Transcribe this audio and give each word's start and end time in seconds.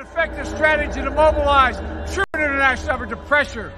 an 0.00 0.06
effective 0.06 0.46
strategy 0.46 1.02
to 1.02 1.10
mobilize 1.10 1.76
true 2.12 2.24
international 2.34 2.94
effort 2.94 3.10
to 3.10 3.16
pressure 3.16 3.72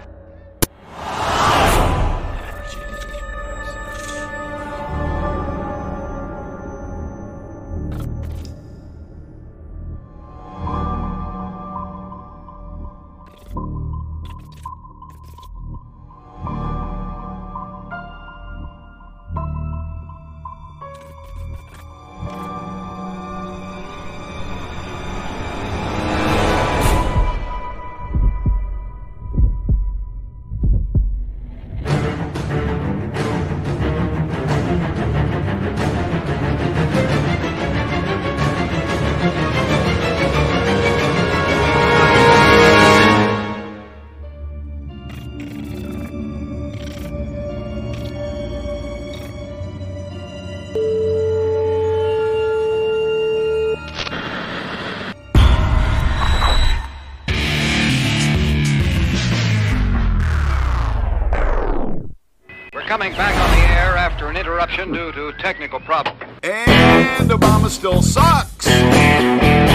coming 63.02 63.18
back 63.18 63.35
on 63.35 63.51
the 63.57 63.74
air 63.74 63.96
after 63.96 64.29
an 64.29 64.36
interruption 64.36 64.92
due 64.92 65.11
to 65.11 65.33
technical 65.40 65.80
problems. 65.80 66.20
And 66.45 67.29
Obama 67.30 67.68
still 67.68 68.01
sucks. 68.01 69.72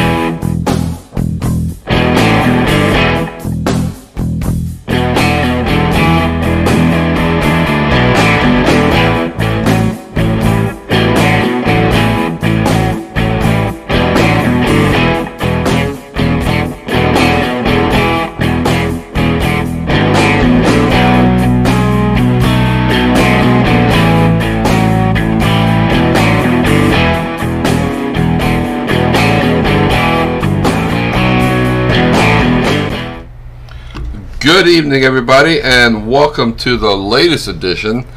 Good 34.57 34.69
evening, 34.69 35.03
everybody, 35.03 35.61
and 35.61 36.09
welcome 36.09 36.55
to 36.55 36.77
the 36.77 36.95
latest 36.97 37.47
edition 37.47 38.07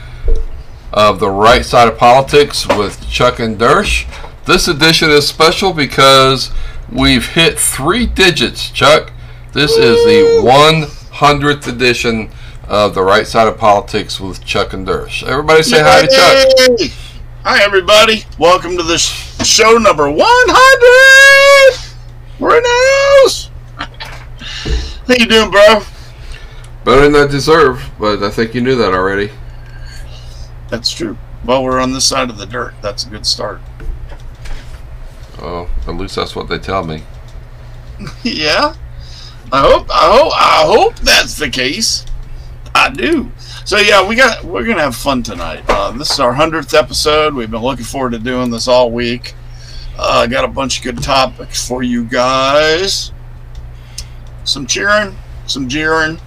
of 0.90 1.20
the 1.20 1.28
Right 1.28 1.62
Side 1.62 1.86
of 1.86 1.98
Politics 1.98 2.66
with 2.66 3.06
Chuck 3.10 3.40
and 3.40 3.58
Dersh. 3.58 4.06
This 4.46 4.66
edition 4.66 5.10
is 5.10 5.28
special 5.28 5.74
because 5.74 6.50
we've 6.90 7.26
hit 7.26 7.58
three 7.58 8.06
digits, 8.06 8.70
Chuck. 8.70 9.12
This 9.52 9.72
is 9.72 10.02
the 10.06 10.40
100th 10.42 11.66
edition 11.68 12.30
of 12.66 12.94
the 12.94 13.02
Right 13.02 13.26
Side 13.26 13.46
of 13.46 13.58
Politics 13.58 14.18
with 14.18 14.42
Chuck 14.42 14.72
and 14.72 14.86
Dersh. 14.88 15.22
Everybody 15.22 15.62
say 15.62 15.82
hi 15.82 16.06
to 16.06 16.08
Chuck. 16.08 16.90
Hi, 17.44 17.62
everybody. 17.62 18.24
Welcome 18.38 18.78
to 18.78 18.82
the 18.82 18.96
sh- 18.96 19.46
show 19.46 19.76
number 19.76 20.10
100. 20.10 20.20
We're 22.38 22.56
in 22.56 22.62
the 22.62 23.24
house. 23.26 23.50
How 25.06 25.14
you 25.18 25.26
doing, 25.26 25.50
bro? 25.50 25.82
Better 26.84 27.08
than 27.08 27.16
I 27.16 27.26
deserve, 27.26 27.90
but 27.98 28.22
I 28.22 28.30
think 28.30 28.54
you 28.54 28.60
knew 28.60 28.76
that 28.76 28.92
already. 28.92 29.30
That's 30.68 30.90
true. 30.90 31.18
Well, 31.44 31.62
we're 31.64 31.80
on 31.80 31.92
this 31.92 32.06
side 32.06 32.30
of 32.30 32.38
the 32.38 32.46
dirt. 32.46 32.74
That's 32.80 33.04
a 33.04 33.10
good 33.10 33.26
start. 33.26 33.60
Oh, 35.38 35.68
at 35.86 35.94
least 35.94 36.16
that's 36.16 36.36
what 36.36 36.48
they 36.48 36.58
tell 36.58 36.84
me. 36.84 37.02
yeah. 38.22 38.74
I 39.52 39.60
hope. 39.62 39.88
I 39.90 40.10
hope. 40.12 40.32
I 40.34 40.62
hope 40.66 40.96
that's 41.00 41.36
the 41.36 41.50
case. 41.50 42.06
I 42.74 42.90
do. 42.90 43.30
So 43.64 43.78
yeah, 43.78 44.06
we 44.06 44.14
got. 44.14 44.44
We're 44.44 44.64
gonna 44.64 44.82
have 44.82 44.96
fun 44.96 45.22
tonight. 45.22 45.64
Uh, 45.68 45.90
this 45.92 46.10
is 46.10 46.20
our 46.20 46.32
hundredth 46.32 46.72
episode. 46.72 47.34
We've 47.34 47.50
been 47.50 47.62
looking 47.62 47.84
forward 47.84 48.12
to 48.12 48.18
doing 48.18 48.50
this 48.50 48.68
all 48.68 48.90
week. 48.90 49.34
Uh, 49.98 50.26
got 50.26 50.44
a 50.44 50.48
bunch 50.48 50.78
of 50.78 50.84
good 50.84 51.02
topics 51.02 51.66
for 51.66 51.82
you 51.82 52.04
guys. 52.04 53.12
Some 54.44 54.66
cheering, 54.66 55.16
some 55.46 55.68
jeering, 55.68 56.18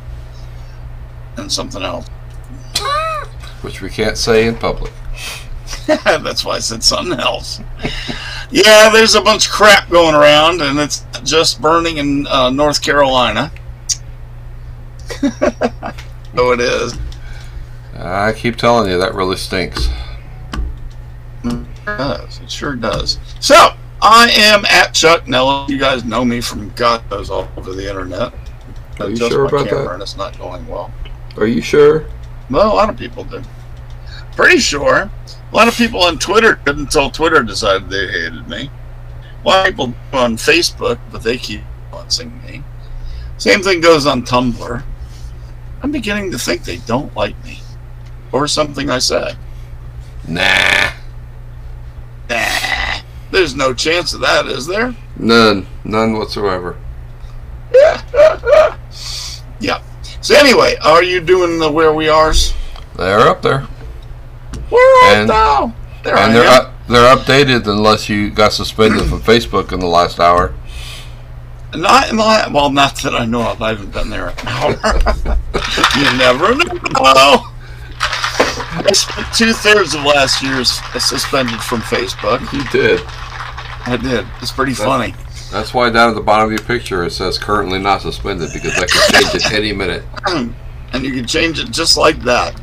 and 1.38 1.52
something 1.52 1.84
else. 1.84 2.08
Which 3.62 3.82
we 3.82 3.90
can't 3.90 4.18
say 4.18 4.48
in 4.48 4.56
public. 4.56 4.92
That's 5.88 6.46
why 6.46 6.56
I 6.56 6.60
said 6.60 6.84
something 6.84 7.20
else. 7.20 7.60
yeah, 8.52 8.90
there's 8.90 9.16
a 9.16 9.22
bunch 9.22 9.48
of 9.48 9.52
crap 9.52 9.90
going 9.90 10.16
around, 10.16 10.62
and 10.62 10.80
it's 10.80 11.06
just 11.24 11.62
burning 11.62 11.98
in 11.98 12.28
uh, 12.28 12.50
North 12.50 12.82
Carolina. 12.82 13.52
oh, 16.38 16.52
it 16.54 16.60
is. 16.60 16.98
I 17.98 18.34
keep 18.34 18.56
telling 18.56 18.90
you, 18.90 18.98
that 18.98 19.14
really 19.14 19.38
stinks. 19.38 19.90
It 21.44 21.66
does. 21.86 22.40
It 22.40 22.52
sure 22.52 22.76
does. 22.76 23.20
So, 23.40 23.56
I 24.02 24.30
am 24.32 24.66
at 24.66 24.94
Chuck 24.94 25.28
Nellis. 25.28 25.70
You 25.70 25.78
guys 25.78 26.04
know 26.04 26.26
me 26.26 26.42
from 26.42 26.70
God 26.72 27.10
knows 27.10 27.30
all 27.30 27.48
over 27.58 27.74
the 27.74 27.88
internet. 27.88 28.34
Are 29.00 29.08
you 29.08 29.16
Adjust 29.16 29.32
sure 29.32 29.44
my 29.44 29.50
about 29.50 29.68
camera 29.68 29.84
that? 29.84 29.94
And 29.94 30.02
it's 30.02 30.18
not 30.18 30.38
going 30.38 30.68
well. 30.68 30.92
Are 31.38 31.48
you 31.48 31.62
sure? 31.62 32.06
Well, 32.50 32.72
a 32.72 32.76
lot 32.76 32.90
of 32.90 32.98
people 32.98 33.24
do. 33.24 33.42
Pretty 34.36 34.60
sure. 34.60 35.10
A 35.52 35.56
lot 35.56 35.68
of 35.68 35.76
people 35.76 36.02
on 36.02 36.18
Twitter 36.20 36.60
did 36.66 36.78
until 36.78 37.10
Twitter 37.10 37.44
decided 37.44 37.90
they 37.90 38.08
hated 38.08 38.48
me. 38.48 38.70
A 39.44 39.48
lot 39.48 39.68
of 39.68 39.74
people 39.74 39.94
on 40.14 40.38
Facebook, 40.38 41.00
but 41.12 41.24
they 41.24 41.38
keep 41.38 41.62
influencing 41.86 42.42
me. 42.44 42.64
Same 43.38 43.62
thing 43.62 43.82
goes 43.82 44.06
on 44.06 44.24
Tumblr. 44.24 44.84
I'm 45.82 45.92
beginning 45.92 46.32
to 46.32 46.38
think 46.38 46.64
they 46.64 46.78
don't 46.78 47.14
like 47.16 47.42
me. 47.44 47.60
Or 48.32 48.48
something 48.48 48.90
I 48.90 49.00
say. 49.00 49.36
Nah. 50.28 50.92
Nah. 52.30 53.02
There's 53.32 53.56
no 53.56 53.74
chance 53.74 54.14
of 54.14 54.22
that, 54.22 54.46
is 54.48 54.66
there? 54.66 54.96
None. 55.18 55.68
None 55.84 56.14
whatsoever. 56.18 56.78
Yeah. 59.60 59.82
So 60.24 60.36
anyway, 60.36 60.78
are 60.84 61.04
you 61.04 61.20
doing 61.22 61.60
the 61.60 61.70
where 61.72 61.94
we 61.94 62.10
are's? 62.10 62.54
They're 62.96 63.20
up 63.20 63.42
there. 63.42 63.68
Where 64.70 65.14
And- 65.20 65.30
thou? 65.30 65.74
Oh, 65.74 65.74
there 66.04 66.18
I 66.18 66.22
and 66.26 66.36
they're 66.36 66.46
am. 66.48 66.62
up, 66.62 66.74
they're 66.88 67.16
updated 67.16 67.68
unless 67.68 68.08
you 68.10 68.30
got 68.30 68.54
suspended 68.54 69.08
from 69.10 69.22
Facebook 69.22 69.72
in 69.74 69.80
the 69.82 69.86
last 69.88 70.20
hour. 70.20 70.54
Not 71.76 72.10
in 72.10 72.16
the 72.18 72.50
well, 72.54 72.70
not 72.70 72.96
that 73.04 73.14
I 73.16 73.26
know 73.26 73.42
of. 73.50 73.62
I 73.62 73.70
haven't 73.70 73.92
been 73.92 74.10
there 74.10 74.28
an 74.30 74.48
hour. 74.48 74.70
you 75.98 76.18
never 76.18 76.56
know. 76.56 77.48
I 78.76 78.92
spent 78.94 79.28
two 79.34 79.54
thirds 79.54 79.94
of 79.96 80.04
last 80.04 80.42
year 80.44 80.60
s- 80.62 80.80
suspended 81.04 81.60
from 81.62 81.82
Facebook. 81.82 82.42
You 82.54 82.64
did. 82.70 83.02
I 83.86 83.98
did. 83.98 84.26
It's 84.42 84.52
pretty 84.52 84.74
funny. 84.74 85.14
That's 85.54 85.72
why 85.72 85.92
down 85.92 86.10
at 86.10 86.16
the 86.16 86.22
bottom 86.22 86.48
of 86.48 86.52
your 86.52 86.68
picture 86.68 87.04
it 87.04 87.12
says 87.12 87.38
currently 87.38 87.78
not 87.78 88.02
suspended 88.02 88.50
because 88.52 88.76
that 88.76 88.90
could 88.90 89.14
change 89.14 89.46
at 89.46 89.54
any 89.54 89.72
minute. 89.72 90.04
and 90.26 91.06
you 91.06 91.14
can 91.14 91.28
change 91.28 91.60
it 91.60 91.70
just 91.70 91.96
like 91.96 92.20
that. 92.22 92.60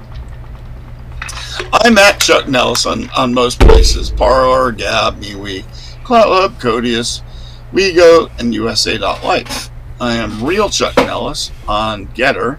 I'm 1.72 1.96
at 1.98 2.18
Chuck 2.18 2.48
Nellis 2.48 2.86
on, 2.86 3.32
most 3.32 3.60
places 3.60 4.10
Parler, 4.10 4.72
Gab, 4.72 5.20
MeWe, 5.20 5.62
CloutHub, 6.02 6.60
Codius, 6.60 7.22
WeGo, 7.72 8.28
and 8.40 8.52
USA.life. 8.52 9.70
I 10.00 10.16
am 10.16 10.44
real 10.44 10.68
Chuck 10.68 10.96
Nellis 10.96 11.52
on 11.68 12.08
GETTR, 12.08 12.58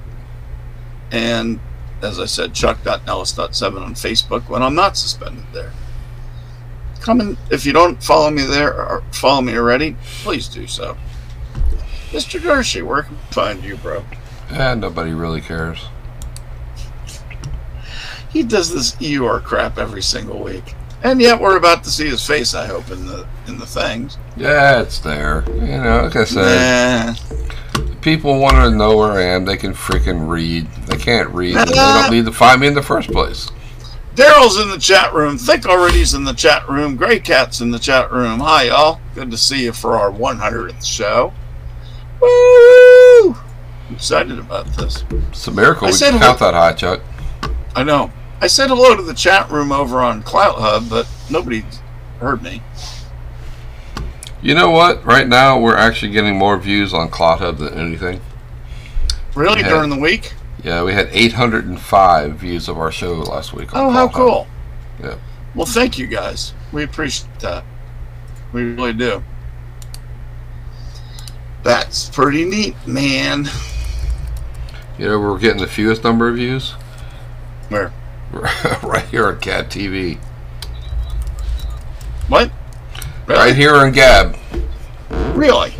and 1.12 1.60
as 2.01 2.22
I 2.22 2.25
said, 2.25 2.54
Chuck.Nellis.7 2.54 3.81
on 3.81 3.95
Facebook 3.95 4.48
when 4.48 4.63
I'm 4.63 4.75
not 4.75 4.95
suspended 4.95 5.44
there. 5.51 5.74
Come 7.01 7.19
in, 7.21 7.38
if 7.50 7.65
you 7.65 7.74
don't 7.74 8.01
follow 8.03 8.30
me 8.30 8.44
there 8.44 8.74
or 8.74 9.03
follow 9.12 9.42
me 9.42 9.56
already, 9.57 9.95
please 10.24 10.48
do 10.48 10.68
so. 10.68 10.95
Mr. 12.12 12.39
Dershey, 12.39 12.83
where 12.83 13.03
can 13.03 13.15
we 13.15 13.21
find 13.33 13.63
you, 13.63 13.77
bro? 13.77 14.03
And 14.50 14.81
nobody 14.81 15.12
really 15.13 15.42
cares. 15.42 15.80
He 18.31 18.44
does 18.44 18.74
this 18.74 18.95
EUR 19.01 19.39
crap 19.42 19.77
every 19.77 20.01
single 20.01 20.42
week. 20.42 20.75
And 21.03 21.19
yet 21.19 21.39
we're 21.42 21.57
about 21.57 21.83
to 21.86 21.89
see 21.89 22.07
his 22.07 22.25
face. 22.25 22.53
I 22.53 22.68
hope 22.68 22.92
in 22.92 23.07
the 23.07 23.27
in 23.48 23.57
the 23.57 23.65
things. 23.65 24.18
Yeah, 24.38 24.81
it's 24.81 25.00
there. 25.00 25.44
You 25.48 25.77
know, 25.80 26.01
like 26.03 26.15
I 26.15 26.24
said, 26.25 27.15
Nah. 27.75 27.83
people 28.01 28.39
want 28.39 28.57
to 28.57 28.69
know 28.69 28.95
where 28.95 29.12
I 29.13 29.24
am. 29.24 29.45
They 29.45 29.57
can 29.57 29.74
freaking 29.74 30.30
read. 30.30 30.68
They 30.86 30.98
can't 30.98 31.30
read. 31.30 31.57
and 31.57 31.68
They 31.69 31.74
don't 31.74 32.12
need 32.12 32.25
to 32.25 32.31
find 32.31 32.62
me 32.62 32.68
in 32.68 32.75
the 32.75 32.83
first 32.83 33.09
place. 33.12 33.50
Daryl's 34.16 34.60
in 34.60 34.69
the 34.69 34.78
chat 34.78 35.13
room. 35.13 35.38
Think 35.38 35.66
already's 35.66 36.13
in 36.13 36.24
the 36.25 36.34
chat 36.34 36.68
room. 36.68 36.98
Gray 36.98 37.19
Cat's 37.19 37.62
in 37.62 37.72
the 37.72 37.80
chat 37.80 38.12
room. 38.12 38.40
Hi, 38.42 38.63
y'all. 38.63 39.00
Good 39.16 39.31
to 39.31 39.38
see 39.38 39.63
you 39.63 39.72
for 39.72 39.98
our 39.98 40.12
100th 40.12 40.86
show. 40.86 41.34
Woo! 42.22 43.36
I'm 43.88 43.96
excited 43.96 44.38
about 44.38 44.68
this. 44.75 45.06
It's 45.30 45.48
a 45.48 45.52
miracle 45.52 45.88
I 45.88 45.92
we 45.92 45.94
said 45.94 46.12
can 46.12 46.19
count 46.19 46.40
that 46.40 46.54
high, 46.54 46.74
Chuck. 46.74 47.02
I 47.75 47.84
know. 47.84 48.12
I 48.42 48.48
said 48.48 48.68
hello 48.68 48.96
to 48.96 49.02
the 49.02 49.13
chat 49.13 49.50
room 49.50 49.72
over 49.72 50.00
on 50.00 50.24
Clout 50.24 50.56
Hub, 50.58 50.90
but 50.90 51.08
nobody 51.30 51.63
heard 52.19 52.42
me. 52.44 52.62
You 54.42 54.56
know 54.56 54.72
what? 54.72 55.06
Right 55.06 55.28
now, 55.28 55.60
we're 55.60 55.78
actually 55.78 56.12
getting 56.12 56.36
more 56.36 56.58
views 56.58 56.94
on 56.94 57.10
CloutHub 57.10 57.60
than 57.60 57.75
anything. 57.75 58.19
Really? 59.36 59.62
During 59.62 59.90
the 59.92 60.00
week? 60.00 60.34
Yeah, 60.63 60.84
we 60.84 60.94
had 60.94 61.10
805 61.12 62.36
views 62.36 62.69
of 62.69 62.78
our 62.78 62.92
show 62.92 63.13
last 63.13 63.54
week. 63.54 63.74
On 63.74 63.88
Oh, 63.88 63.90
how 63.90 64.08
cool. 64.08 64.48
Yeah. 65.02 65.16
Well, 65.56 65.66
thank 65.66 65.98
you 65.98 66.08
guys. 66.08 66.54
We 66.72 66.84
appreciate 66.84 67.40
that. 67.40 67.63
We 68.54 68.63
really 68.63 68.94
do. 68.94 69.24
That's 71.63 72.10
pretty 72.10 72.46
neat, 72.46 72.75
man. 72.86 73.48
You 74.98 75.08
know, 75.08 75.19
we're 75.19 75.40
getting 75.40 75.62
the 75.62 75.68
fewest 75.68 76.04
number 76.04 76.30
of 76.30 76.36
views 76.36 76.72
Where? 77.69 77.92
right 78.84 79.06
here 79.10 79.28
on 79.28 79.40
Cat 79.40 79.69
TV. 79.69 80.18
What? 82.28 82.52
Really? 83.25 83.40
Right 83.40 83.56
here 83.56 83.75
on 83.75 83.92
Gab. 83.92 84.38
Really? 85.34 85.72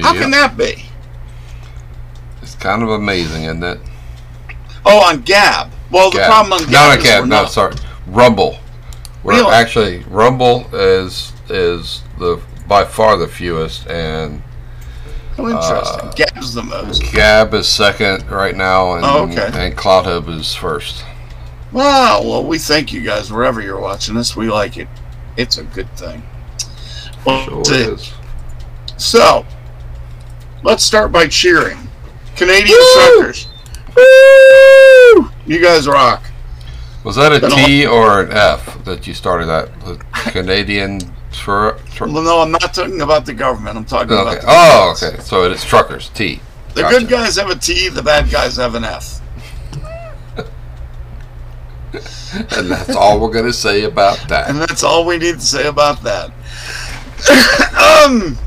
How 0.00 0.14
can 0.14 0.30
that 0.30 0.56
be? 0.56 0.84
It's 2.40 2.54
kind 2.54 2.82
of 2.82 2.88
amazing, 2.88 3.44
isn't 3.44 3.62
it? 3.62 3.78
Oh, 4.84 4.98
on 5.08 5.22
Gab. 5.22 5.70
Well, 5.90 6.10
the 6.10 6.20
problem 6.20 6.52
on 6.54 6.58
Gab 6.60 6.70
no, 6.70 6.72
not 6.88 6.98
is 6.98 7.04
Gab. 7.04 7.24
No, 7.26 7.42
not- 7.42 7.50
sorry, 7.52 7.74
Rumble. 8.06 8.58
We're 9.22 9.34
Really? 9.34 9.52
actually 9.54 9.98
Rumble 10.08 10.66
is 10.74 11.32
is 11.48 12.02
the 12.18 12.40
by 12.66 12.84
far 12.84 13.16
the 13.16 13.28
fewest, 13.28 13.86
and 13.86 14.42
Oh, 15.38 15.48
interesting. 15.48 16.08
uh, 16.08 16.12
Gab's 16.16 16.54
the 16.54 16.62
most. 16.62 17.02
Gab 17.12 17.54
is 17.54 17.68
second 17.68 18.28
right 18.30 18.56
now, 18.56 18.94
and 18.94 19.04
Oh, 19.04 19.22
okay. 19.30 19.50
and 19.66 19.76
CloutHub 19.76 20.28
is 20.38 20.54
first. 20.54 21.04
Wow. 21.70 22.22
Well, 22.22 22.44
we 22.44 22.58
thank 22.58 22.92
you 22.92 23.00
guys 23.00 23.32
wherever 23.32 23.60
you're 23.60 23.80
watching 23.80 24.16
us. 24.16 24.36
We 24.36 24.50
like 24.50 24.76
it. 24.76 24.88
It's 25.36 25.56
a 25.58 25.62
good 25.64 25.88
thing. 25.96 26.22
Well, 27.24 27.44
Sure 27.64 27.74
is. 27.94 28.12
So, 28.98 29.46
let's 30.62 30.84
start 30.84 31.12
by 31.12 31.28
cheering. 31.28 31.88
Canadian 32.36 32.78
Woo! 32.78 33.16
truckers. 33.16 33.46
Woo! 33.96 35.30
You 35.46 35.60
guys 35.62 35.86
rock. 35.86 36.22
Was 37.04 37.16
that 37.16 37.32
a 37.32 37.40
T 37.48 37.86
or 37.86 38.22
an 38.22 38.32
F 38.32 38.84
that 38.84 39.06
you 39.06 39.14
started 39.14 39.46
that? 39.46 39.68
The 39.80 39.96
Canadian 40.30 41.00
tr- 41.32 41.70
tr- 41.92 42.04
Well, 42.06 42.22
no, 42.22 42.40
I'm 42.40 42.52
not 42.52 42.72
talking 42.72 43.00
about 43.00 43.26
the 43.26 43.34
government. 43.34 43.76
I'm 43.76 43.84
talking 43.84 44.12
about 44.12 44.40
the 44.40 44.46
Oh, 44.46 44.94
guys. 45.00 45.02
okay. 45.02 45.20
So 45.22 45.44
it 45.44 45.52
is 45.52 45.64
truckers. 45.64 46.10
T. 46.10 46.40
The 46.74 46.82
Gotcha. 46.82 47.00
good 47.00 47.08
guys 47.08 47.36
have 47.36 47.50
a 47.50 47.56
T, 47.56 47.88
the 47.88 48.02
bad 48.02 48.30
guys 48.30 48.56
have 48.56 48.74
an 48.76 48.84
F. 48.84 49.20
And 52.56 52.70
that's 52.70 52.96
all 52.96 53.20
we're 53.20 53.30
gonna 53.32 53.52
say 53.52 53.82
about 53.84 54.18
that. 54.28 54.48
And 54.48 54.58
that's 54.58 54.82
all 54.82 55.04
we 55.04 55.18
need 55.18 55.34
to 55.34 55.40
say 55.40 55.66
about 55.66 56.02
that. 56.02 56.28
um, 58.06 58.38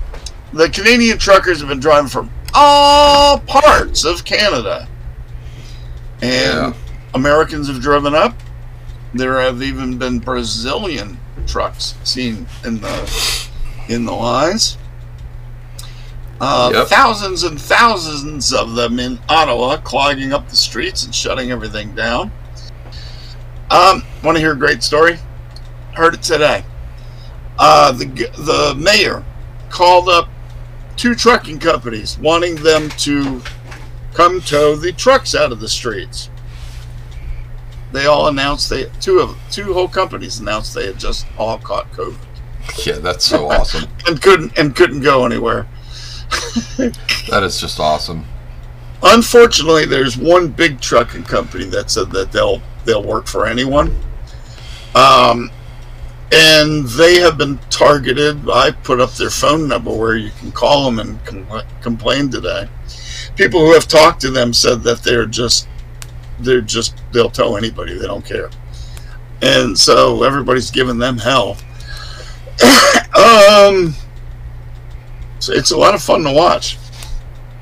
the 0.54 0.68
Canadian 0.70 1.20
truckers 1.20 1.60
have 1.60 1.70
been 1.70 1.80
driving 1.80 2.10
from 2.10 2.32
all 2.56 3.38
parts 3.42 4.04
of 4.04 4.26
Canada. 4.26 4.88
And 6.22 6.32
Yeah. 6.32 6.74
Americans 7.14 7.68
have 7.68 7.82
driven 7.82 8.14
up. 8.16 8.34
There 9.14 9.40
have 9.40 9.62
even 9.64 9.98
been 9.98 10.20
Brazilian 10.20 11.20
trucks 11.48 11.96
seen 12.04 12.48
in 12.64 12.82
the 12.82 13.48
in 13.88 14.06
the 14.06 14.12
lines. 14.14 14.78
Uh, 16.42 16.70
Yep. 16.74 16.88
Thousands 16.88 17.44
and 17.44 17.60
thousands 17.62 18.52
of 18.54 18.76
them 18.76 19.00
in 19.00 19.20
Ottawa, 19.30 19.78
clogging 19.78 20.34
up 20.34 20.50
the 20.50 20.56
streets 20.56 21.06
and 21.06 21.16
shutting 21.16 21.52
everything 21.52 21.96
down. 21.96 22.32
Um, 23.72 24.04
want 24.24 24.36
to 24.36 24.40
hear 24.42 24.52
a 24.52 24.58
great 24.58 24.84
story? 24.84 25.18
Heard 25.94 26.14
it 26.16 26.22
today. 26.24 26.66
Uh, 27.58 27.92
the 27.94 28.06
the 28.38 28.76
mayor 28.78 29.24
called 29.70 30.10
up 30.10 30.28
two 30.98 31.16
trucking 31.16 31.60
companies, 31.60 32.18
wanting 32.20 32.56
them 32.56 32.90
to 32.98 33.42
come 34.16 34.42
tow 34.42 34.76
the 34.76 34.94
trucks 34.94 35.36
out 35.36 35.52
of 35.52 35.60
the 35.60 35.68
streets. 35.68 36.30
They 37.92 38.06
all 38.08 38.28
announced 38.28 38.70
they 38.70 38.86
two 39.00 39.20
of 39.20 39.38
two 39.52 39.74
whole 39.74 39.88
companies 39.88 40.40
announced 40.40 40.74
they 40.74 40.88
had 40.88 40.98
just 41.00 41.28
all 41.38 41.58
caught 41.60 41.92
COVID 41.92 42.18
Yeah, 42.86 42.98
that's 43.00 43.26
so 43.26 43.50
awesome. 43.52 43.90
and 44.08 44.22
couldn't 44.22 44.58
and 44.58 44.76
couldn't 44.76 45.02
go 45.02 45.26
anywhere. 45.26 45.68
That 47.30 47.42
is 47.42 47.60
just 47.60 47.80
awesome. 47.80 48.26
Unfortunately, 49.02 49.86
there's 49.86 50.16
one 50.16 50.50
big 50.50 50.80
trucking 50.80 51.24
company 51.24 51.66
that 51.66 51.90
said 51.90 52.12
that 52.12 52.32
they'll 52.32 52.62
they'll 52.86 53.04
work 53.04 53.28
for 53.28 53.46
anyone. 53.46 53.96
Um, 54.94 55.50
and 56.32 56.86
they 56.86 57.20
have 57.20 57.38
been 57.38 57.58
targeted. 57.70 58.50
I 58.50 58.72
put 58.72 59.00
up 59.00 59.14
their 59.14 59.30
phone 59.30 59.68
number 59.68 59.92
where 59.92 60.16
you 60.16 60.32
can 60.40 60.52
call 60.52 60.86
them 60.86 61.00
and 61.00 61.24
com- 61.26 61.64
complain 61.82 62.30
today. 62.30 62.70
People 63.36 63.60
who 63.66 63.74
have 63.74 63.88
talked 63.88 64.22
to 64.22 64.32
them 64.32 64.54
said 64.54 64.84
that 64.84 65.04
they're 65.04 65.26
just 65.26 65.68
they're 66.40 66.62
just 66.62 67.02
they'll 67.12 67.30
tell 67.30 67.58
anybody 67.58 67.98
they 67.98 68.08
don't 68.08 68.26
care, 68.26 68.50
and 69.42 69.78
so 69.78 70.24
everybody's 70.24 70.72
giving 70.72 70.98
them 70.98 71.18
hell. 71.18 71.58
um, 73.16 73.94
so 75.40 75.54
it's 75.54 75.72
a 75.72 75.78
lot 75.78 75.94
of 75.94 76.02
fun 76.02 76.24
to 76.24 76.32
watch. 76.32 76.78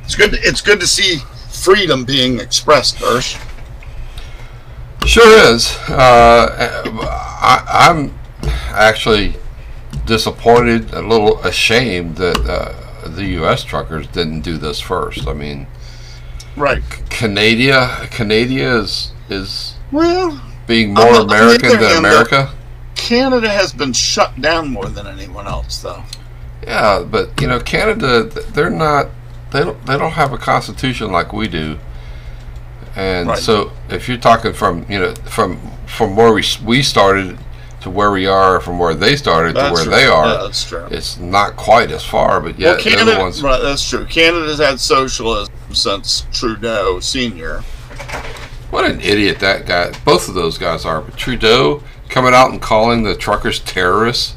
It's 0.04 0.16
good. 0.16 0.34
It's 0.36 0.62
good 0.62 0.80
to 0.80 0.88
see 0.88 1.18
freedom 1.50 2.06
being 2.06 2.40
expressed, 2.40 2.98
Hirsch. 2.98 3.38
Sure 5.06 5.54
is. 5.54 5.76
Uh, 5.90 6.82
I, 7.42 7.90
I'm 7.90 8.18
actually 8.70 9.36
disappointed, 10.06 10.94
a 10.94 11.02
little 11.02 11.40
ashamed 11.40 12.18
that 12.18 12.40
uh, 12.50 12.83
the 13.08 13.26
U.S. 13.40 13.64
truckers 13.64 14.08
didn't 14.08 14.42
do 14.42 14.58
this 14.58 14.80
first. 14.80 15.28
I 15.28 15.34
mean, 15.34 15.68
Right. 16.56 16.84
Canada, 17.10 18.08
Canada 18.12 18.56
is 18.82 19.12
is 19.30 19.76
Well, 19.92 20.42
being 20.68 20.94
more 20.94 21.22
American 21.22 21.70
than 21.70 21.80
hand, 21.80 21.98
America. 22.00 22.54
Canada 22.96 23.50
has 23.50 23.74
been 23.74 23.94
shut 23.94 24.40
down 24.40 24.70
more 24.70 24.86
than 24.86 25.08
anyone 25.08 25.48
else, 25.48 25.82
though. 25.82 26.04
Yeah, 26.64 27.04
but 27.04 27.40
you 27.42 27.48
know, 27.48 27.60
Canada, 27.60 28.24
they're 28.24 28.70
not. 28.70 29.08
They 29.52 29.62
don't. 29.64 29.86
They 29.86 29.98
don't 29.98 30.12
have 30.14 30.32
a 30.32 30.38
constitution 30.38 31.12
like 31.12 31.34
we 31.34 31.48
do. 31.48 31.78
And 32.96 33.30
Right. 33.30 33.40
so, 33.40 33.72
if 33.90 34.08
you're 34.08 34.18
talking 34.18 34.54
from 34.54 34.86
you 34.88 35.00
know 35.00 35.14
from 35.26 35.60
from 35.88 36.16
where 36.16 36.32
we 36.32 36.44
we 36.64 36.84
started 36.84 37.38
to 37.84 37.90
where 37.90 38.12
we 38.12 38.26
are, 38.26 38.60
from 38.60 38.80
where 38.80 38.94
they 38.96 39.16
started 39.16 39.54
to 39.56 39.72
where 39.72 39.84
true. 39.84 39.92
they 39.92 40.06
are, 40.06 40.26
Yeah, 40.26 40.42
that's 40.44 40.64
true. 40.68 40.88
it's 40.90 41.18
not 41.18 41.56
quite 41.56 41.92
as 41.92 42.04
far. 42.04 42.40
But 42.42 42.58
yeah, 42.60 42.72
well, 42.72 42.80
Canada. 42.82 43.20
ones. 43.20 43.42
Right, 43.44 43.62
that's 43.62 43.88
true. 43.88 44.06
Canada's 44.06 44.60
had 44.60 44.80
socialism 44.80 45.54
since 45.74 46.26
Trudeau 46.32 47.00
Senior. 47.00 47.62
What 48.72 48.90
an 48.90 49.00
idiot 49.02 49.40
that 49.40 49.66
guy! 49.68 49.92
Both 50.04 50.28
of 50.30 50.34
those 50.34 50.58
guys 50.58 50.86
are. 50.86 51.02
But 51.02 51.18
Trudeau 51.18 51.84
coming 52.10 52.34
out 52.34 52.52
and 52.52 52.62
calling 52.62 53.04
the 53.04 53.16
truckers 53.16 53.60
terrorists. 53.60 54.36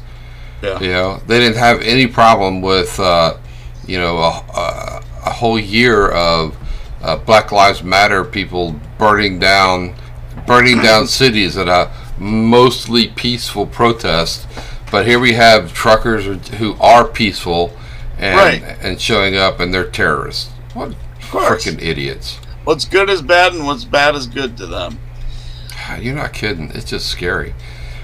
Yeah. 0.61 0.79
You 0.79 0.89
know, 0.89 1.21
they 1.27 1.39
didn't 1.39 1.57
have 1.57 1.81
any 1.81 2.07
problem 2.07 2.61
with, 2.61 2.99
uh, 2.99 3.37
you 3.85 3.99
know, 3.99 4.17
a, 4.17 4.29
a, 4.55 5.03
a 5.27 5.29
whole 5.31 5.59
year 5.59 6.09
of 6.09 6.55
uh, 7.01 7.15
Black 7.17 7.51
Lives 7.51 7.83
Matter 7.83 8.23
people 8.23 8.75
burning 8.97 9.37
down, 9.39 9.95
burning 10.47 10.79
down 10.81 11.07
cities 11.21 11.57
at 11.57 11.67
a 11.67 11.91
mostly 12.17 13.07
peaceful 13.07 13.65
protest. 13.65 14.47
But 14.91 15.05
here 15.05 15.19
we 15.19 15.33
have 15.33 15.73
truckers 15.73 16.25
who 16.55 16.75
are 16.79 17.05
peaceful 17.05 17.73
and 18.17 18.37
Right. 18.37 18.77
and 18.81 18.99
showing 18.99 19.35
up, 19.35 19.59
and 19.59 19.73
they're 19.73 19.83
terrorists. 19.85 20.49
What 20.73 20.93
freaking 21.19 21.81
idiots! 21.81 22.39
What's 22.63 22.85
good 22.85 23.09
is 23.09 23.21
bad, 23.21 23.53
and 23.53 23.65
what's 23.65 23.83
bad 23.85 24.15
is 24.15 24.27
good 24.27 24.57
to 24.57 24.65
them. 24.65 24.99
You're 25.99 26.15
not 26.15 26.33
kidding. 26.33 26.71
It's 26.73 26.89
just 26.89 27.07
scary. 27.07 27.53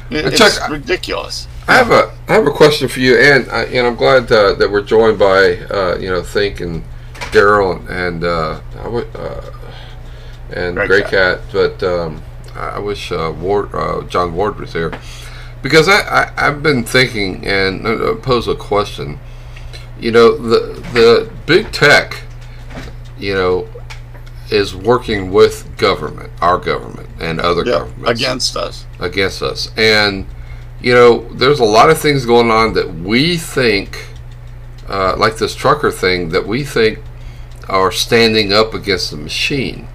It's 0.10 0.38
Chuck, 0.38 0.70
ridiculous. 0.70 1.48
I 1.68 1.74
have 1.76 1.92
a 1.92 2.12
I 2.28 2.34
have 2.34 2.46
a 2.46 2.52
question 2.52 2.88
for 2.88 3.00
you, 3.00 3.18
and 3.18 3.50
I, 3.50 3.64
and 3.64 3.88
I'm 3.88 3.96
glad 3.96 4.32
uh, 4.32 4.54
that 4.54 4.70
we're 4.70 4.82
joined 4.84 5.18
by 5.18 5.58
uh, 5.72 5.98
you 6.00 6.10
know 6.10 6.22
Think 6.22 6.60
and 6.60 6.84
Daryl 7.32 7.80
and, 7.80 7.90
and 7.90 8.24
uh, 8.24 8.60
I 8.84 8.88
would 8.88 9.08
uh, 9.16 9.42
and 10.52 10.76
Grey 10.76 10.88
Grey 10.88 11.02
Cat. 11.02 11.12
Cat, 11.12 11.42
but 11.52 11.84
um, 11.84 12.22
I 12.56 12.80
wish 12.80 13.12
uh, 13.12 13.34
Ward 13.38 13.74
uh, 13.74 14.02
John 14.04 14.34
Ward 14.36 14.60
was 14.60 14.74
here. 14.74 14.92
because 15.62 15.88
I, 15.88 16.02
I 16.02 16.48
I've 16.48 16.62
been 16.64 16.84
thinking 16.84 17.46
and 17.48 17.86
uh, 17.88 18.16
pose 18.16 18.48
a 18.48 18.56
question. 18.56 19.20
You 20.00 20.12
know, 20.12 20.38
the 20.38 20.60
the 20.94 21.32
big 21.46 21.72
tech, 21.72 22.22
you 23.18 23.34
know, 23.34 23.68
is 24.50 24.76
working 24.76 25.32
with 25.32 25.78
government, 25.78 26.32
our 26.42 26.58
government, 26.58 27.10
and 27.20 27.40
other 27.40 27.64
Yeah, 27.66 27.80
governments 27.80 28.22
against 28.22 28.58
us. 28.58 28.86
against 29.00 29.42
us. 29.42 29.72
And 29.78 30.26
you 30.82 30.94
know, 30.94 31.28
there's 31.34 31.60
a 31.62 31.66
lot 31.66 31.90
of 31.90 31.98
things 31.98 32.26
going 32.26 32.52
on 32.52 32.74
that 32.74 32.94
we 32.94 33.38
think, 33.38 34.06
uh, 34.90 35.16
like 35.18 35.38
this 35.38 35.56
trucker 35.56 35.92
thing, 35.92 36.30
that 36.30 36.46
we 36.46 36.64
think 36.66 37.00
are 37.70 37.92
standing 37.92 38.52
up 38.52 38.74
against 38.74 39.10
the 39.12 39.18
machine. 39.18 39.88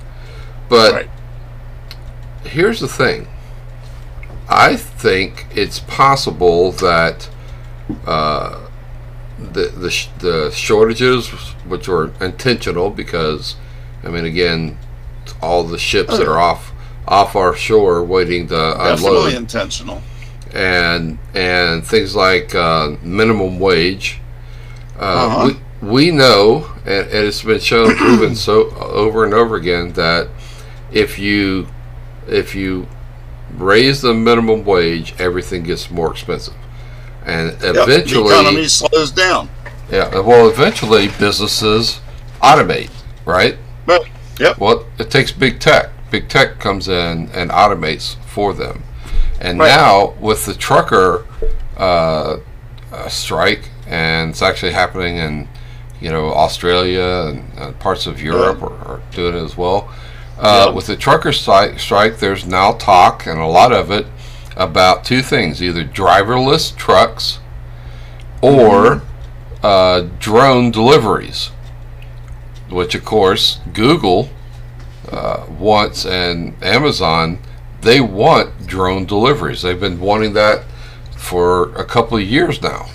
But 0.70 0.92
Right. 0.92 1.10
Here's 2.48 2.80
the 2.80 2.88
thing. 2.88 3.26
I 4.48 4.76
think 4.76 5.46
it's 5.54 5.78
possible 5.80 6.72
that 6.72 7.28
uh, 8.06 8.66
the 9.38 9.68
the 9.68 9.90
sh- 9.90 10.08
the 10.18 10.50
shortages, 10.50 11.28
which 11.66 11.88
are 11.88 12.12
intentional, 12.22 12.90
because 12.90 13.56
I 14.02 14.08
mean, 14.08 14.24
again, 14.24 14.78
all 15.42 15.64
the 15.64 15.78
ships 15.78 16.14
Oh, 16.14 16.16
that 16.18 16.26
are 16.28 16.38
off 16.38 16.72
off 17.06 17.36
our 17.36 17.54
shore 17.54 18.02
waiting 18.04 18.48
to 18.48 18.54
Definitely 18.54 19.08
unload, 19.08 19.34
intentional. 19.34 20.02
and 20.54 21.18
and 21.34 21.86
things 21.86 22.16
like 22.16 22.54
uh, 22.54 22.96
minimum 23.02 23.58
wage. 23.58 24.20
Uh, 24.98 25.02
Uh-huh. 25.02 25.54
we, 25.82 25.88
we 25.88 26.10
know, 26.10 26.66
and, 26.84 27.06
and 27.06 27.26
it's 27.28 27.42
been 27.42 27.60
shown, 27.60 27.94
proven 27.96 28.34
so 28.34 28.70
over 28.74 29.24
and 29.24 29.32
over 29.32 29.54
again 29.56 29.92
that 29.92 30.28
if 30.90 31.18
you 31.18 31.68
if 32.28 32.54
you 32.54 32.86
raise 33.56 34.02
the 34.02 34.14
minimum 34.14 34.64
wage, 34.64 35.14
everything 35.18 35.62
gets 35.62 35.90
more 35.90 36.10
expensive, 36.10 36.54
and 37.24 37.50
Yep, 37.62 37.76
eventually, 37.76 38.28
the 38.28 38.40
economy 38.40 38.68
slows 38.68 39.10
down. 39.10 39.48
yeah, 39.90 40.20
well, 40.20 40.48
eventually 40.48 41.08
businesses 41.18 42.00
automate, 42.42 42.90
right? 43.24 43.56
But 43.86 44.06
yep, 44.38 44.58
Well, 44.58 44.84
it 44.98 45.10
takes 45.10 45.32
big 45.32 45.60
tech. 45.60 45.90
Big 46.10 46.28
tech 46.28 46.58
comes 46.58 46.88
in 46.88 47.28
and 47.34 47.50
automates 47.50 48.16
for 48.26 48.54
them. 48.54 48.82
And 49.40 49.58
Right. 49.58 49.68
now 49.68 50.14
with 50.20 50.46
the 50.46 50.54
trucker 50.54 51.24
uh, 51.76 52.36
uh, 52.92 53.08
strike, 53.08 53.68
and 53.86 54.30
it's 54.30 54.42
actually 54.42 54.72
happening 54.72 55.16
in 55.16 55.48
you 56.00 56.10
know 56.10 56.32
Australia 56.32 57.28
and 57.28 57.58
uh, 57.58 57.72
parts 57.72 58.06
of 58.06 58.20
Europe 58.22 58.62
are, 58.62 58.72
are 58.86 59.00
doing 59.12 59.34
it 59.36 59.42
as 59.44 59.56
well. 59.56 59.88
Uh, 60.38 60.66
Yeah. 60.68 60.74
With 60.74 60.86
the 60.86 60.96
trucker 60.96 61.32
strike, 61.32 61.78
strike, 61.78 62.18
there's 62.18 62.46
now 62.46 62.72
talk 62.72 63.26
and 63.26 63.40
a 63.40 63.46
lot 63.46 63.72
of 63.72 63.90
it 63.90 64.06
about 64.56 65.04
two 65.04 65.22
things: 65.22 65.62
either 65.62 65.84
driverless 65.84 66.74
trucks 66.76 67.40
or 68.40 69.02
uh, 69.62 70.06
drone 70.18 70.70
deliveries 70.70 71.50
which 72.70 72.94
of 72.94 73.04
course 73.04 73.60
Google 73.72 74.28
uh, 75.10 75.46
wants 75.58 76.04
and 76.04 76.54
Amazon 76.62 77.38
they 77.80 78.00
want 78.00 78.66
drone 78.66 79.06
deliveries. 79.06 79.62
They've 79.62 79.78
been 79.78 80.00
wanting 80.00 80.32
that 80.32 80.64
for 81.16 81.72
a 81.76 81.84
couple 81.84 82.16
of 82.16 82.24
years 82.24 82.60
now. 82.60 82.86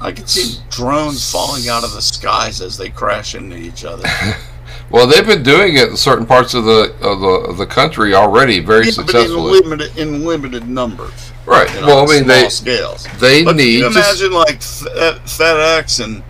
I 0.00 0.12
can 0.12 0.26
see 0.26 0.60
drones 0.70 1.30
falling 1.30 1.68
out 1.68 1.84
of 1.84 1.92
the 1.92 2.00
skies 2.00 2.60
as 2.62 2.78
they 2.78 2.88
crash 2.88 3.34
into 3.34 3.56
each 3.56 3.84
other. 3.84 4.08
Well, 4.92 5.06
they've 5.06 5.26
been 5.26 5.42
doing 5.42 5.76
it 5.76 5.88
in 5.88 5.96
certain 5.96 6.26
parts 6.26 6.52
of 6.54 6.64
the 6.64 6.94
of 7.00 7.20
the, 7.20 7.26
of 7.50 7.56
the 7.56 7.66
country 7.66 8.14
already 8.14 8.60
very 8.60 8.86
Yeah, 8.88 9.02
but 9.06 9.14
in 9.14 9.34
limited 9.34 9.96
in 9.98 10.24
limited 10.24 10.68
numbers. 10.68 11.32
right. 11.46 11.72
You 11.74 11.80
know, 11.80 11.86
well, 11.86 11.98
I 12.10 12.14
mean 12.14 12.24
small 12.24 12.26
they 12.42 12.48
scales. 12.50 13.08
they 13.18 13.42
But 13.44 13.56
need 13.56 13.80
can 13.80 13.88
you 13.88 13.92
to- 13.92 13.98
imagine 13.98 14.32
like 14.32 14.56
uh, 14.56 15.18
FedEx 15.24 16.04
and 16.04 16.22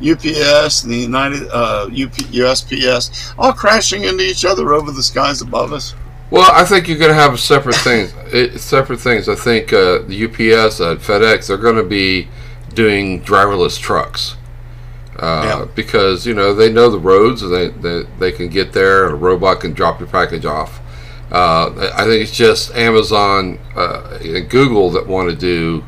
UPS 0.00 0.84
and 0.84 0.92
the 0.92 0.96
United 0.98 1.48
uh, 1.48 1.84
UP, 1.86 2.12
USPS 2.32 3.34
all 3.38 3.52
crashing 3.52 4.04
into 4.04 4.22
each 4.24 4.44
other 4.44 4.72
over 4.74 4.90
the 4.92 5.02
skies 5.02 5.40
above 5.40 5.72
us? 5.72 5.94
Well, 6.30 6.50
I 6.52 6.64
think 6.64 6.88
you're 6.88 6.98
going 6.98 7.10
to 7.10 7.14
have 7.14 7.38
separate 7.38 7.76
things. 7.76 8.12
It, 8.32 8.58
separate 8.60 8.98
things. 9.00 9.28
I 9.28 9.34
think 9.34 9.72
uh, 9.72 9.98
the 10.02 10.24
UPS, 10.24 10.80
and 10.80 10.98
FedEx, 10.98 11.46
they're 11.46 11.56
going 11.56 11.76
to 11.76 11.84
be 11.84 12.28
doing 12.74 13.22
driverless 13.22 13.78
trucks 13.78 14.36
uh, 15.18 15.42
Yeah. 15.44 15.66
because 15.74 16.26
you 16.26 16.34
know 16.34 16.54
they 16.54 16.70
know 16.72 16.90
the 16.90 16.98
roads 16.98 17.42
and 17.42 17.52
they, 17.52 17.68
they 17.68 18.02
they 18.18 18.32
can 18.32 18.48
get 18.48 18.72
there 18.72 19.04
and 19.06 19.12
a 19.14 19.16
robot 19.16 19.60
can 19.60 19.72
drop 19.72 20.00
your 20.00 20.08
package 20.08 20.44
off. 20.44 20.80
Uh, 21.32 21.90
I 21.94 22.04
think 22.04 22.22
it's 22.22 22.30
just 22.36 22.74
Amazon 22.74 23.58
uh, 23.76 24.18
and 24.22 24.48
Google 24.48 24.90
that 24.90 25.06
want 25.06 25.30
to 25.30 25.36
do 25.36 25.84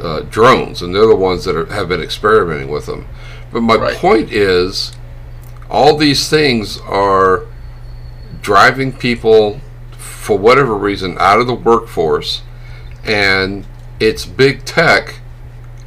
uh, 0.00 0.20
drones, 0.30 0.82
and 0.82 0.94
they're 0.94 1.06
the 1.06 1.14
ones 1.16 1.44
that 1.44 1.56
are, 1.56 1.66
have 1.66 1.88
been 1.88 2.02
experimenting 2.02 2.68
with 2.68 2.86
them. 2.86 3.06
But 3.52 3.60
my 3.62 3.76
Right. 3.76 3.96
point 3.96 4.32
is, 4.32 4.92
all 5.70 5.96
these 5.96 6.28
things 6.28 6.80
are 6.80 7.46
driving 8.42 8.92
people 8.92 9.60
for 9.96 10.36
whatever 10.36 10.74
reason 10.74 11.16
out 11.18 11.38
of 11.40 11.46
the 11.46 11.54
workforce 11.54 12.42
and 13.04 13.66
it's 14.00 14.24
big 14.26 14.64
tech 14.64 15.20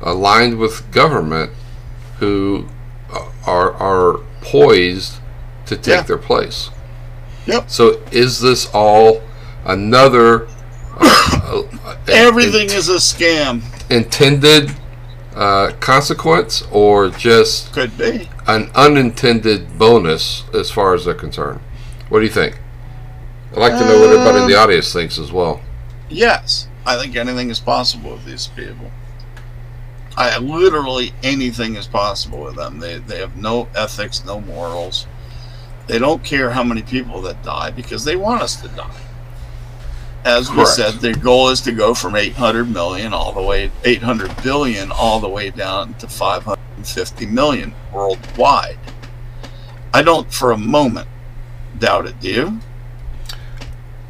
aligned 0.02 0.58
with 0.58 0.90
government 0.92 1.52
who 2.20 2.66
are 3.46 3.72
are 3.74 4.20
poised 4.42 5.16
to 5.66 5.76
take 5.76 5.96
Yeah. 5.96 6.02
their 6.04 6.18
place 6.18 6.70
Yep. 7.46 7.70
so 7.70 8.02
is 8.12 8.40
this 8.42 8.70
all 8.74 9.22
another 9.66 10.48
uh, 11.00 11.64
Everything 12.08 12.68
is 12.70 12.90
a 12.90 12.96
scam. 12.96 13.62
intended 13.90 14.72
uh, 15.36 15.72
consequence 15.80 16.64
or 16.72 17.10
just 17.10 17.72
Could 17.74 17.96
be. 17.98 18.28
an 18.48 18.72
unintended 18.76 19.78
bonus 19.78 20.44
as 20.54 20.72
far 20.72 20.96
as 20.96 21.06
they're 21.06 21.14
concerned. 21.14 21.60
What 22.10 22.20
do 22.20 22.26
you 22.26 22.32
think? 22.32 22.58
I'd 23.52 23.60
like 23.60 23.74
to 23.74 23.86
know 23.86 24.00
what 24.00 24.10
everybody 24.10 24.40
in 24.42 24.48
the 24.50 24.56
audience 24.56 24.92
thinks 24.92 25.20
as 25.20 25.32
well. 25.32 25.62
Yes, 26.10 26.68
I 26.86 26.98
think 26.98 27.16
anything 27.16 27.50
is 27.52 27.60
possible 27.60 28.14
with 28.14 28.26
these 28.26 28.48
people. 28.48 28.90
I 30.18 30.38
literally 30.40 31.14
anything 31.22 31.76
is 31.76 31.88
possible 31.88 32.44
with 32.44 32.56
them. 32.56 32.80
They 32.80 32.98
they 32.98 33.20
have 33.20 33.38
no 33.38 33.70
ethics, 33.76 34.26
no 34.26 34.42
morals. 34.42 35.06
They 35.86 36.00
don't 36.00 36.24
care 36.24 36.50
how 36.50 36.64
many 36.64 36.82
people 36.82 37.22
that 37.22 37.44
die 37.44 37.72
because 37.72 38.04
they 38.04 38.16
want 38.16 38.42
us 38.42 38.60
to 38.62 38.68
die. 38.70 39.00
As 40.26 40.52
we 40.52 40.66
said, 40.66 40.96
their 40.96 41.16
goal 41.16 41.50
is 41.50 41.62
to 41.62 41.72
go 41.72 41.94
from 41.94 42.16
800 42.16 42.66
million 42.66 43.14
all 43.14 43.32
the 43.32 43.42
way 43.42 43.72
800 43.86 44.44
billion 44.44 44.92
all 44.92 45.22
the 45.22 45.30
way 45.30 45.52
down 45.52 45.94
to 45.96 46.08
550 46.08 47.26
million 47.28 47.74
worldwide. 47.94 48.80
I 49.94 50.02
don't 50.02 50.34
for 50.34 50.52
a 50.52 50.58
moment 50.58 51.08
doubt 51.80 52.08
it, 52.08 52.20
do 52.20 52.30
you? 52.30 52.60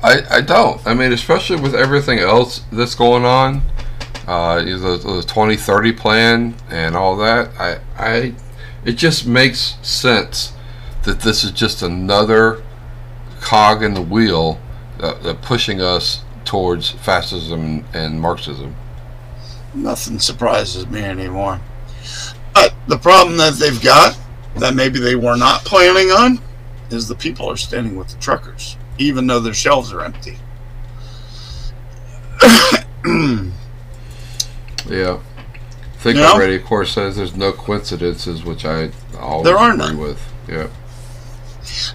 I, 0.02 0.22
I 0.30 0.42
don't. 0.42 0.86
I 0.88 0.94
mean, 0.94 1.12
especially 1.12 1.60
with 1.60 1.76
everything 1.76 2.20
else 2.20 2.64
that's 2.72 2.96
going 2.96 3.26
on, 3.26 3.62
uh, 4.28 4.62
the, 4.62 4.98
the 4.98 5.24
2030 5.26 5.94
plan 5.94 6.56
and 6.70 6.96
all 6.96 7.16
that. 7.18 7.50
I, 7.58 7.80
I, 7.98 8.34
it 8.86 8.94
just 8.94 9.26
makes 9.26 9.78
sense 9.82 10.54
that 11.04 11.22
this 11.22 11.44
is 11.44 11.52
just 11.52 11.82
another 11.82 12.62
cog 13.40 13.82
in 13.82 13.94
the 13.94 14.02
wheel 14.02 14.60
that, 15.00 15.24
that 15.24 15.42
pushing 15.42 15.82
us 15.82 16.24
towards 16.44 16.92
fascism 16.92 17.86
and 17.94 18.20
Marxism. 18.20 18.76
Nothing 19.74 20.20
surprises 20.20 20.88
me 20.88 21.02
anymore. 21.02 21.62
But 22.54 22.74
the 22.88 22.98
problem 22.98 23.38
that 23.38 23.54
they've 23.54 23.82
got, 23.82 24.18
that 24.58 24.74
maybe 24.74 25.00
they 25.00 25.16
were 25.16 25.38
not 25.38 25.64
planning 25.64 26.10
on, 26.10 26.40
is 26.90 27.08
the 27.08 27.16
people 27.16 27.50
are 27.50 27.58
standing 27.58 27.96
with 27.96 28.10
the 28.10 28.18
truckers, 28.18 28.78
even 28.98 29.28
though 29.28 29.40
their 29.40 29.54
shelves 29.54 29.94
are 29.94 30.04
empty. 30.04 30.38
Yeah. 34.90 35.20
Think 36.00 36.18
You 36.18 36.22
know? 36.24 36.34
already, 36.34 36.56
of 36.56 36.64
course, 36.66 36.92
says 36.94 37.16
there's 37.16 37.36
no 37.36 37.52
coincidences, 37.52 38.44
which 38.44 38.66
I 38.66 38.92
always 39.20 39.46
There 39.46 39.58
are 39.58 39.72
agree 39.72 39.86
none. 39.86 39.98
with. 39.98 40.22
Yeah. 40.48 40.68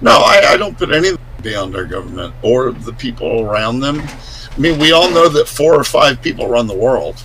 No, 0.01 0.11
I, 0.19 0.43
I 0.53 0.57
don't 0.57 0.77
put 0.77 0.93
anything 0.93 1.19
beyond 1.43 1.75
our 1.77 1.85
government 1.87 2.35
or 2.43 2.73
the 2.73 2.93
people 2.93 3.43
around 3.43 3.81
them. 3.81 4.01
I 4.01 4.59
mean, 4.59 4.79
we 4.79 4.93
all 4.93 5.11
know 5.11 5.29
that 5.29 5.49
four 5.49 5.75
or 5.75 5.85
five 5.85 6.21
people 6.21 6.47
run 6.49 6.67
the 6.67 6.75
world. 6.77 7.23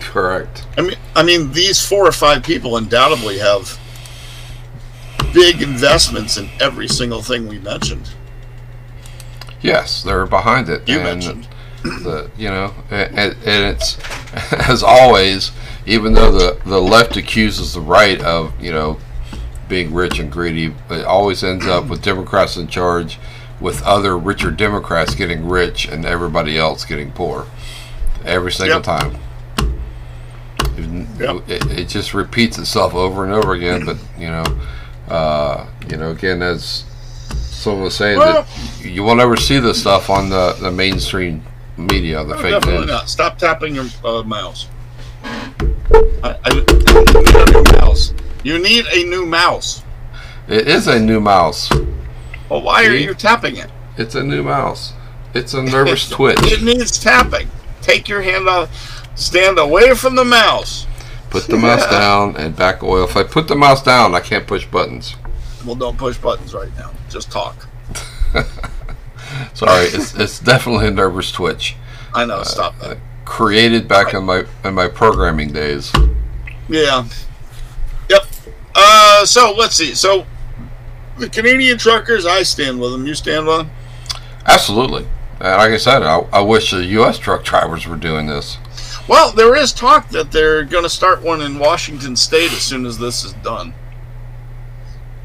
Correct. 0.00 0.64
I 0.78 0.82
mean, 0.82 0.96
I 1.14 1.22
mean, 1.22 1.52
these 1.52 1.84
four 1.84 2.06
or 2.06 2.12
five 2.12 2.42
people 2.42 2.76
undoubtedly 2.76 3.38
have 3.38 3.78
big 5.32 5.60
investments 5.60 6.36
in 6.38 6.48
every 6.60 6.88
single 6.88 7.20
thing 7.22 7.48
we 7.48 7.58
mentioned. 7.58 8.10
Yes, 9.60 10.02
they're 10.02 10.26
behind 10.26 10.68
it. 10.68 10.88
You 10.88 10.96
and 10.96 11.04
mentioned. 11.04 11.48
The 11.84 12.30
you 12.36 12.48
know, 12.48 12.72
and, 12.90 13.16
and 13.18 13.36
it's 13.76 13.98
as 14.68 14.82
always, 14.82 15.52
even 15.86 16.12
though 16.14 16.32
the 16.32 16.60
the 16.64 16.80
left 16.80 17.16
accuses 17.16 17.74
the 17.74 17.80
right 17.80 18.20
of 18.22 18.52
you 18.60 18.72
know 18.72 18.98
being 19.68 19.94
rich 19.94 20.18
and 20.18 20.30
greedy, 20.32 20.74
it 20.90 21.04
always 21.04 21.42
ends 21.44 21.66
up 21.66 21.86
with 21.88 22.02
Democrats 22.02 22.56
in 22.56 22.66
charge 22.68 23.18
with 23.60 23.82
other 23.84 24.18
richer 24.18 24.50
Democrats 24.50 25.14
getting 25.14 25.48
rich 25.48 25.86
and 25.86 26.04
everybody 26.04 26.58
else 26.58 26.84
getting 26.84 27.10
poor 27.12 27.46
every 28.24 28.52
single 28.52 28.76
Yep. 28.76 28.82
time. 28.84 29.16
Yep. 31.18 31.48
It, 31.48 31.70
it 31.78 31.88
just 31.88 32.14
repeats 32.14 32.58
itself 32.58 32.94
over 32.94 33.24
and 33.24 33.32
over 33.32 33.52
again. 33.54 33.84
But 33.86 33.96
you 34.18 34.26
know, 34.28 34.44
uh, 35.08 35.66
you 35.88 35.96
know, 35.96 36.10
again, 36.10 36.42
as 36.42 36.84
someone 37.36 37.84
was 37.84 37.94
saying, 37.96 38.18
Well- 38.18 38.42
that 38.42 38.84
you 38.84 39.02
will 39.02 39.14
never 39.14 39.36
see 39.36 39.58
this 39.60 39.80
stuff 39.80 40.10
on 40.10 40.28
the, 40.30 40.54
the 40.60 40.70
mainstream 40.70 41.42
media, 41.76 42.24
the 42.24 42.34
No, 42.34 42.42
fake 42.42 42.52
definitely 42.52 42.80
news. 42.80 42.86
not. 42.88 43.08
Stop 43.08 43.38
tapping 43.38 43.74
your 43.74 43.86
uh, 44.04 44.22
mouse. 44.22 44.68
I, 45.24 46.36
I, 46.44 46.50
you 46.52 46.60
need 46.62 47.34
a 47.34 47.50
new 47.52 47.64
mouse. 47.78 48.14
You 48.42 48.58
need 48.58 48.86
a 48.86 49.04
new 49.04 49.26
mouse. 49.26 49.82
It 50.48 50.68
is 50.68 50.86
a 50.86 50.98
new 51.00 51.20
mouse. 51.20 51.70
Well, 52.50 52.62
why 52.62 52.84
are 52.84 52.94
you 52.94 53.14
tapping 53.14 53.56
it? 53.56 53.70
It's 53.96 54.14
a 54.14 54.22
new 54.22 54.42
mouse. 54.42 54.92
It's 55.34 55.54
a 55.54 55.62
nervous 55.76 56.08
twitch. 56.08 56.38
It 56.42 56.62
needs 56.62 56.98
tapping. 56.98 57.48
Take 57.80 58.08
your 58.08 58.22
hand 58.22 58.48
off. 58.48 59.18
Stand 59.18 59.58
away 59.58 59.94
from 59.94 60.14
the 60.16 60.24
mouse. 60.24 60.86
Put 61.30 61.46
the 61.46 61.56
mouse 61.56 61.86
down 61.90 62.36
and 62.36 62.54
back 62.54 62.82
away. 62.82 63.02
If 63.02 63.16
I 63.16 63.22
put 63.24 63.48
the 63.48 63.56
mouse 63.56 63.82
down, 63.82 64.14
I 64.14 64.20
can't 64.20 64.46
push 64.46 64.66
buttons. 64.66 65.16
Well, 65.64 65.74
don't 65.74 65.96
push 65.96 66.18
buttons 66.18 66.52
right 66.54 66.68
now. 66.76 66.90
Just 67.08 67.30
talk. 67.32 67.66
Sorry, 69.54 69.86
it's 69.86 70.14
it's 70.14 70.38
definitely 70.40 70.88
a 70.88 70.90
nervous 70.90 71.30
twitch. 71.30 71.76
I 72.14 72.24
know. 72.24 72.42
Stop 72.42 72.78
that. 72.80 72.98
Created 73.24 73.88
back 73.88 74.14
in 74.14 74.24
my 74.24 74.44
in 74.64 74.74
my 74.74 74.88
programming 74.88 75.52
days. 75.52 75.92
Yeah. 76.68 77.06
Yep. 78.08 78.22
Uh, 78.74 79.24
so 79.24 79.54
let's 79.56 79.76
see. 79.76 79.94
So 79.94 80.26
the 81.18 81.28
Canadian 81.28 81.78
truckers, 81.78 82.26
I 82.26 82.42
stand 82.42 82.80
with 82.80 82.92
them. 82.92 83.06
You 83.06 83.14
stand 83.14 83.46
with 83.46 83.58
them. 83.58 83.70
Absolutely. 84.46 85.06
And 85.40 85.58
like 85.58 85.72
I 85.72 85.76
said, 85.76 86.02
I, 86.02 86.18
I 86.32 86.40
wish 86.40 86.70
the 86.70 86.84
U.S. 86.84 87.18
truck 87.18 87.44
drivers 87.44 87.86
were 87.86 87.96
doing 87.96 88.26
this. 88.26 88.58
Well, 89.08 89.32
there 89.32 89.54
is 89.56 89.72
talk 89.72 90.08
that 90.10 90.32
they're 90.32 90.64
going 90.64 90.84
to 90.84 90.90
start 90.90 91.22
one 91.22 91.42
in 91.42 91.58
Washington 91.58 92.16
State 92.16 92.52
as 92.52 92.62
soon 92.62 92.86
as 92.86 92.98
this 92.98 93.24
is 93.24 93.32
done. 93.34 93.74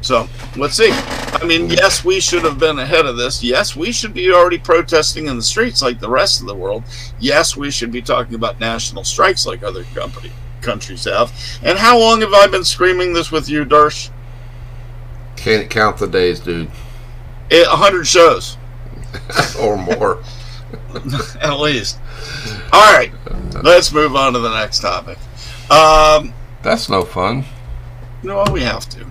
So 0.02 0.28
let's 0.56 0.76
see. 0.76 0.90
I 0.92 1.44
mean, 1.44 1.70
yes, 1.70 2.04
we 2.04 2.20
should 2.20 2.42
have 2.42 2.58
been 2.58 2.78
ahead 2.78 3.06
of 3.06 3.16
this. 3.16 3.42
Yes, 3.42 3.76
we 3.76 3.92
should 3.92 4.14
be 4.14 4.32
already 4.32 4.58
protesting 4.58 5.26
in 5.26 5.36
the 5.36 5.42
streets 5.42 5.82
like 5.82 6.00
the 6.00 6.10
rest 6.10 6.40
of 6.40 6.46
the 6.46 6.54
world. 6.54 6.84
Yes, 7.18 7.56
we 7.56 7.70
should 7.70 7.92
be 7.92 8.02
talking 8.02 8.34
about 8.34 8.60
national 8.60 9.04
strikes 9.04 9.46
like 9.46 9.62
other 9.62 9.84
company 9.94 10.32
countries 10.60 11.04
have. 11.04 11.32
And 11.62 11.78
how 11.78 11.98
long 11.98 12.20
have 12.20 12.34
I 12.34 12.46
been 12.46 12.64
screaming 12.64 13.12
this 13.12 13.30
with 13.30 13.48
you, 13.48 13.64
Dersh? 13.64 14.10
Can't 15.36 15.70
count 15.70 15.98
the 15.98 16.06
days, 16.06 16.40
dude, 16.40 16.70
A 17.50 17.64
hundred 17.64 18.06
shows. 18.06 18.56
or 19.60 19.76
more. 19.76 20.22
at 21.40 21.58
least. 21.58 21.98
All 22.72 22.92
right, 22.92 23.12
let's 23.62 23.92
move 23.92 24.14
on 24.14 24.34
to 24.34 24.38
the 24.38 24.54
next 24.54 24.80
topic. 24.80 25.18
Um, 25.70 26.34
That's 26.62 26.88
no 26.88 27.04
fun. 27.04 27.44
no, 28.22 28.44
we 28.52 28.60
have 28.62 28.88
to. 28.90 29.09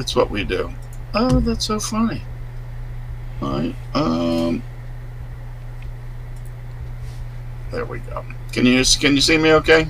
It's 0.00 0.16
what 0.16 0.30
we 0.30 0.44
do. 0.44 0.72
Oh, 1.12 1.40
that's 1.40 1.66
so 1.66 1.78
funny. 1.78 2.22
All 3.42 3.52
right. 3.52 3.74
Um, 3.94 4.62
there 7.70 7.84
we 7.84 7.98
go. 7.98 8.24
Can 8.50 8.64
you 8.64 8.82
can 8.98 9.14
you 9.14 9.20
see 9.20 9.36
me? 9.36 9.52
Okay. 9.52 9.88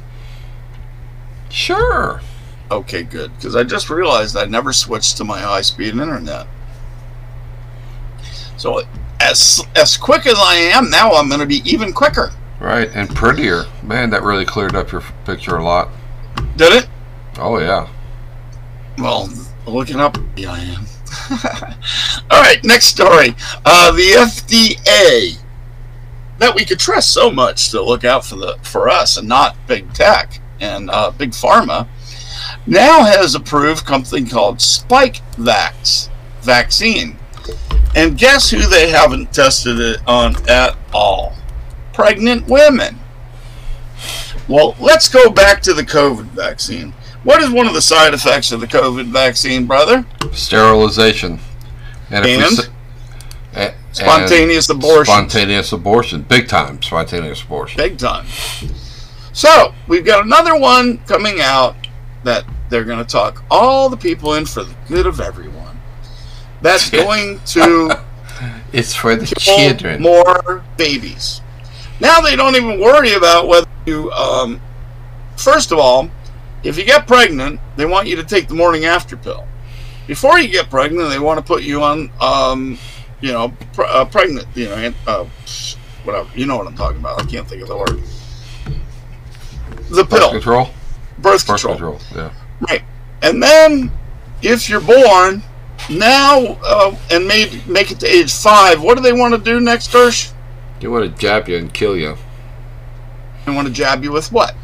Sure. 1.48 2.20
Okay, 2.72 3.04
good. 3.04 3.34
Because 3.36 3.54
I 3.54 3.62
just 3.62 3.88
realized 3.88 4.36
I 4.36 4.46
never 4.46 4.72
switched 4.72 5.16
to 5.18 5.24
my 5.24 5.38
high-speed 5.40 5.94
internet. 5.94 6.48
So 8.56 8.82
as 9.20 9.64
as 9.76 9.96
quick 9.96 10.26
as 10.26 10.38
I 10.38 10.56
am 10.56 10.90
now, 10.90 11.12
I'm 11.12 11.28
going 11.28 11.40
to 11.40 11.46
be 11.46 11.62
even 11.64 11.92
quicker. 11.92 12.32
Right, 12.58 12.90
and 12.94 13.08
prettier. 13.14 13.64
Man, 13.84 14.10
that 14.10 14.24
really 14.24 14.44
cleared 14.44 14.74
up 14.74 14.90
your 14.90 15.02
picture 15.24 15.56
a 15.56 15.64
lot. 15.64 15.88
Did 16.56 16.72
it? 16.72 16.88
Oh 17.38 17.58
yeah. 17.58 17.88
Well, 18.98 19.30
looking 19.72 20.00
up, 20.00 20.16
yeah, 20.36 20.52
I 20.52 20.60
am. 20.60 20.86
All 22.30 22.40
right, 22.40 22.62
next 22.64 22.86
story. 22.86 23.34
Uh, 23.64 23.92
the 23.92 24.12
FDA 24.16 25.38
that 26.38 26.54
we 26.54 26.64
could 26.64 26.78
trust 26.78 27.12
so 27.12 27.30
much 27.30 27.70
to 27.70 27.82
look 27.82 28.04
out 28.04 28.24
for 28.24 28.36
the 28.36 28.58
for 28.62 28.88
us 28.88 29.16
and 29.16 29.28
not 29.28 29.56
big 29.66 29.92
tech 29.92 30.40
and 30.60 30.90
uh, 30.90 31.10
big 31.10 31.30
pharma 31.30 31.86
now 32.66 33.04
has 33.04 33.34
approved 33.34 33.86
something 33.86 34.26
called 34.26 34.60
Spike 34.60 35.20
Vax 35.32 36.08
vaccine. 36.42 37.18
And 37.94 38.16
guess 38.16 38.50
who 38.50 38.60
they 38.60 38.90
haven't 38.90 39.32
tested 39.32 39.80
it 39.80 40.00
on 40.06 40.36
at 40.48 40.76
all? 40.92 41.34
Pregnant 41.92 42.46
women. 42.46 42.98
Well, 44.48 44.76
let's 44.80 45.08
go 45.08 45.30
back 45.30 45.60
to 45.62 45.74
the 45.74 45.82
COVID 45.82 46.26
vaccine. 46.26 46.94
What 47.22 47.42
is 47.42 47.50
one 47.50 47.66
of 47.66 47.74
the 47.74 47.82
side 47.82 48.14
effects 48.14 48.50
of 48.52 48.60
the 48.60 48.66
COVID 48.66 49.06
vaccine, 49.06 49.66
brother? 49.66 50.06
Sterilization. 50.32 51.38
And, 52.10 52.26
And? 52.26 52.70
and 53.54 53.74
Spontaneous 53.92 54.70
abortion. 54.70 55.04
Spontaneous 55.12 55.72
abortion. 55.72 56.22
Big 56.22 56.48
time 56.48 56.80
spontaneous 56.82 57.42
abortion. 57.42 57.76
Big 57.76 57.98
time. 57.98 58.26
So, 59.32 59.74
we've 59.88 60.04
got 60.04 60.24
another 60.24 60.56
one 60.56 60.98
coming 60.98 61.40
out 61.40 61.74
that 62.24 62.44
they're 62.68 62.84
going 62.84 62.98
to 62.98 63.04
talk 63.04 63.42
all 63.50 63.88
the 63.88 63.96
people 63.96 64.34
in 64.34 64.46
for 64.46 64.62
the 64.62 64.74
good 64.88 65.06
of 65.06 65.20
everyone. 65.20 65.80
That's 66.62 66.88
going 66.90 67.40
to 67.46 68.00
It's 68.72 68.94
for 68.94 69.16
the 69.16 69.26
children. 69.26 70.00
more 70.00 70.64
babies. 70.76 71.40
Now 72.00 72.20
they 72.20 72.36
don't 72.36 72.54
even 72.56 72.80
worry 72.80 73.12
about 73.14 73.48
whether 73.48 73.66
you, 73.86 74.10
um, 74.12 74.60
first 75.36 75.72
of 75.72 75.78
all, 75.78 76.08
if 76.62 76.76
you 76.78 76.84
get 76.84 77.06
pregnant, 77.06 77.60
they 77.76 77.86
want 77.86 78.06
you 78.08 78.16
to 78.16 78.24
take 78.24 78.48
the 78.48 78.54
morning 78.54 78.84
after 78.84 79.16
pill. 79.16 79.46
Before 80.06 80.38
you 80.38 80.48
get 80.48 80.70
pregnant, 80.70 81.08
they 81.10 81.18
want 81.18 81.38
to 81.38 81.44
put 81.44 81.62
you 81.62 81.82
on, 81.82 82.10
um, 82.20 82.78
you 83.20 83.32
know, 83.32 83.52
pre- 83.72 83.86
uh, 83.86 84.04
pregnant, 84.06 84.46
you 84.54 84.66
know, 84.66 84.92
uh, 85.06 85.24
whatever. 86.04 86.28
You 86.34 86.46
know 86.46 86.56
what 86.56 86.66
I'm 86.66 86.76
talking 86.76 86.98
about. 86.98 87.22
I 87.22 87.26
can't 87.26 87.46
think 87.46 87.62
of 87.62 87.68
the 87.68 87.76
word. 87.76 88.00
The 89.90 90.04
Birth 90.04 90.10
pill, 90.10 90.30
control. 90.30 90.70
birth 91.18 91.46
control. 91.46 91.76
Birth 91.76 92.00
control. 92.00 92.00
Yeah. 92.14 92.32
Right. 92.68 92.82
And 93.22 93.42
then, 93.42 93.90
if 94.42 94.68
you're 94.68 94.80
born 94.80 95.42
now 95.90 96.40
uh, 96.64 96.96
and 97.10 97.26
made 97.26 97.66
make 97.66 97.90
it 97.90 98.00
to 98.00 98.06
age 98.06 98.32
five, 98.32 98.82
what 98.82 98.96
do 98.96 99.02
they 99.02 99.12
want 99.12 99.34
to 99.34 99.40
do 99.40 99.60
next, 99.60 99.90
Dersh? 99.92 100.32
They 100.80 100.88
want 100.88 101.10
to 101.10 101.20
jab 101.20 101.48
you 101.48 101.56
and 101.56 101.72
kill 101.72 101.96
you. 101.96 102.16
They 103.46 103.52
want 103.54 103.66
to 103.68 103.72
jab 103.72 104.02
you 104.04 104.12
with 104.12 104.30
what? 104.32 104.54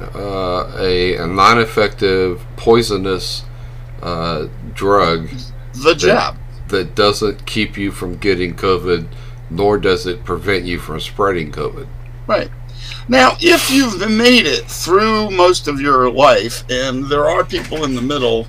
Uh, 0.00 0.72
a, 0.78 1.16
a 1.16 1.26
non-effective, 1.26 2.44
poisonous 2.56 3.44
uh, 4.02 4.48
drug 4.74 5.28
The 5.74 5.94
jab. 5.94 6.36
that 6.68 6.94
doesn't 6.94 7.46
keep 7.46 7.76
you 7.76 7.90
from 7.90 8.16
getting 8.16 8.54
COVID, 8.54 9.06
nor 9.50 9.78
does 9.78 10.06
it 10.06 10.24
prevent 10.24 10.64
you 10.64 10.78
from 10.78 11.00
spreading 11.00 11.52
COVID. 11.52 11.86
Right. 12.26 12.50
Now, 13.08 13.36
if 13.40 13.70
you've 13.70 13.98
made 14.10 14.46
it 14.46 14.64
through 14.64 15.30
most 15.30 15.68
of 15.68 15.80
your 15.80 16.10
life, 16.10 16.64
and 16.70 17.04
there 17.06 17.28
are 17.28 17.44
people 17.44 17.84
in 17.84 17.94
the 17.94 18.02
middle, 18.02 18.46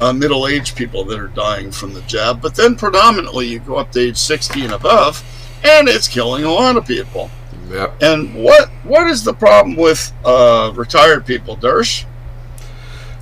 uh, 0.00 0.12
middle-aged 0.12 0.76
people 0.76 1.04
that 1.04 1.18
are 1.18 1.28
dying 1.28 1.70
from 1.70 1.92
the 1.92 2.02
jab, 2.02 2.40
but 2.40 2.54
then 2.54 2.76
predominantly 2.76 3.48
you 3.48 3.58
go 3.58 3.76
up 3.76 3.92
to 3.92 4.00
age 4.00 4.16
60 4.16 4.62
and 4.62 4.72
above, 4.72 5.22
and 5.64 5.88
it's 5.88 6.08
killing 6.08 6.44
a 6.44 6.52
lot 6.52 6.76
of 6.76 6.86
people. 6.86 7.30
Yep. 7.70 8.02
And 8.02 8.34
what 8.34 8.68
what 8.84 9.06
is 9.08 9.24
the 9.24 9.34
problem 9.34 9.76
with 9.76 10.12
uh, 10.24 10.72
retired 10.74 11.26
people, 11.26 11.56
Dersh? 11.56 12.04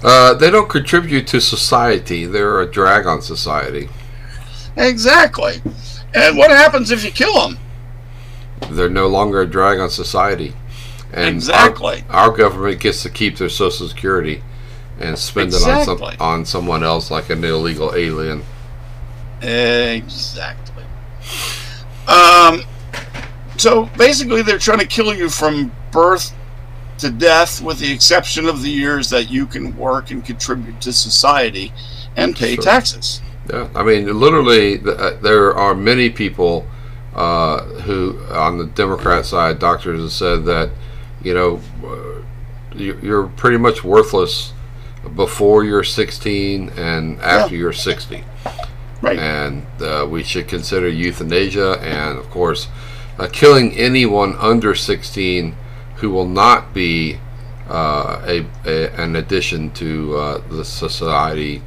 Uh, 0.03 0.35
they 0.35 0.51
don't 0.51 0.69
contribute 0.69 1.27
to 1.29 1.41
society. 1.41 2.27
They're 2.27 2.61
a 2.61 2.71
drag 2.71 3.07
on 3.07 3.23
society. 3.23 3.89
Exactly. 4.77 5.63
And 6.15 6.37
what 6.37 6.51
happens 6.51 6.91
if 6.91 7.05
you 7.05 7.11
kill 7.11 7.49
them? 7.49 7.59
They're 8.71 8.91
no 8.91 9.07
longer 9.07 9.41
a 9.41 9.47
drag 9.47 9.79
on 9.79 9.89
society. 9.89 10.53
And 11.13 11.35
Exactly. 11.37 12.05
Our, 12.11 12.31
our 12.31 12.37
government 12.37 12.81
gets 12.81 13.03
to 13.05 13.11
keep 13.11 13.39
their 13.39 13.49
Social 13.49 13.89
Security 13.89 14.43
and 15.01 15.19
spend 15.19 15.55
it 15.55 15.63
on 15.67 15.85
some 15.85 16.03
on 16.21 16.45
someone 16.45 16.85
else 16.85 17.11
like 17.11 17.31
an 17.31 17.43
illegal 17.45 17.95
alien. 17.95 18.43
Exactly. 19.41 20.85
Um, 22.07 22.63
so 23.57 23.87
basically, 23.97 24.43
they're 24.43 24.59
trying 24.59 24.81
to 24.81 24.87
kill 24.87 25.15
you 25.15 25.29
from 25.29 25.73
birth 25.93 26.33
to 26.99 27.11
death, 27.11 27.61
with 27.61 27.79
the 27.81 27.91
exception 27.93 28.47
of 28.47 28.63
the 28.63 28.71
years 28.71 29.11
that 29.11 29.31
you 29.31 29.47
can 29.47 29.77
work 29.77 30.11
and 30.11 30.25
contribute 30.25 30.81
to 30.81 30.93
society 30.93 31.73
and 32.17 32.37
pay 32.37 32.55
Sure. 32.55 32.65
taxes. 32.65 33.21
Yeah, 33.53 33.69
I 33.75 33.83
mean, 33.83 34.07
literally, 34.19 34.81
uh, 34.81 35.13
there 35.21 35.55
are 35.55 35.75
many 35.75 36.09
people 36.11 36.67
uh, 37.15 37.63
who, 37.83 38.19
on 38.33 38.59
the 38.59 38.65
Democrat 38.67 39.25
side, 39.27 39.59
doctors 39.61 40.01
have 40.01 40.11
said 40.13 40.45
that, 40.47 40.71
you 41.23 41.33
know, 41.35 41.61
uh, 41.85 42.23
you- 42.77 42.99
you're 43.03 43.27
pretty 43.37 43.57
much 43.59 43.85
worthless 43.85 44.53
before 45.15 45.63
you're 45.63 45.85
16 45.85 46.71
and 46.77 47.21
after 47.21 47.55
you're 47.55 47.73
60. 47.73 48.25
Right. 49.03 49.19
and 49.19 49.67
uh, 49.83 50.07
we 50.09 50.23
should 50.23 50.49
consider 50.49 50.89
euthanasia 50.89 51.73
and, 51.83 52.19
of 52.19 52.31
course, 52.31 52.69
uh, 53.19 53.29
killing 53.33 53.73
anyone 53.77 54.35
under 54.37 54.75
16 54.75 55.55
who 55.97 56.11
will 56.11 56.29
not 56.29 56.75
be 56.75 57.19
uh, 57.69 58.23
a, 58.27 58.45
a 58.67 58.91
an 59.01 59.17
addition 59.17 59.71
to 59.73 60.17
uh, 60.17 60.39
the 60.49 60.65
society. 60.65 61.63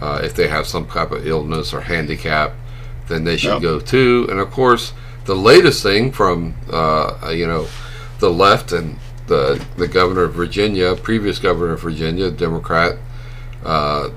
Uh, 0.00 0.20
if 0.22 0.34
they 0.34 0.48
have 0.48 0.66
some 0.66 0.86
type 0.86 1.10
of 1.10 1.26
illness 1.26 1.72
or 1.72 1.80
handicap, 1.82 2.52
then 3.08 3.24
they 3.24 3.36
should 3.36 3.54
Yep. 3.54 3.62
go 3.62 3.80
too. 3.80 4.26
And 4.30 4.38
of 4.40 4.50
course, 4.50 4.92
the 5.24 5.34
latest 5.36 5.82
thing 5.82 6.12
from 6.12 6.54
uh, 6.70 7.30
you 7.34 7.46
know 7.46 7.66
the 8.18 8.30
left 8.30 8.72
and 8.72 8.98
the 9.26 9.64
the 9.76 9.88
governor 9.88 10.22
of 10.24 10.34
Virginia, 10.34 10.94
previous 10.96 11.38
governor 11.38 11.72
of 11.74 11.80
Virginia, 11.82 12.30
Democrat, 12.30 12.96
uh, 13.64 14.10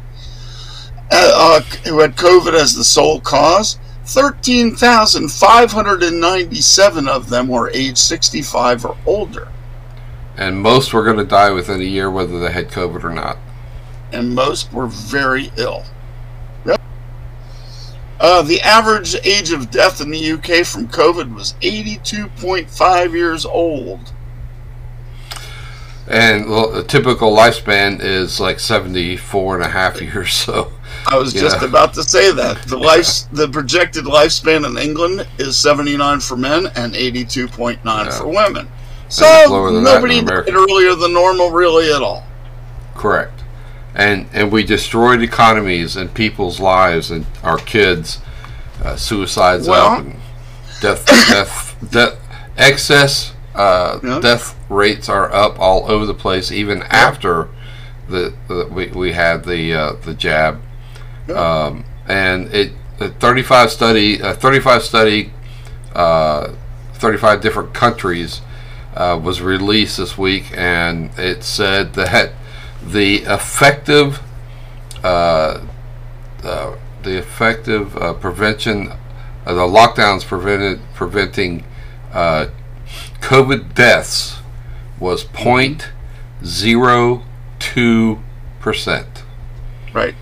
uh, 1.12 1.58
uh, 1.58 1.60
who 1.88 2.00
had 2.00 2.16
COVID 2.16 2.54
as 2.54 2.74
the 2.74 2.84
sole 2.84 3.20
cause, 3.20 3.78
thirteen 4.04 4.74
thousand 4.74 5.30
five 5.30 5.70
hundred 5.72 6.02
and 6.02 6.20
ninety-seven 6.20 7.06
of 7.08 7.28
them 7.28 7.48
were 7.48 7.70
age 7.70 7.98
sixty-five 7.98 8.84
or 8.84 8.96
older, 9.06 9.48
And 10.36 10.60
most 10.62 10.92
were 10.94 11.04
going 11.04 11.18
to 11.18 11.24
die 11.24 11.50
within 11.50 11.80
a 11.80 11.84
year, 11.84 12.10
whether 12.10 12.38
they 12.40 12.52
had 12.52 12.68
COVID 12.70 13.04
or 13.04 13.10
not. 13.10 13.36
and 14.12 14.34
most 14.34 14.72
were 14.72 14.86
very 14.86 15.50
ill. 15.56 15.84
Yep. 16.66 16.80
Uh, 18.20 18.42
the 18.42 18.60
average 18.62 19.14
age 19.24 19.50
of 19.52 19.70
death 19.70 20.00
in 20.00 20.10
the 20.10 20.32
UK 20.32 20.64
from 20.66 20.86
COVID 20.88 21.34
was 21.34 21.54
82.5 21.62 23.12
years 23.12 23.44
old. 23.44 24.12
And 26.06 26.48
well, 26.50 26.70
the 26.70 26.82
typical 26.84 27.34
lifespan 27.34 28.00
is 28.00 28.40
like 28.40 28.58
74 28.60 29.56
and 29.56 29.64
a 29.64 29.68
half 29.68 30.00
years. 30.02 30.34
So, 30.34 30.72
I 31.06 31.16
was 31.16 31.32
just 31.32 31.60
Yeah. 31.60 31.68
about 31.68 31.94
to 31.94 32.02
say 32.04 32.30
that 32.32 32.62
the 32.68 32.76
life, 32.78 33.06
the 33.32 33.48
projected 33.48 34.04
lifespan 34.04 34.64
in 34.66 34.78
England 34.78 35.26
is 35.38 35.56
79 35.56 36.20
for 36.20 36.36
men 36.36 36.68
and 36.76 36.94
82.9 36.94 37.78
Yeah. 38.06 38.10
for 38.10 38.26
women. 38.28 38.68
So 39.08 39.26
lower 39.48 39.72
than 39.72 39.84
that 39.84 39.90
in 39.90 39.94
nobody 39.96 40.22
died 40.22 40.54
earlier 40.54 40.94
than 40.94 41.12
normal, 41.12 41.50
really, 41.50 41.92
at 41.92 42.02
all. 42.02 42.24
correct. 42.96 43.40
And 43.94 44.26
and 44.32 44.50
we 44.50 44.62
destroyed 44.62 45.20
economies 45.22 45.96
and 45.96 46.14
people's 46.14 46.60
lives 46.60 47.10
and 47.10 47.26
our 47.42 47.58
kids. 47.58 48.18
Uh, 48.82 48.96
suicides 48.96 49.68
Well- 49.68 49.86
up 49.86 49.98
and 50.00 50.16
death, 50.80 51.04
death, 51.28 51.76
death, 51.90 52.14
excess 52.56 53.32
uh, 53.54 53.98
Yeah. 54.02 54.18
death 54.18 54.54
rates 54.70 55.08
are 55.10 55.32
up 55.32 55.58
all 55.60 55.84
over 55.90 56.06
the 56.06 56.14
place, 56.14 56.50
even 56.50 56.82
after 56.88 57.48
the, 58.08 58.32
the 58.48 58.66
we, 58.70 58.86
we 58.86 59.12
had 59.12 59.44
the 59.44 59.74
uh, 59.74 59.92
the 60.04 60.14
jab. 60.14 60.60
Um, 61.30 61.84
and 62.06 62.52
it 62.52 62.72
the 62.98 63.08
35 63.10 63.70
study 63.70 64.22
uh, 64.22 64.34
35 64.34 64.82
study 64.82 65.32
uh, 65.94 66.52
35 66.94 67.40
different 67.40 67.72
countries 67.74 68.40
uh, 68.94 69.18
was 69.22 69.40
released 69.40 69.96
this 69.96 70.18
week 70.18 70.52
and 70.56 71.10
it 71.18 71.42
said 71.42 71.94
that 71.94 72.32
the 72.84 73.22
effective 73.22 74.20
uh, 75.02 75.64
uh, 76.44 76.76
the 77.02 77.18
effective 77.18 77.96
uh, 77.96 78.12
prevention 78.14 78.92
the 79.44 79.52
lockdowns 79.52 80.24
prevented 80.24 80.80
preventing 80.94 81.64
COVID 83.20 83.74
deaths 83.74 84.38
was 85.00 85.24
0.02 85.24 88.22
percent. 88.60 89.24
Right. 89.92 90.14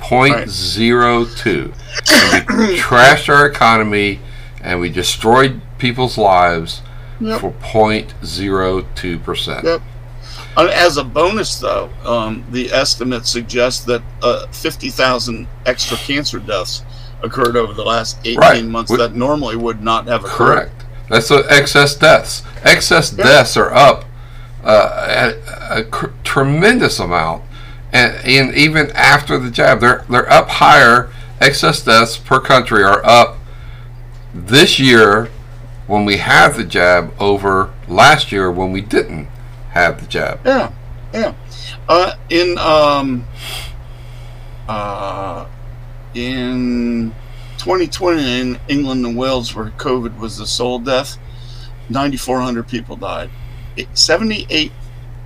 Point 0.00 0.48
zero 0.48 1.24
two. 1.24 1.72
And 2.12 2.46
we 2.58 2.78
trashed 2.78 3.28
our 3.28 3.46
economy 3.46 4.20
and 4.62 4.80
we 4.80 4.88
destroyed 4.90 5.60
people's 5.78 6.18
lives 6.18 6.82
Yep. 7.20 7.40
for 7.42 7.50
point 7.52 8.14
zero 8.24 8.86
two 8.94 9.18
percent. 9.18 9.64
Yep. 9.64 9.82
Uh, 10.56 10.68
As 10.72 10.96
a 10.96 11.04
bonus, 11.04 11.58
though, 11.58 11.90
um, 12.04 12.44
the 12.50 12.72
estimate 12.72 13.26
suggests 13.26 13.84
that 13.84 14.02
uh, 14.22 14.46
50,000 14.48 15.46
extra 15.66 15.96
cancer 15.98 16.38
deaths 16.40 16.82
occurred 17.22 17.56
over 17.56 17.72
the 17.74 17.84
last 17.84 18.18
18 18.24 18.38
Right. 18.38 18.64
months 18.64 18.90
We- 18.90 18.96
that 18.96 19.14
normally 19.14 19.54
would 19.56 19.82
not 19.82 20.06
have 20.08 20.24
occurred. 20.24 20.36
Correct. 20.70 20.84
That's 21.10 21.28
the 21.28 21.44
excess 21.50 21.94
deaths. 21.94 22.42
Excess 22.64 23.12
Yeah. 23.12 23.24
deaths 23.24 23.56
are 23.56 23.72
up 23.72 24.06
uh, 24.64 25.32
a 25.70 25.82
cr- 25.84 26.06
tremendous 26.24 26.98
amount, 26.98 27.42
and, 27.92 28.14
and 28.24 28.54
even 28.54 28.90
after 28.92 29.38
the 29.38 29.50
jab, 29.50 29.80
they're 29.80 30.04
they're 30.08 30.30
up 30.30 30.48
higher. 30.48 31.10
Excess 31.40 31.82
deaths 31.82 32.18
per 32.18 32.38
country 32.38 32.82
are 32.84 33.04
up 33.04 33.38
this 34.34 34.78
year 34.78 35.30
when 35.86 36.04
we 36.04 36.18
had 36.18 36.52
the 36.52 36.64
jab 36.64 37.12
over 37.18 37.72
last 37.88 38.30
year 38.30 38.50
when 38.50 38.72
we 38.72 38.80
didn't 38.80 39.26
have 39.70 40.00
the 40.00 40.06
jab. 40.06 40.40
Yeah, 40.44 40.72
yeah. 41.12 41.34
Uh, 41.88 42.14
in 42.28 42.58
um, 42.58 43.24
uh, 44.68 45.46
in 46.14 47.12
2020 47.58 48.40
in 48.40 48.60
England 48.68 49.04
and 49.04 49.16
Wales, 49.16 49.54
where 49.54 49.70
COVID 49.70 50.18
was 50.18 50.38
the 50.38 50.46
sole 50.46 50.78
death, 50.78 51.18
9,400 51.88 52.68
people 52.68 52.96
died. 52.96 53.30
78 53.94 54.72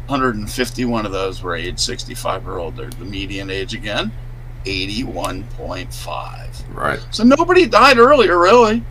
151 0.07 1.07
of 1.07 1.13
those 1.13 1.43
were 1.43 1.57
age 1.57 1.79
65 1.79 2.47
or 2.47 2.59
older. 2.59 2.91
The 2.91 3.05
median 3.05 3.51
age 3.51 3.75
again, 3.75 4.13
81.5. 4.65 6.75
Right. 6.75 7.07
So 7.11 7.25
nobody 7.25 7.67
died 7.67 7.99
earlier, 7.99 8.39
really. 8.39 8.83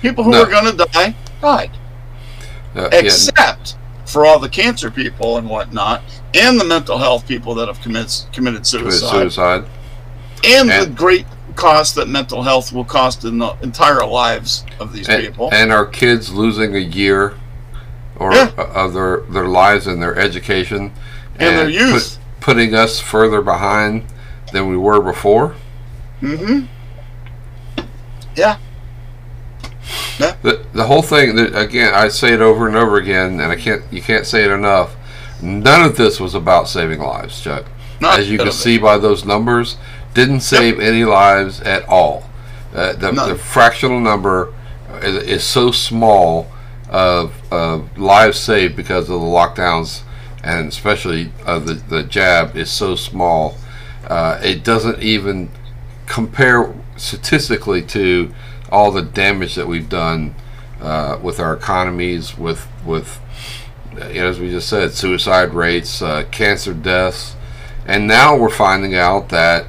People 0.00 0.24
who 0.24 0.30
no. 0.30 0.44
were 0.44 0.50
going 0.50 0.76
to 0.76 0.88
die 0.92 1.14
died. 1.40 1.70
Uh, 2.74 2.88
Except 2.92 3.76
yeah. 3.76 4.04
for 4.06 4.24
all 4.24 4.38
the 4.38 4.48
cancer 4.48 4.90
people 4.90 5.36
and 5.36 5.48
whatnot, 5.48 6.02
and 6.34 6.58
the 6.58 6.64
mental 6.64 6.96
health 6.96 7.28
people 7.28 7.54
that 7.56 7.68
have 7.68 7.80
commits, 7.80 8.26
committed 8.32 8.66
suicide. 8.66 9.10
Suicide. 9.10 9.64
And, 10.44 10.70
and, 10.70 10.90
the 10.90 10.96
great 10.96 11.26
cost 11.54 11.94
that 11.96 12.08
mental 12.08 12.42
health 12.42 12.72
will 12.72 12.84
cost 12.84 13.24
in 13.24 13.38
the 13.38 13.54
entire 13.62 14.06
lives 14.06 14.64
of 14.80 14.92
these 14.92 15.08
and, 15.08 15.22
people. 15.22 15.50
And 15.52 15.70
our 15.70 15.86
kids 15.86 16.32
losing 16.32 16.74
a 16.74 16.80
year 16.80 17.36
or 18.22 18.32
Yeah. 18.34 18.50
of 18.56 18.92
their, 18.94 19.20
their 19.30 19.46
lives 19.46 19.86
and 19.86 20.00
their 20.02 20.16
education 20.16 20.92
And 21.38 21.58
their 21.58 21.68
youth. 21.68 22.18
putting 22.40 22.74
us 22.74 23.00
further 23.00 23.42
behind 23.42 24.04
than 24.52 24.68
we 24.68 24.76
were 24.76 25.00
before. 25.00 25.54
mm-hmm. 26.20 26.66
Yeah. 28.36 28.56
The, 30.18 30.64
the 30.72 30.84
whole 30.84 31.02
thing 31.02 31.36
that 31.36 31.54
again 31.58 31.92
I 31.94 32.08
say 32.08 32.32
it 32.32 32.40
over 32.40 32.66
and 32.68 32.76
over 32.76 32.96
again 32.96 33.40
and 33.40 33.50
I 33.52 33.56
can't 33.56 33.82
you 33.90 34.00
can't 34.00 34.26
say 34.26 34.44
it 34.44 34.50
enough. 34.50 34.94
None 35.42 35.82
of 35.82 35.96
this 35.96 36.20
was 36.20 36.34
about 36.34 36.68
saving 36.68 37.00
lives, 37.00 37.40
Chuck. 37.40 37.66
Not 38.00 38.20
As 38.20 38.30
you 38.30 38.38
can 38.38 38.52
see 38.52 38.78
by 38.78 38.98
those 38.98 39.24
numbers, 39.24 39.76
didn't 40.14 40.40
save 40.40 40.78
any 40.78 41.04
lives 41.04 41.60
at 41.62 41.88
all. 41.88 42.24
Uh, 42.74 42.92
the, 42.94 43.10
the 43.12 43.34
fractional 43.36 44.00
number 44.00 44.54
is, 45.02 45.16
is 45.24 45.44
so 45.44 45.70
small 45.72 46.46
of, 46.92 47.34
of 47.50 47.98
lives 47.98 48.38
saved 48.38 48.76
because 48.76 49.10
of 49.10 49.20
the 49.20 49.26
lockdowns 49.26 50.02
and 50.44 50.68
especially 50.68 51.32
uh, 51.46 51.58
the, 51.58 51.74
the 51.74 52.02
jab 52.02 52.56
is 52.56 52.70
so 52.70 52.94
small. 52.94 53.56
Uh, 54.06 54.40
it 54.42 54.64
doesn't 54.64 55.00
even 55.00 55.48
compare 56.06 56.74
statistically 56.96 57.80
to 57.82 58.32
all 58.70 58.90
the 58.90 59.02
damage 59.02 59.54
that 59.54 59.66
we've 59.66 59.88
done 59.88 60.34
uh, 60.80 61.18
with 61.22 61.38
our 61.38 61.54
economies, 61.54 62.36
with 62.36 62.66
with 62.84 63.20
uh, 64.00 64.08
you 64.08 64.20
know, 64.20 64.28
as 64.28 64.40
we 64.40 64.50
just 64.50 64.68
said, 64.68 64.92
suicide 64.92 65.54
rates, 65.54 66.02
uh, 66.02 66.24
cancer 66.30 66.74
deaths, 66.74 67.36
and 67.86 68.06
now 68.08 68.36
we're 68.36 68.50
finding 68.50 68.94
out 68.94 69.28
that 69.28 69.66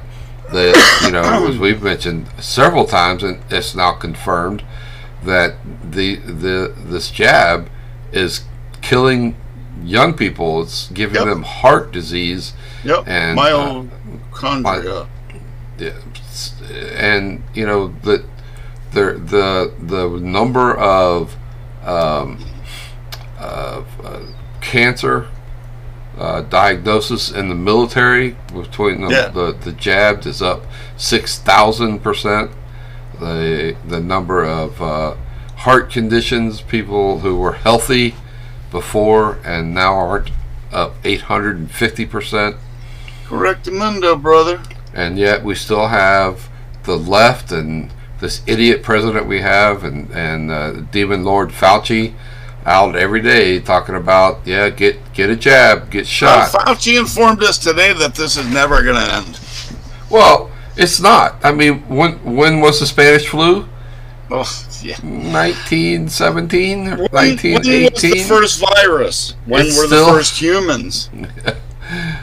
the 0.50 0.76
you 1.04 1.12
know 1.12 1.46
as 1.48 1.56
we've 1.56 1.82
mentioned 1.82 2.26
several 2.40 2.84
times, 2.84 3.22
and 3.22 3.40
it's 3.50 3.76
now 3.76 3.92
confirmed 3.92 4.64
that 5.24 5.54
the 5.90 6.16
the 6.16 6.74
this 6.76 7.10
jab 7.10 7.68
is 8.12 8.44
killing 8.82 9.36
young 9.82 10.14
people. 10.14 10.62
It's 10.62 10.88
giving 10.90 11.16
Yep. 11.16 11.24
them 11.26 11.42
heart 11.42 11.92
disease 11.92 12.52
Yep. 12.84 13.04
and, 13.06 13.38
uh, 13.38 13.82
mitochondria. 14.32 15.06
yeah, 15.78 15.90
and 16.96 17.42
you 17.54 17.66
know 17.66 17.92
the 18.02 18.24
the 18.92 19.14
the 19.18 19.72
the 19.80 20.08
number 20.20 20.74
of 20.76 21.36
um, 21.84 22.38
of 23.38 23.86
uh, 24.04 24.20
cancer 24.60 25.26
uh, 26.18 26.42
diagnosis 26.42 27.30
in 27.30 27.48
the 27.48 27.54
military 27.54 28.36
between 28.54 29.00
the, 29.00 29.08
Yeah. 29.10 29.28
the 29.28 29.52
the 29.60 29.72
jabbed 29.72 30.26
is 30.26 30.40
up 30.40 30.64
six 30.96 31.38
thousand 31.38 32.00
percent. 32.02 32.50
The 33.20 33.76
the 33.86 34.00
number 34.00 34.44
of 34.44 34.80
uh, 34.82 35.14
heart 35.58 35.90
conditions, 35.90 36.60
people 36.60 37.20
who 37.20 37.36
were 37.38 37.52
healthy 37.52 38.14
before 38.70 39.38
and 39.44 39.72
now 39.72 39.94
aren't, 39.94 40.30
up 40.72 40.94
eight 41.04 41.22
hundred 41.22 41.56
and 41.56 41.70
fifty 41.70 42.04
percent 42.04 42.56
Correctamundo, 43.26 44.20
brother. 44.20 44.60
and 44.92 45.16
yet 45.18 45.44
we 45.44 45.54
still 45.54 45.86
have 45.88 46.48
the 46.82 46.96
left 46.98 47.52
and 47.52 47.90
this 48.20 48.42
idiot 48.46 48.82
president 48.82 49.26
we 49.26 49.40
have 49.40 49.84
and 49.84 50.10
and 50.10 50.50
uh, 50.50 50.72
demon 50.90 51.22
lord 51.24 51.50
Fauci 51.50 52.14
out 52.66 52.96
every 52.96 53.20
day 53.22 53.60
talking 53.60 53.94
about 53.94 54.40
yeah 54.44 54.68
get 54.68 55.12
get 55.14 55.30
a 55.30 55.36
jab 55.36 55.90
get 55.90 56.06
shot 56.06 56.50
Fauci 56.50 56.98
informed 56.98 57.42
us 57.42 57.56
today 57.58 57.92
that 57.92 58.14
this 58.16 58.36
is 58.36 58.46
never 58.52 58.82
going 58.82 58.96
to 58.96 59.14
end. 59.14 59.38
well 60.10 60.50
it's 60.76 61.00
not 61.00 61.36
i 61.44 61.52
mean 61.52 61.80
when 61.88 62.12
when 62.36 62.60
was 62.60 62.80
the 62.80 62.86
spanish 62.86 63.26
flu 63.28 63.66
Oh, 64.30 64.42
yeah. 64.82 64.96
1917 65.02 66.84
When, 66.84 66.96
when 66.96 67.00
was 67.02 67.10
the 67.10 67.18
1918 67.18 68.24
first 68.24 68.58
virus? 68.74 69.34
When 69.44 69.66
It's 69.66 69.78
were 69.78 69.86
still- 69.86 70.06
the 70.06 70.12
first 70.12 70.40
humans? 70.40 71.10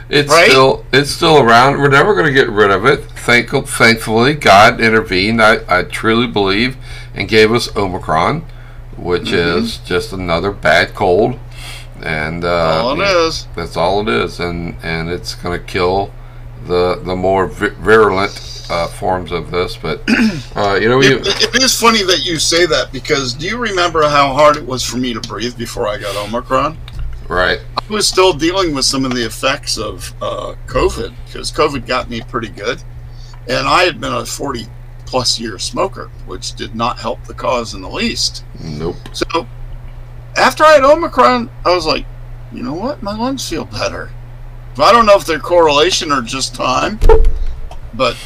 It's 0.10 0.28
Right? 0.30 0.50
still 0.50 0.84
it's 0.92 1.12
still 1.12 1.38
around. 1.40 1.78
We're 1.80 1.88
never 1.90 2.14
going 2.16 2.26
to 2.26 2.34
get 2.34 2.50
rid 2.50 2.72
of 2.72 2.86
it. 2.86 3.02
Thank, 3.12 3.52
thankfully, 3.52 4.34
God 4.34 4.82
intervened. 4.82 5.40
I, 5.42 5.60
I 5.70 5.84
truly 5.84 6.26
believe 6.28 6.76
and 7.14 7.30
gave 7.30 7.54
us 7.54 7.74
Omicron, 7.78 8.44
which 8.98 9.26
Mm-hmm. 9.30 9.60
is 9.64 9.78
just 9.78 10.12
another 10.12 10.52
bad 10.52 10.96
cold, 10.96 11.40
and 12.04 12.44
uh, 12.44 12.82
All 12.84 13.00
it 13.00 13.06
is. 13.06 13.48
that's 13.56 13.78
all 13.78 14.02
it 14.02 14.10
is. 14.12 14.40
And 14.40 14.76
and 14.82 15.10
it's 15.10 15.36
going 15.36 15.58
to 15.58 15.64
kill 15.66 16.12
the 16.66 17.02
the 17.04 17.16
more 17.16 17.48
vi- 17.48 17.70
virulent 17.70 18.66
uh, 18.70 18.88
forms 18.88 19.32
of 19.32 19.52
this. 19.52 19.78
But 19.78 20.02
uh, 20.56 20.78
you 20.82 20.90
know, 20.90 20.98
we, 20.98 21.08
It, 21.08 21.56
it 21.56 21.64
is 21.64 21.80
funny 21.80 22.04
that 22.04 22.26
you 22.26 22.38
say 22.40 22.66
that 22.66 22.92
because 22.92 23.34
do 23.34 23.46
you 23.48 23.58
remember 23.58 24.04
how 24.04 24.34
hard 24.34 24.58
it 24.58 24.66
was 24.66 24.84
for 24.84 24.98
me 24.98 25.14
to 25.14 25.20
breathe 25.22 25.58
before 25.58 25.88
I 25.88 25.98
got 25.98 26.16
Omicron? 26.16 26.78
right? 27.32 27.60
I 27.78 27.94
was 27.94 28.08
still 28.08 28.34
dealing 28.34 28.76
with 28.76 28.86
some 28.86 29.06
of 29.06 29.14
the 29.14 29.26
effects 29.26 29.78
of 29.78 30.14
uh, 30.22 30.56
COVID 30.68 31.14
because 31.26 31.52
COVID 31.52 31.88
got 31.88 32.10
me 32.10 32.22
pretty 32.22 32.50
good. 32.50 32.84
And 33.48 33.68
I 33.68 33.84
had 33.84 34.00
been 34.00 34.14
a 34.14 34.26
40 34.26 34.68
plus 35.06 35.40
year 35.40 35.58
smoker, 35.58 36.10
which 36.26 36.54
did 36.54 36.76
not 36.76 37.00
help 37.00 37.24
the 37.24 37.34
cause 37.34 37.74
in 37.74 37.82
the 37.82 37.90
least. 37.90 38.44
Nope. 38.62 38.96
So 39.14 39.48
after 40.38 40.64
I 40.64 40.74
had 40.74 40.84
Omicron, 40.84 41.50
I 41.66 41.74
was 41.74 41.86
like, 41.86 42.06
you 42.52 42.64
know 42.64 42.74
what? 42.74 43.02
My 43.02 43.18
lungs 43.18 43.48
feel 43.48 43.66
better. 43.66 44.12
I 44.78 44.92
don't 44.92 45.06
know 45.06 45.16
if 45.16 45.26
they're 45.26 45.40
correlation 45.40 46.12
or 46.12 46.22
just 46.22 46.56
time, 46.56 47.00
but 47.94 48.18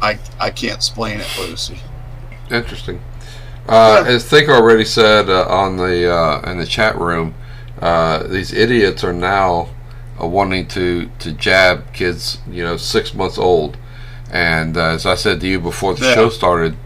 I 0.00 0.18
I 0.38 0.50
can't 0.50 0.76
explain 0.76 1.20
it, 1.20 1.28
Lucy. 1.38 1.78
Interesting. 2.50 3.00
Uh, 3.68 4.02
as 4.06 4.24
Think 4.24 4.48
already 4.48 4.84
said 4.84 5.28
uh, 5.28 5.46
on 5.48 5.76
the 5.76 6.12
uh, 6.12 6.50
in 6.50 6.58
the 6.58 6.66
chat 6.66 6.96
room, 6.98 7.34
uh, 7.80 8.24
these 8.24 8.52
idiots 8.52 9.04
are 9.04 9.12
now 9.12 9.68
uh, 10.20 10.26
wanting 10.26 10.66
to 10.68 11.10
to 11.20 11.32
jab 11.32 11.92
kids, 11.92 12.38
you 12.50 12.62
know, 12.64 12.76
six 12.76 13.14
months 13.14 13.38
old. 13.38 13.76
And 14.32 14.76
uh, 14.76 14.90
as 14.90 15.06
I 15.06 15.16
said 15.16 15.40
to 15.40 15.46
you 15.46 15.60
before 15.60 15.94
the 15.94 16.04
Yeah. 16.06 16.14
show 16.14 16.28
started, 16.30 16.76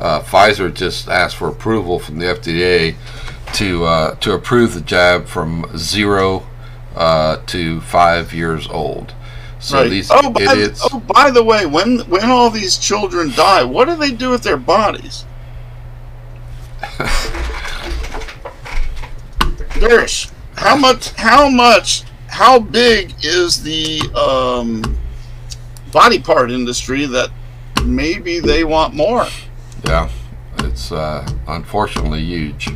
uh, 0.00 0.20
Pfizer 0.20 0.72
just 0.72 1.08
asked 1.08 1.36
for 1.36 1.48
approval 1.48 1.98
from 1.98 2.18
the 2.18 2.26
FDA 2.26 2.94
to 3.54 3.84
uh, 3.84 4.14
to 4.16 4.32
approve 4.34 4.74
the 4.74 4.80
jab 4.82 5.26
from 5.26 5.70
zero 5.76 6.46
uh, 6.94 7.36
to 7.46 7.80
five 7.80 8.32
years 8.32 8.68
old. 8.68 9.14
So 9.58 9.88
these 9.88 10.10
oh, 10.10 10.30
by, 10.30 10.42
idiots. 10.42 10.86
oh, 10.92 10.98
by 11.00 11.30
the 11.30 11.44
way, 11.44 11.66
when 11.66 12.00
when 12.00 12.24
all 12.30 12.50
these 12.50 12.76
children 12.78 13.30
die, 13.30 13.62
what 13.62 13.86
do 13.86 13.94
they 13.96 14.10
do 14.10 14.30
with 14.30 14.42
their 14.42 14.56
bodies? 14.56 15.24
Dersh, 19.78 20.32
how 20.56 20.76
much? 20.76 21.10
How 21.12 21.48
much? 21.48 22.02
How 22.26 22.58
big 22.58 23.14
is 23.22 23.62
the 23.62 24.00
um, 24.16 24.98
body 25.92 26.18
part 26.18 26.50
industry 26.50 27.06
that 27.06 27.30
maybe 27.84 28.40
they 28.40 28.64
want 28.64 28.94
more? 28.94 29.26
Yeah, 29.84 30.10
it's 30.58 30.90
uh, 30.90 31.28
unfortunately 31.46 32.24
huge 32.24 32.68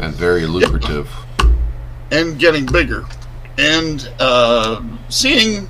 and 0.00 0.14
very 0.14 0.46
lucrative. 0.46 1.10
and 2.10 2.38
getting 2.38 2.66
bigger, 2.66 3.06
and 3.58 4.10
uh, 4.18 4.82
seeing 5.08 5.68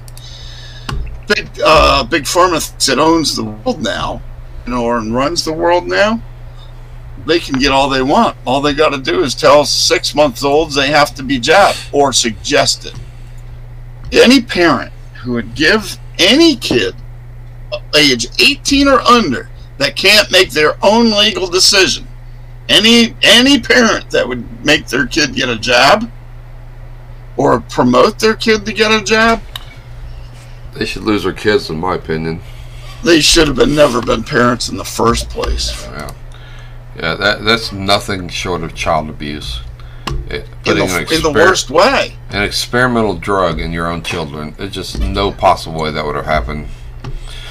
big 1.28 1.48
uh, 1.64 2.04
big 2.04 2.24
pharma 2.24 2.86
that 2.86 2.98
owns 2.98 3.36
the 3.36 3.44
world 3.44 3.82
now, 3.82 4.22
you 4.64 4.72
know, 4.72 4.84
or 4.84 5.00
runs 5.00 5.44
the 5.44 5.52
world 5.52 5.86
now. 5.86 6.20
They 7.26 7.40
can 7.40 7.58
get 7.58 7.72
all 7.72 7.88
they 7.88 8.02
want. 8.02 8.36
All 8.46 8.60
they 8.60 8.74
got 8.74 8.90
to 8.90 8.98
do 8.98 9.22
is 9.22 9.34
tell 9.34 9.64
six 9.64 10.14
month 10.14 10.44
olds 10.44 10.74
they 10.74 10.88
have 10.88 11.14
to 11.16 11.22
be 11.22 11.38
jabbed 11.38 11.78
or 11.92 12.12
suggest 12.12 12.86
it. 12.86 12.94
Any 14.12 14.40
parent 14.40 14.92
who 15.22 15.32
would 15.32 15.54
give 15.54 15.98
any 16.18 16.54
kid 16.56 16.94
uh, 17.72 17.80
age 17.96 18.26
18 18.40 18.86
or 18.86 19.00
under 19.00 19.50
that 19.78 19.96
can't 19.96 20.30
make 20.30 20.50
their 20.50 20.76
own 20.82 21.10
legal 21.10 21.48
decision 21.48 22.06
any 22.68 23.14
any 23.22 23.60
parent 23.60 24.10
that 24.10 24.26
would 24.26 24.64
make 24.64 24.86
their 24.86 25.06
kid 25.06 25.34
get 25.34 25.48
a 25.48 25.56
jab 25.56 26.10
or 27.36 27.60
promote 27.60 28.18
their 28.18 28.34
kid 28.34 28.64
to 28.66 28.72
get 28.72 28.90
a 28.90 29.02
jab 29.04 29.40
They 30.74 30.84
should 30.86 31.02
lose 31.02 31.24
their 31.24 31.32
kids, 31.32 31.70
in 31.70 31.78
my 31.78 31.94
opinion. 31.94 32.40
they 33.04 33.20
should 33.20 33.46
have 33.48 33.56
been 33.56 33.74
never 33.74 34.00
been 34.02 34.24
parents 34.24 34.68
in 34.68 34.76
the 34.76 34.84
first 34.84 35.28
place. 35.28 35.84
Yeah, 35.86 36.14
yeah, 36.96 37.14
that 37.14 37.44
that's 37.44 37.72
nothing 37.72 38.28
short 38.28 38.62
of 38.62 38.74
child 38.74 39.08
abuse. 39.10 39.60
It, 40.28 40.48
in 40.64 40.76
the, 40.78 41.08
in 41.14 41.22
the 41.22 41.32
worst 41.32 41.70
way. 41.70 42.16
an 42.30 42.42
experimental 42.42 43.14
drug 43.14 43.60
in 43.60 43.72
your 43.72 43.86
own 43.86 44.02
children. 44.02 44.54
There's 44.56 44.72
just 44.72 45.00
no 45.00 45.30
possible 45.32 45.80
way 45.82 45.90
that 45.92 46.04
would 46.04 46.16
have 46.16 46.24
happened. 46.24 46.68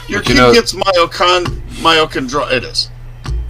your 0.08 0.20
But 0.22 0.30
you 0.30 0.36
kid 0.36 0.42
know- 0.42 0.54
gets 0.54 0.74
myocon 0.74 1.44
myochondritis 1.82 2.90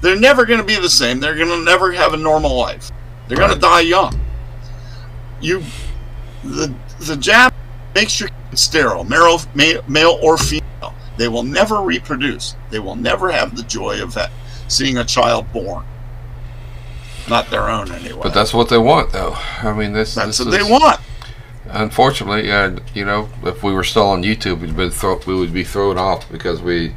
they're 0.06 0.20
never 0.20 0.46
going 0.46 0.60
to 0.60 0.66
be 0.66 0.76
the 0.76 0.90
same. 0.90 1.20
They're 1.20 1.36
going 1.36 1.48
to 1.50 1.64
never 1.64 1.92
have 1.92 2.14
a 2.14 2.18
normal 2.18 2.56
life. 2.56 2.92
They're 3.28 3.38
going 3.40 3.54
to 3.54 3.60
die 3.60 3.82
young. 3.82 4.20
You 5.42 5.64
the 6.46 6.74
the 7.02 7.16
jab 7.18 7.54
makes 7.94 8.20
your 8.20 8.30
kid 8.30 8.58
sterile, 8.60 9.04
male, 9.04 9.40
male, 9.88 10.20
or 10.22 10.38
female. 10.38 10.94
They 11.18 11.28
will 11.28 11.44
never 11.44 11.82
reproduce. 11.82 12.56
They 12.70 12.80
will 12.80 12.96
never 12.96 13.32
have 13.32 13.56
the 13.56 13.64
joy 13.64 14.02
of 14.02 14.14
that, 14.16 14.32
seeing 14.68 14.98
a 14.98 15.06
child 15.06 15.52
born. 15.54 15.86
Not 17.30 17.50
their 17.50 17.70
own 17.70 17.92
anyway. 17.92 18.22
But 18.22 18.34
that's 18.34 18.54
what 18.54 18.70
they 18.70 18.78
want, 18.78 19.12
though. 19.12 19.34
I 19.34 19.74
mean, 19.74 19.94
this 19.94 20.14
That's 20.14 20.38
this 20.38 20.46
what 20.46 20.52
they 20.52 20.64
want. 20.64 21.00
Unfortunately, 21.68 22.48
yeah, 22.48 22.78
you 22.94 23.04
know, 23.04 23.30
if 23.44 23.64
we 23.64 23.74
were 23.74 23.84
still 23.84 24.08
on 24.08 24.22
YouTube, 24.24 24.60
we'd 24.60 24.76
been 24.76 24.92
throw, 24.92 25.20
we 25.26 25.36
would 25.36 25.52
be 25.54 25.64
thrown 25.64 25.98
off 25.98 26.30
because 26.32 26.62
we 26.62 26.94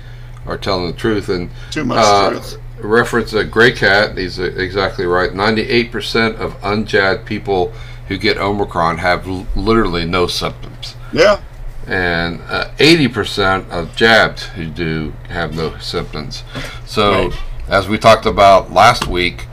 are 0.46 0.58
telling 0.58 0.90
the 0.90 0.96
truth. 0.96 1.30
And 1.30 1.50
Too 1.70 1.84
much 1.84 1.98
uh, 1.98 2.30
truth. 2.30 2.58
reference 2.80 3.32
a 3.32 3.44
Gray 3.44 3.72
Cat. 3.72 4.18
He's 4.18 4.38
uh, 4.38 4.44
exactly 4.56 5.06
right. 5.06 5.32
Ninety-eight 5.32 5.90
percent 5.90 6.36
of 6.36 6.60
unjad 6.60 7.24
people 7.24 7.72
who 8.08 8.16
get 8.18 8.36
Omicron 8.38 8.98
have 8.98 9.26
l- 9.28 9.46
literally 9.54 10.04
no 10.04 10.26
symptoms, 10.26 10.96
Yeah. 11.12 11.40
and 11.86 12.40
uh, 12.48 12.70
eighty 12.78 13.08
percent 13.08 13.70
of 13.70 13.94
jabbed 13.94 14.40
who 14.40 14.66
do 14.66 15.12
have 15.28 15.54
no 15.54 15.76
symptoms. 15.78 16.42
So, 16.86 17.28
Right. 17.28 17.38
as 17.68 17.88
we 17.88 17.98
talked 17.98 18.26
about 18.26 18.72
last 18.72 19.06
week, 19.06 19.46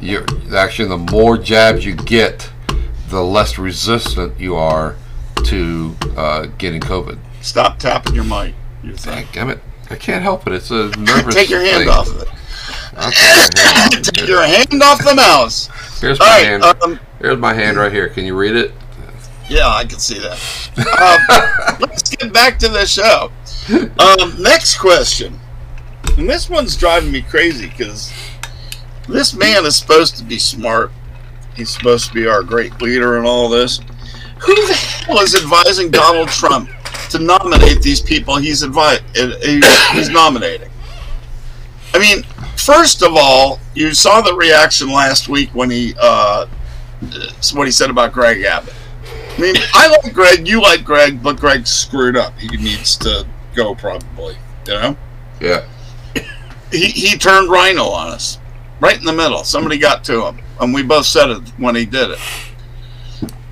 you're 0.00 0.24
actually 0.54 0.88
the 0.88 0.98
more 0.98 1.38
jabs 1.38 1.84
you 1.86 1.94
get, 1.94 2.50
the 3.08 3.22
less 3.22 3.56
resistant 3.58 4.38
you 4.40 4.56
are 4.56 4.96
to 5.44 5.94
uh, 6.16 6.46
getting 6.58 6.80
COVID. 6.80 7.18
Stop 7.40 7.78
tapping 7.78 8.14
your 8.14 8.24
mic. 8.24 8.54
You 8.82 8.94
think. 8.96 9.32
Damn 9.32 9.50
it! 9.50 9.60
I 9.90 9.94
can't 9.96 10.22
help 10.22 10.46
it. 10.48 10.52
It's 10.52 10.70
a 10.70 10.88
nervous. 10.98 11.34
Take 11.34 11.50
your 11.50 11.60
hand 11.60 11.84
thing. 11.84 11.88
off 11.88 12.08
of 12.08 12.22
it. 12.22 12.28
I'll 12.96 13.10
take 13.10 13.54
my 13.54 13.60
hand 13.60 13.94
off. 13.94 14.02
Take 14.12 14.28
your 14.28 14.42
hand 14.42 14.82
off 14.82 15.04
the 15.04 15.14
mouse. 15.14 15.68
Here's 16.02 16.18
my 16.18 16.26
right. 16.26 16.44
hand. 16.44 16.64
Um, 16.64 16.98
Here's 17.20 17.38
my 17.38 17.54
hand 17.54 17.76
right 17.76 17.92
here. 17.92 18.08
Can 18.08 18.24
you 18.24 18.34
read 18.36 18.56
it? 18.56 18.72
yeah, 19.48 19.68
I 19.68 19.84
can 19.84 20.00
see 20.00 20.18
that. 20.18 20.36
Um, 21.00 21.78
let's 21.80 22.10
get 22.10 22.32
back 22.32 22.58
to 22.58 22.68
the 22.68 22.84
show. 22.86 23.30
Um, 24.00 24.42
next 24.42 24.78
question. 24.78 25.38
And 26.18 26.28
this 26.28 26.50
one's 26.50 26.76
driving 26.76 27.12
me 27.12 27.22
crazy 27.22 27.68
because 27.68 28.12
this 29.08 29.32
man 29.32 29.64
is 29.64 29.76
supposed 29.76 30.16
to 30.16 30.24
be 30.24 30.40
smart. 30.40 30.90
He's 31.54 31.70
supposed 31.70 32.08
to 32.08 32.14
be 32.14 32.26
our 32.26 32.42
great 32.42 32.82
leader 32.82 33.16
and 33.16 33.24
all 33.24 33.48
this. 33.48 33.78
Who 34.40 34.54
the 34.54 34.74
hell 34.74 35.20
is 35.20 35.36
advising 35.36 35.92
Donald 35.92 36.30
Trump 36.30 36.68
to 37.10 37.20
nominate 37.20 37.80
these 37.80 38.00
people 38.00 38.38
he's 38.38 38.64
advi- 38.64 39.00
uh, 39.16 39.94
he's 39.94 40.08
nominating? 40.08 40.70
I 41.94 42.00
mean, 42.00 42.24
first 42.56 43.02
of 43.02 43.14
all, 43.16 43.58
you 43.74 43.94
saw 43.94 44.20
the 44.20 44.34
reaction 44.34 44.88
last 44.90 45.28
week 45.28 45.50
when 45.54 45.70
he 45.70 45.94
uh, 46.00 46.46
what 47.54 47.66
he 47.66 47.70
said 47.72 47.90
about 47.90 48.12
Greg 48.12 48.42
Abbott. 48.42 48.74
I 49.36 49.40
mean, 49.40 49.54
I 49.72 49.88
like 50.02 50.12
Greg, 50.12 50.46
you 50.46 50.60
like 50.60 50.84
Greg, 50.84 51.22
but 51.22 51.40
Greg 51.40 51.66
screwed 51.66 52.16
up. 52.16 52.38
He 52.38 52.48
needs 52.56 52.96
to 52.98 53.26
go 53.54 53.74
probably. 53.74 54.36
You 54.66 54.72
know, 54.74 54.96
Yeah. 55.40 55.64
he 56.70 56.86
he 56.86 57.16
turned 57.18 57.50
Rhino 57.50 57.84
on 57.84 58.08
us, 58.08 58.38
right 58.80 58.96
in 58.96 59.04
the 59.04 59.12
middle. 59.12 59.42
Somebody 59.44 59.78
got 59.78 60.04
to 60.04 60.26
him, 60.26 60.38
and 60.60 60.72
we 60.72 60.82
both 60.82 61.06
said 61.06 61.30
it 61.30 61.42
when 61.58 61.74
he 61.74 61.84
did 61.86 62.10
it. 62.10 62.18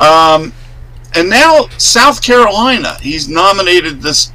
Um, 0.01 0.53
and 1.15 1.29
now 1.29 1.67
South 1.79 2.23
Carolina, 2.23 2.97
he's 3.01 3.29
nominated 3.29 4.01
this 4.01 4.33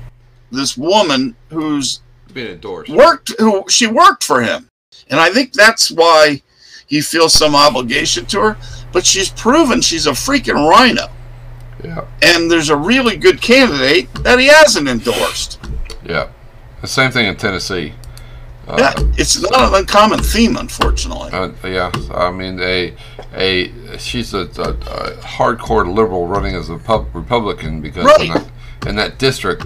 this 0.51 0.77
woman 0.77 1.35
who's 1.49 2.01
Being 2.35 2.51
endorsed. 2.51 2.91
worked 2.91 3.31
who 3.39 3.63
she 3.69 3.87
worked 3.87 4.23
for 4.23 4.41
him 4.43 4.69
and 5.09 5.19
i 5.19 5.29
think 5.31 5.53
that's 5.53 5.89
why 5.89 6.41
he 6.85 6.99
feels 7.01 7.33
some 7.33 7.55
obligation 7.55 8.25
to 8.27 8.39
her 8.41 8.57
but 8.91 9.05
she's 9.05 9.29
proven 9.31 9.79
she's 9.81 10.05
a 10.05 10.11
freaking 10.11 10.69
rhino 10.69 11.07
Yeah. 11.83 12.05
and 12.21 12.51
there's 12.51 12.69
a 12.69 12.75
really 12.75 13.15
good 13.15 13.41
candidate 13.41 14.13
that 14.23 14.37
he 14.39 14.47
hasn't 14.47 14.87
endorsed 14.89 15.59
Yeah. 16.05 16.27
The 16.81 16.87
same 16.87 17.09
thing 17.09 17.25
in 17.25 17.35
Tennessee. 17.37 17.93
Uh, 18.67 18.75
yeah 18.79 18.93
it's 19.17 19.39
not 19.41 19.69
an 19.69 19.75
uncommon 19.79 20.19
theme 20.19 20.57
unfortunately 20.57 21.31
Uh, 21.31 21.51
yeah, 21.63 21.89
I 22.13 22.31
mean, 22.31 22.59
a 22.59 22.93
a 23.33 23.97
she's 23.97 24.33
a, 24.33 24.39
a, 24.39 24.69
a 24.71 25.11
hardcore 25.37 25.85
liberal 25.91 26.27
running 26.27 26.53
as 26.55 26.69
a 26.69 26.77
pub, 26.77 27.07
Republican 27.13 27.79
because 27.81 28.05
in, 28.21 28.27
that, 28.33 28.47
in 28.87 28.95
that 28.97 29.19
district 29.19 29.65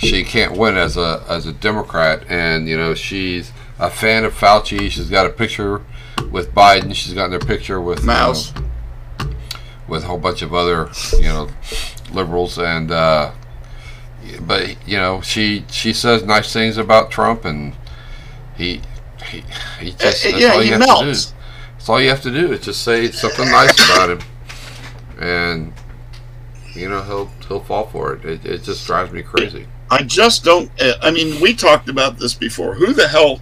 she 0.00 0.24
can't 0.24 0.56
win 0.56 0.76
as 0.76 0.96
a 0.96 1.22
as 1.28 1.46
a 1.46 1.52
Democrat, 1.52 2.24
and 2.28 2.68
you 2.68 2.76
know 2.76 2.94
she's 2.94 3.52
a 3.78 3.90
fan 3.90 4.24
of 4.24 4.32
Fauci. 4.34 4.90
She's 4.90 5.10
got 5.10 5.26
a 5.26 5.30
picture 5.30 5.82
with 6.30 6.52
Biden. 6.54 6.94
She's 6.94 7.14
got 7.14 7.28
their 7.30 7.38
picture 7.38 7.80
with 7.80 8.00
you 8.00 8.06
know, 8.06 8.34
with 9.88 10.04
a 10.04 10.06
whole 10.06 10.18
bunch 10.18 10.42
of 10.42 10.54
other 10.54 10.90
you 11.16 11.24
know 11.28 11.48
liberals 12.12 12.58
and 12.58 12.90
uh, 12.90 13.32
but 14.42 14.76
you 14.88 14.96
know 14.96 15.20
she 15.20 15.64
she 15.70 15.92
says 15.92 16.24
nice 16.24 16.52
things 16.52 16.76
about 16.76 17.10
Trump 17.10 17.44
and 17.44 17.74
he 18.56 18.80
he, 19.30 19.44
he 19.80 19.92
just 19.92 20.24
Uh, 20.24 20.30
that's 20.30 20.40
yeah, 20.40 20.52
all 20.52 20.60
he 20.60 20.68
you 20.68 20.72
have 20.72 20.86
to 20.86 20.96
do. 20.98 21.06
melts. 21.06 21.34
That's 21.74 21.88
all 21.88 22.00
you 22.00 22.08
have 22.10 22.22
to 22.22 22.30
do 22.30 22.52
is 22.52 22.60
just 22.60 22.82
say 22.82 23.10
something 23.10 23.46
nice 23.50 23.74
about 23.90 24.10
him 24.10 24.20
and 25.18 25.72
you 26.74 26.88
know 26.88 27.02
he'll 27.02 27.26
he'll 27.48 27.60
fall 27.60 27.86
for 27.86 28.14
it. 28.14 28.24
It, 28.24 28.44
it 28.46 28.62
just 28.62 28.86
drives 28.86 29.12
me 29.12 29.22
crazy. 29.22 29.66
I 29.90 30.02
just 30.02 30.44
don't 30.44 30.70
uh, 30.80 30.94
i 31.02 31.10
mean 31.10 31.40
we 31.40 31.54
talked 31.54 31.88
about 31.88 32.18
this 32.18 32.34
before 32.34 32.74
who 32.74 32.92
the 32.92 33.08
hell 33.08 33.40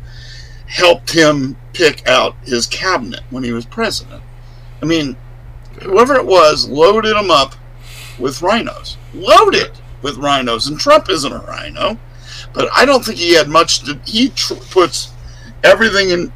helped 0.67 1.11
him 1.13 1.57
pick 1.73 2.07
out 2.07 2.35
his 2.45 2.67
cabinet 2.67 3.23
when 3.31 3.45
he 3.45 3.53
was 3.53 3.65
president 3.67 4.23
i 4.83 4.85
mean 4.85 5.17
whoever 5.83 6.15
it 6.17 6.27
was 6.27 6.69
loaded 6.69 7.17
him 7.17 7.31
up 7.31 7.55
with 8.19 8.43
rhinos. 8.43 8.97
Loaded 9.15 9.73
with 10.03 10.17
rhinos. 10.17 10.67
And 10.67 10.79
Trump 10.79 11.09
isn't 11.09 11.33
a 11.33 11.39
rhino. 11.39 11.99
But 12.53 12.69
I 12.75 12.85
don't 12.85 13.05
think 13.05 13.19
he 13.19 13.35
had 13.35 13.49
much 13.49 13.81
to. 13.81 13.99
He 14.05 14.31
tr- 14.31 14.55
puts 14.55 15.13
everything 15.63 16.11
in 16.11 16.33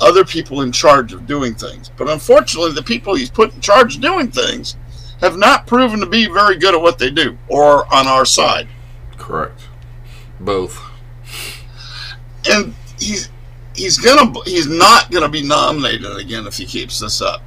other 0.00 0.24
people 0.24 0.62
in 0.62 0.72
charge 0.72 1.12
of 1.12 1.26
doing 1.26 1.54
things. 1.54 1.90
But 1.96 2.08
unfortunately, 2.08 2.72
the 2.72 2.82
people 2.82 3.14
he's 3.14 3.30
put 3.30 3.54
in 3.54 3.60
charge 3.60 3.96
of 3.96 4.02
doing 4.02 4.30
things 4.30 4.76
have 5.20 5.36
not 5.36 5.66
proven 5.66 6.00
to 6.00 6.06
be 6.06 6.26
very 6.26 6.56
good 6.56 6.74
at 6.74 6.80
what 6.80 6.98
they 6.98 7.10
do 7.10 7.36
or 7.48 7.92
on 7.92 8.06
our 8.06 8.24
side. 8.24 8.68
Correct. 9.28 9.60
Both. 10.40 10.80
And 12.50 12.74
he's 12.98 13.28
he's 13.74 13.98
gonna 13.98 14.32
he's 14.44 14.66
not 14.66 15.10
gonna 15.10 15.28
be 15.28 15.42
nominated 15.42 16.16
again 16.16 16.46
if 16.46 16.54
he 16.56 16.64
keeps 16.64 16.98
this 17.00 17.20
up. 17.20 17.42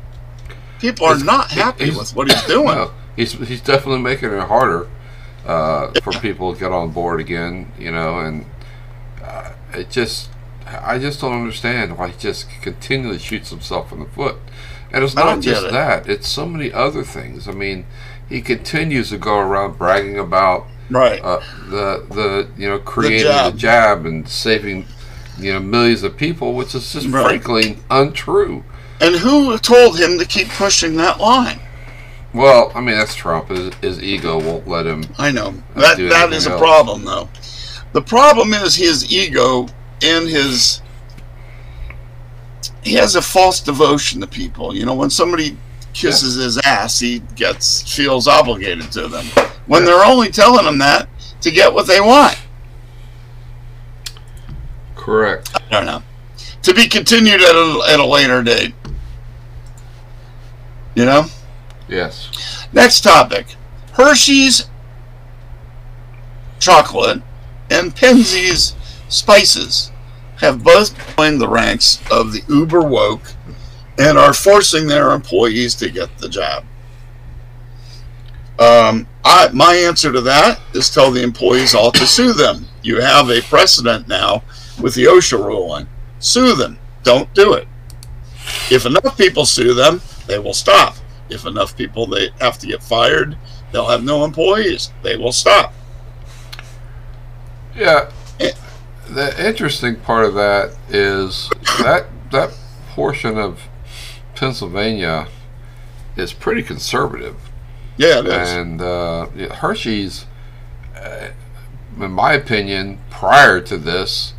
People 0.80 1.08
are 1.08 1.14
He's- 1.16 1.26
not 1.26 1.50
happy 1.52 1.86
he's- 1.86 1.98
with 1.98 2.16
what 2.16 2.30
he's 2.32 2.44
doing. 2.46 2.66
Well, 2.66 2.94
he's 3.16 3.34
he's 3.34 3.62
definitely 3.62 4.02
making 4.02 4.32
it 4.32 4.44
harder 4.44 4.88
uh, 5.46 5.92
for 6.04 6.14
people 6.14 6.54
to 6.54 6.60
get 6.60 6.72
on 6.72 6.92
board 6.92 7.20
again. 7.20 7.72
You 7.80 7.92
know, 7.92 8.20
and 8.20 8.46
uh, 9.24 9.54
it 9.74 9.90
just 9.90 10.30
I 10.68 11.00
just 11.00 11.20
don't 11.20 11.34
understand 11.34 11.98
why 11.98 12.10
he 12.10 12.18
just 12.20 12.48
continually 12.62 13.18
shoots 13.18 13.50
himself 13.50 13.92
in 13.92 14.00
the 14.00 14.06
foot. 14.06 14.38
And 14.94 15.04
it's 15.04 15.16
don't 15.16 15.42
just 15.42 15.66
it. 15.66 15.72
that; 15.72 16.08
it's 16.08 16.28
so 16.28 16.46
many 16.46 16.72
other 16.72 17.04
things. 17.04 17.48
I 17.48 17.54
mean, 17.54 17.86
he 18.30 18.42
continues 18.42 19.10
to 19.10 19.18
go 19.18 19.40
around 19.40 19.78
bragging 19.80 20.20
about 20.20 20.68
Right. 20.92 21.22
uh, 21.24 21.40
the 21.70 22.06
the 22.10 22.48
you 22.58 22.68
know 22.70 22.80
creating 22.80 23.22
jab. 23.22 23.54
the 23.54 23.58
jab 23.58 24.06
and 24.06 24.28
saving 24.28 24.86
you 25.40 25.54
know 25.54 25.60
millions 25.60 26.04
of 26.04 26.18
people, 26.18 26.54
which 26.54 26.76
is 26.76 26.92
just 26.92 27.08
Right. 27.08 27.24
frankly 27.42 27.78
untrue. 27.90 28.64
And 29.00 29.16
who 29.16 29.58
told 29.58 29.98
him 30.00 30.20
to 30.20 30.26
keep 30.26 30.50
pushing 30.50 30.96
that 30.98 31.20
line? 31.20 31.60
Well, 32.34 32.72
I 32.76 32.82
mean 32.82 32.96
that's 32.98 33.16
Trump. 33.16 33.50
His, 33.50 33.74
his 33.76 34.04
ego 34.04 34.40
won't 34.40 34.68
let 34.68 34.86
him. 34.86 35.04
I 35.18 35.32
know 35.32 35.54
that 35.76 35.98
that 35.98 36.30
a 36.32 36.36
else. 36.36 36.48
problem, 36.48 37.04
though. 37.06 37.28
The 37.94 38.02
problem 38.02 38.54
is 38.54 38.76
his 38.76 39.12
ego 39.12 39.68
and 40.02 40.28
his. 40.28 40.82
He 42.84 42.94
has 42.94 43.16
a 43.16 43.22
false 43.22 43.60
devotion 43.60 44.22
to 44.22 44.28
people. 44.28 44.76
You 44.76 44.86
know, 44.86 44.94
when 44.96 45.10
somebody 45.10 45.58
kisses 45.94 46.36
his 46.36 46.58
ass, 46.60 47.00
he 47.00 47.20
gets 47.36 47.96
feels 47.96 48.28
obligated 48.28 48.92
to 48.94 49.08
them. 49.08 49.26
When 49.68 49.86
they're 49.86 50.06
only 50.06 50.30
telling 50.30 50.66
him 50.66 50.78
that 50.80 51.08
to 51.42 51.52
get 51.52 51.74
what 51.74 51.88
they 51.88 52.02
want. 52.02 52.40
Correct. 54.96 55.52
I 55.56 55.70
don't 55.70 55.86
know. 55.86 56.04
To 56.64 56.74
be 56.74 56.88
continued 56.88 57.42
at 57.42 57.56
a, 57.56 57.84
at 57.90 58.00
a 58.00 58.06
later 58.06 58.44
date. 58.44 58.74
You 60.96 61.06
know. 61.06 61.26
Yes. 61.88 62.68
Next 62.72 63.02
topic 63.02 63.56
Hershey's 63.94 64.70
chocolate 66.60 67.22
and 67.70 67.96
Penzeys 67.96 68.76
spices 69.10 69.92
have 70.38 70.64
both 70.64 70.96
joined 71.16 71.42
the 71.42 71.48
ranks 71.48 72.02
of 72.10 72.32
the 72.32 72.42
uber 72.48 72.82
woke 72.82 73.34
and 74.02 74.18
are 74.18 74.34
forcing 74.34 74.88
their 74.88 75.12
employees 75.12 75.76
to 75.76 75.90
get 75.92 76.18
the 76.18 76.28
job. 76.28 76.64
Um, 78.58 79.08
I, 79.24 79.50
my 79.54 79.76
answer 79.76 80.12
to 80.12 80.22
that 80.22 80.60
is 80.74 80.90
tell 80.90 81.12
the 81.12 81.22
employees 81.22 81.76
all 81.76 81.92
to 81.92 82.08
sue 82.08 82.34
them. 82.34 82.66
You 82.82 83.00
have 83.00 83.30
a 83.30 83.42
precedent 83.42 84.08
now 84.08 84.44
with 84.82 84.96
the 84.96 85.06
OSHA 85.06 85.46
ruling. 85.46 85.88
Sue 86.20 86.56
them. 86.56 86.80
Don't 87.04 87.32
do 87.36 87.54
it. 87.54 87.68
If 88.72 88.86
enough 88.88 89.18
people 89.18 89.46
sue 89.46 89.74
them, 89.76 90.02
they 90.28 90.40
will 90.40 90.54
stop. 90.54 90.96
if 91.30 91.46
enough 91.46 91.78
people 91.78 92.08
they 92.08 92.30
have 92.42 92.58
to 92.60 92.68
get 92.68 92.84
fired, 92.84 93.38
they'll 93.72 93.88
have 93.88 94.04
no 94.04 94.26
employees. 94.26 94.92
They 95.02 95.16
will 95.16 95.32
stop. 95.32 95.74
Yeah. 97.76 98.12
Eh. 98.40 98.52
The 99.10 99.48
interesting 99.48 99.96
part 99.98 100.26
of 100.26 100.34
that 100.34 100.76
is 100.90 101.50
that 101.80 102.08
that 102.32 102.52
portion 102.90 103.38
of 103.38 103.62
Pennsylvania 104.52 105.28
is 106.16 106.34
pretty 106.34 106.64
conservative, 106.64 107.36
Yeah, 107.96 108.22
it 108.22 108.26
is. 108.26 108.50
and 108.50 108.82
uh, 108.82 109.28
Hershey's, 109.54 110.26
uh, 111.00 111.28
in 112.00 112.12
my 112.12 112.34
opinion, 112.34 112.98
prior 113.12 113.62
to 113.62 113.78
this, 113.78 114.34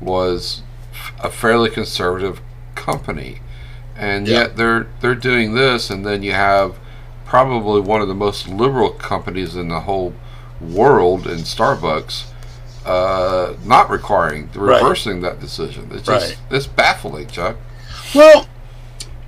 was 0.00 0.62
a 1.18 1.30
fairly 1.32 1.68
conservative 1.68 2.40
company, 2.76 3.40
and 3.96 4.28
Yeah. 4.28 4.42
yet 4.42 4.56
they're 4.56 4.86
they're 5.00 5.16
doing 5.16 5.54
this, 5.54 5.90
and 5.90 6.06
then 6.06 6.22
you 6.22 6.32
have 6.32 6.76
probably 7.26 7.80
one 7.80 8.00
of 8.00 8.06
the 8.06 8.14
most 8.14 8.46
liberal 8.46 8.90
companies 8.90 9.56
in 9.56 9.66
the 9.66 9.80
whole 9.80 10.14
world 10.60 11.26
in 11.26 11.38
Starbucks 11.38 12.26
uh, 12.86 13.54
not 13.64 13.90
requiring 13.90 14.48
Right. 14.54 14.80
reversing 14.80 15.22
that 15.22 15.40
decision. 15.40 15.90
It's 15.92 16.06
just 16.06 16.26
Right. 16.28 16.38
it's 16.50 16.66
baffling, 16.68 17.26
Chuck. 17.26 17.56
Well, 18.14 18.46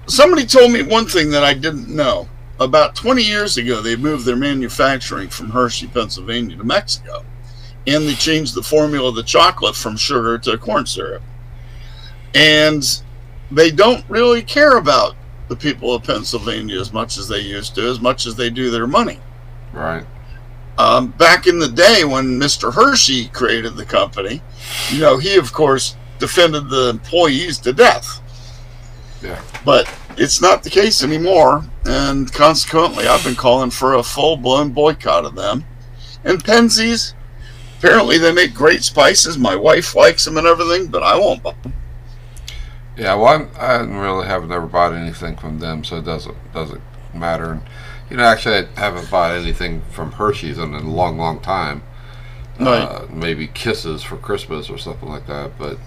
somebody 0.06 0.46
told 0.46 0.72
me 0.72 0.82
one 0.82 1.06
thing 1.06 1.30
that 1.30 1.44
I 1.44 1.54
didn't 1.54 1.88
know. 1.88 2.28
About 2.60 2.94
20 2.94 3.22
years 3.22 3.56
ago, 3.56 3.80
they 3.80 3.96
moved 3.96 4.24
their 4.24 4.36
manufacturing 4.36 5.28
from 5.28 5.50
Hershey, 5.50 5.88
Pennsylvania 5.88 6.56
to 6.56 6.64
Mexico. 6.64 7.24
And 7.86 8.06
they 8.06 8.14
changed 8.14 8.54
the 8.54 8.62
formula 8.62 9.08
of 9.08 9.16
the 9.16 9.22
chocolate 9.24 9.74
from 9.74 9.96
sugar 9.96 10.38
to 10.38 10.56
corn 10.58 10.86
syrup. 10.86 11.22
And 12.34 12.84
they 13.50 13.70
don't 13.70 14.04
really 14.08 14.42
care 14.42 14.76
about 14.76 15.16
the 15.48 15.56
people 15.56 15.94
of 15.94 16.04
Pennsylvania 16.04 16.80
as 16.80 16.92
much 16.92 17.18
as 17.18 17.28
they 17.28 17.40
used 17.40 17.74
to, 17.74 17.82
as 17.82 18.00
much 18.00 18.26
as 18.26 18.36
they 18.36 18.48
do 18.48 18.70
their 18.70 18.86
money. 18.86 19.18
Right. 19.72 20.06
Um, 20.78 21.08
back 21.08 21.46
in 21.46 21.58
the 21.58 21.68
day 21.68 22.04
when 22.04 22.40
Mr. 22.40 22.72
Hershey 22.72 23.28
created 23.28 23.76
the 23.76 23.84
company, 23.84 24.40
you 24.90 25.00
know, 25.00 25.18
he, 25.18 25.36
of 25.36 25.52
course, 25.52 25.96
defended 26.18 26.70
the 26.70 26.88
employees 26.88 27.58
to 27.58 27.72
death. 27.72 28.20
Yeah. 29.22 29.40
But 29.64 29.92
it's 30.16 30.40
not 30.40 30.62
the 30.62 30.70
case 30.70 31.02
anymore, 31.02 31.64
and 31.84 32.32
consequently, 32.32 33.06
I've 33.06 33.24
been 33.24 33.34
calling 33.34 33.70
for 33.70 33.94
a 33.94 34.02
full 34.02 34.36
blown 34.36 34.70
boycott 34.72 35.24
of 35.24 35.34
them. 35.34 35.64
And 36.24 36.42
Penzeys, 36.42 37.14
apparently, 37.78 38.18
they 38.18 38.32
make 38.32 38.54
great 38.54 38.82
spices. 38.82 39.38
My 39.38 39.56
wife 39.56 39.94
likes 39.94 40.24
them 40.24 40.36
and 40.36 40.46
everything, 40.46 40.88
but 40.88 41.02
I 41.02 41.18
won't 41.18 41.42
buy 41.42 41.54
them. 41.62 41.74
Yeah. 42.96 43.14
Well, 43.14 43.28
I'm, 43.28 43.50
I 43.58 43.76
really 43.76 44.26
haven't 44.26 44.52
ever 44.52 44.66
bought 44.66 44.92
anything 44.92 45.36
from 45.36 45.60
them, 45.60 45.84
so 45.84 45.98
it 45.98 46.04
doesn't 46.04 46.36
doesn't 46.52 46.82
matter. 47.14 47.52
And 47.52 47.62
you 48.10 48.16
know, 48.16 48.24
actually, 48.24 48.66
I 48.76 48.80
haven't 48.80 49.10
bought 49.10 49.34
anything 49.34 49.82
from 49.90 50.12
Hershey's 50.12 50.58
in 50.58 50.74
a 50.74 50.80
long, 50.80 51.18
long 51.18 51.40
time. 51.40 51.82
Right. 52.60 52.82
Uh, 52.82 53.06
maybe 53.10 53.46
Kisses 53.46 54.02
for 54.02 54.16
Christmas 54.16 54.68
or 54.68 54.78
something 54.78 55.08
like 55.08 55.26
that, 55.26 55.58
but. 55.58 55.78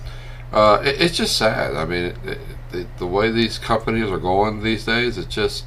Uh, 0.53 0.81
it, 0.85 1.01
it's 1.01 1.17
just 1.17 1.37
sad. 1.37 1.75
I 1.75 1.83
mean, 1.85 2.05
it, 2.05 2.17
it, 2.23 2.39
the, 2.75 2.87
the 2.97 3.07
way 3.07 3.31
these 3.31 3.57
companies 3.57 4.09
are 4.09 4.19
going 4.19 4.61
these 4.61 4.85
days, 4.85 5.17
it's 5.17 5.33
just, 5.33 5.65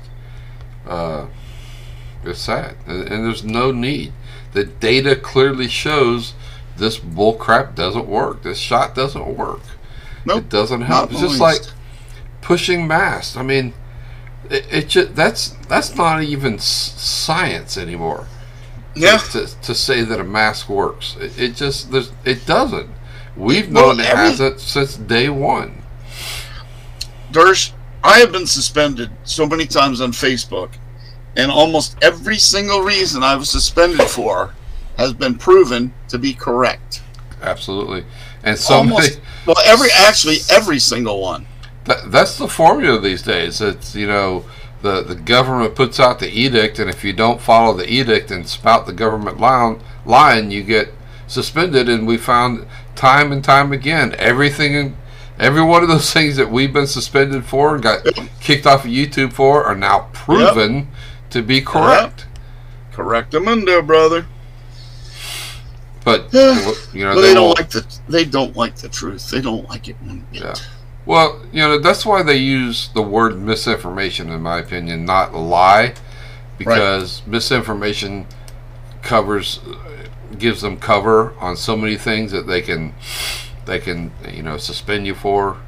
uh, 0.86 1.26
it's 2.24 2.40
sad, 2.40 2.76
and, 2.86 3.09
and 3.09 3.24
there's 3.24 3.44
no 3.44 3.70
need. 3.72 4.12
The 4.52 4.64
data 4.64 5.16
clearly 5.16 5.68
shows 5.68 6.34
this 6.76 6.98
bull 6.98 7.34
crap 7.34 7.74
doesn't 7.74 8.06
work. 8.06 8.42
This 8.42 8.59
shot 8.59 8.94
doesn't 8.94 9.36
work. 9.36 9.61
Nope. 10.24 10.44
It 10.44 10.48
doesn't 10.48 10.82
help. 10.82 11.11
It's 11.11 11.20
just 11.20 11.40
like 11.40 11.61
pushing 12.40 12.86
masks. 12.86 13.36
I 13.36 13.42
mean, 13.42 13.74
it, 14.50 14.66
it 14.70 14.88
just 14.88 15.14
that's 15.14 15.50
that's 15.68 15.94
not 15.94 16.22
even 16.22 16.59
science 16.59 17.76
anymore. 17.76 18.26
Yeah. 18.94 19.18
To, 19.18 19.46
to 19.62 19.74
say 19.74 20.02
that 20.02 20.18
a 20.18 20.24
mask 20.24 20.68
works, 20.68 21.16
it, 21.20 21.38
it 21.38 21.54
just 21.56 21.90
there's 21.92 22.12
it 22.24 22.46
doesn't. 22.46 22.90
We've 23.36 23.70
Well, 23.72 23.94
known 23.94 24.00
it 24.00 24.06
hasn't 24.06 24.61
since 24.61 24.96
day 24.96 25.28
one. 25.28 25.78
Dersh, 27.33 27.72
I 28.03 28.18
have 28.18 28.33
been 28.33 28.47
suspended 28.47 29.11
so 29.24 29.47
many 29.47 29.66
times 29.66 30.01
on 30.01 30.12
Facebook, 30.12 30.70
and 31.37 31.51
almost 31.51 31.97
every 32.03 32.39
single 32.39 32.81
reason 32.81 33.22
I 33.22 33.37
was 33.37 33.51
suspended 33.51 34.09
for 34.09 34.55
has 34.97 35.12
been 35.12 35.37
proven 35.37 35.93
to 36.09 36.18
be 36.18 36.33
correct. 36.33 37.03
Absolutely, 37.43 38.05
and 38.43 38.59
so 38.59 38.76
almost, 38.76 39.11
many. 39.11 39.22
well, 39.47 39.57
every 39.64 39.89
actually 39.95 40.39
every 40.51 40.79
single 40.79 41.20
one. 41.20 41.47
That, 41.85 42.11
that's 42.11 42.37
the 42.37 42.49
formula 42.49 43.01
these 43.01 43.22
days. 43.22 43.61
It's 43.61 43.95
you 43.95 44.07
know 44.07 44.45
the 44.83 45.03
the 45.03 45.14
government 45.14 45.74
puts 45.74 46.01
out 46.01 46.18
the 46.18 46.31
edict, 46.31 46.79
and 46.79 46.89
if 46.89 47.05
you 47.05 47.12
don't 47.12 47.41
follow 47.41 47.74
the 47.76 47.91
edict 47.91 48.31
and 48.31 48.49
spout 48.49 48.87
the 48.87 48.93
government 48.93 49.39
line, 49.39 49.81
line 50.05 50.51
you 50.51 50.62
get 50.62 50.93
suspended. 51.26 51.89
And 51.89 52.07
we 52.07 52.16
found 52.16 52.66
time 52.95 53.33
and 53.33 53.43
time 53.43 53.72
again 53.72 54.14
everything, 54.18 54.74
in, 54.74 54.97
every 55.39 55.62
one 55.62 55.82
of 55.82 55.89
those 55.89 56.12
things 56.12 56.36
that 56.36 56.51
we've 56.51 56.72
been 56.72 56.86
suspended 56.86 57.45
for 57.45 57.74
and 57.74 57.82
got 57.82 58.07
kicked 58.41 58.66
off 58.66 58.84
of 58.84 58.91
YouTube 58.91 59.32
for 59.32 59.64
are 59.64 59.76
now 59.76 60.09
proven 60.12 60.89
to 61.30 61.43
be 61.43 61.61
correct. 61.61 62.26
Correctamundo, 62.93 63.86
brother. 63.86 64.26
But 66.05 66.32
you 66.32 67.05
know 67.05 67.14
But 67.14 67.20
they 67.20 67.34
don't 67.34 67.59
like 67.59 67.70
the 67.70 68.01
they 68.09 68.24
don't 68.24 68.57
like 68.57 68.76
the 68.76 68.89
truth. 68.89 69.30
They 69.30 69.41
don't 69.41 69.68
like 69.68 69.89
it 69.89 69.97
one 70.03 70.26
bit. 70.32 70.43
Yeah. 70.43 70.55
Well, 71.09 71.41
you 71.53 71.62
know, 71.62 71.78
that's 71.78 72.05
why 72.05 72.22
they 72.22 72.36
use 72.36 72.91
the 72.91 73.01
word 73.01 73.41
misinformation, 73.41 74.28
in 74.28 74.43
my 74.43 74.59
opinion, 74.59 75.07
not 75.07 75.34
lie, 75.34 75.95
because 76.59 77.22
misinformation 77.26 78.26
covers, 79.01 79.61
gives 80.36 80.61
them 80.61 80.76
cover 80.76 81.32
on 81.39 81.57
so 81.57 81.78
many 81.78 81.97
things 81.97 82.30
that 82.32 82.47
they 82.47 82.61
can, 82.61 82.93
they 83.69 83.79
can, 83.79 84.11
you 84.33 84.43
know, 84.43 84.57
suspend 84.57 85.07
you 85.07 85.14
for, 85.14 85.59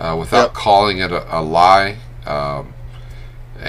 uh, 0.00 0.16
without 0.18 0.44
Yep. 0.46 0.54
calling 0.54 0.98
it 0.98 1.10
a, 1.12 1.38
a 1.38 1.42
lie. 1.42 1.96
Um, 2.24 2.72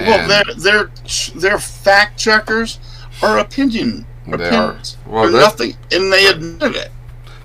Well, 0.00 0.26
they're 0.28 0.54
their 0.56 0.90
their 1.34 1.58
fact 1.58 2.18
checkers 2.18 2.78
are 3.22 3.38
opinion 3.38 4.06
They 4.26 4.32
are. 4.48 4.70
opinions. 4.70 4.96
Well, 5.06 5.22
They're 5.24 5.32
that- 5.32 5.38
nothing, 5.40 5.76
and 5.92 6.12
they 6.12 6.26
admitted 6.26 6.76
it. 6.76 6.92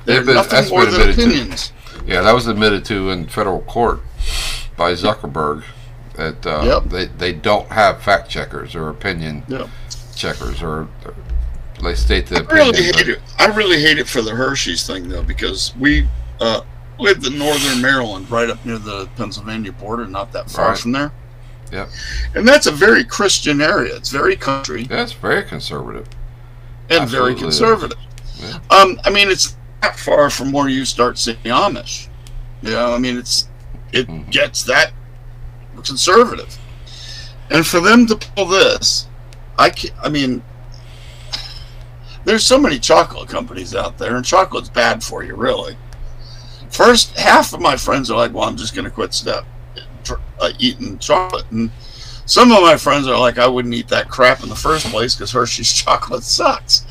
They're 0.05 0.17
They've 0.17 0.25
been- 0.25 0.35
nothing 0.35 0.69
more 0.69 0.85
been 0.85 0.91
than 0.93 1.01
admitted 1.09 1.15
to. 1.21 1.27
opinions. 1.35 1.71
yeah, 2.07 2.21
that 2.21 2.33
was 2.33 2.47
admitted 2.47 2.85
to 2.85 3.09
in 3.11 3.27
federal 3.27 3.61
court 3.61 3.99
by 4.77 4.93
Zuckerberg. 4.93 5.63
That 6.15 6.45
uh, 6.45 6.61
Yep. 6.63 6.83
they 6.89 7.05
they 7.05 7.33
don't 7.33 7.67
have 7.71 8.01
fact 8.01 8.29
checkers 8.29 8.75
or 8.75 8.89
opinion 8.89 9.43
Yeah. 9.47 9.67
checkers 10.15 10.61
or 10.61 10.87
or 11.05 11.13
they 11.83 11.95
state 11.95 12.27
the 12.27 12.37
I 12.49 12.53
really 12.53 12.83
hate 12.83 13.07
it. 13.09 13.21
I 13.37 13.45
really 13.47 13.81
hate 13.81 13.97
it 13.99 14.07
for 14.07 14.21
the 14.21 14.31
Hershey's 14.35 14.85
thing 14.87 15.07
though, 15.09 15.23
because 15.23 15.73
we 15.79 16.07
uh, 16.39 16.61
in 16.99 17.37
northern 17.37 17.81
Maryland, 17.81 18.29
right 18.29 18.49
up 18.49 18.63
near 18.65 18.77
the 18.77 19.07
Pennsylvania 19.15 19.71
border, 19.71 20.05
not 20.05 20.31
that 20.33 20.49
far 20.51 20.69
Right. 20.69 20.77
from 20.77 20.91
there. 20.91 21.11
Yep. 21.71 21.89
And 22.35 22.47
that's 22.47 22.65
a 22.67 22.71
very 22.71 23.03
Christian 23.03 23.61
area. 23.61 23.95
It's 23.95 24.09
very 24.09 24.35
country 24.35 24.87
Yeah, 24.89 25.03
it's 25.03 25.13
very 25.13 25.43
conservative. 25.43 26.07
and 26.89 27.01
Absolutely 27.03 27.31
very 27.33 27.39
conservative. 27.41 27.97
Yeah. 28.39 28.57
Um, 28.71 28.99
I 29.05 29.11
mean, 29.11 29.29
it's 29.29 29.55
that 29.81 29.97
far 29.99 30.29
from 30.29 30.51
where 30.51 30.67
you 30.67 30.83
start 30.85 31.17
seeing 31.17 31.37
Amish. 31.45 32.07
You 32.61 32.71
know, 32.71 32.93
I 32.93 32.97
mean, 32.97 33.17
it's 33.17 33.47
it 33.93 34.07
Mhm. 34.07 34.29
gets 34.31 34.63
that 34.63 34.91
conservative, 35.83 36.57
and 37.49 37.65
for 37.65 37.79
them 37.79 38.05
to 38.07 38.15
pull 38.15 38.45
this, 38.47 39.07
I 39.57 39.69
ca 39.69 39.89
I 40.03 40.09
mean, 40.09 40.41
there's 42.25 42.45
so 42.45 42.57
many 42.59 42.79
chocolate 42.79 43.29
companies 43.29 43.73
out 43.75 43.97
there, 43.97 44.15
and 44.15 44.25
chocolate's 44.25 44.69
bad 44.69 45.03
for 45.03 45.23
you, 45.23 45.35
really. 45.35 45.77
First, 46.69 47.17
half 47.17 47.53
of 47.53 47.59
my 47.59 47.75
friends 47.75 48.09
are 48.11 48.17
like, 48.17 48.33
"Well, 48.33 48.47
I'm 48.47 48.57
just 48.57 48.75
going 48.75 48.85
to 48.85 48.91
quit 48.91 49.13
step 49.13 49.45
uh, 50.39 50.51
eating 50.59 50.97
chocolate," 50.99 51.45
and 51.51 51.71
some 52.25 52.51
of 52.51 52.61
my 52.61 52.77
friends 52.77 53.07
are 53.07 53.19
like, 53.19 53.37
"I 53.37 53.47
wouldn't 53.47 53.73
eat 53.73 53.87
that 53.89 54.09
crap 54.09 54.43
in 54.43 54.49
the 54.49 54.55
first 54.55 54.85
place 54.87 55.15
because 55.15 55.31
Hershey's 55.31 55.73
chocolate 55.83 56.23
sucks." 56.23 56.85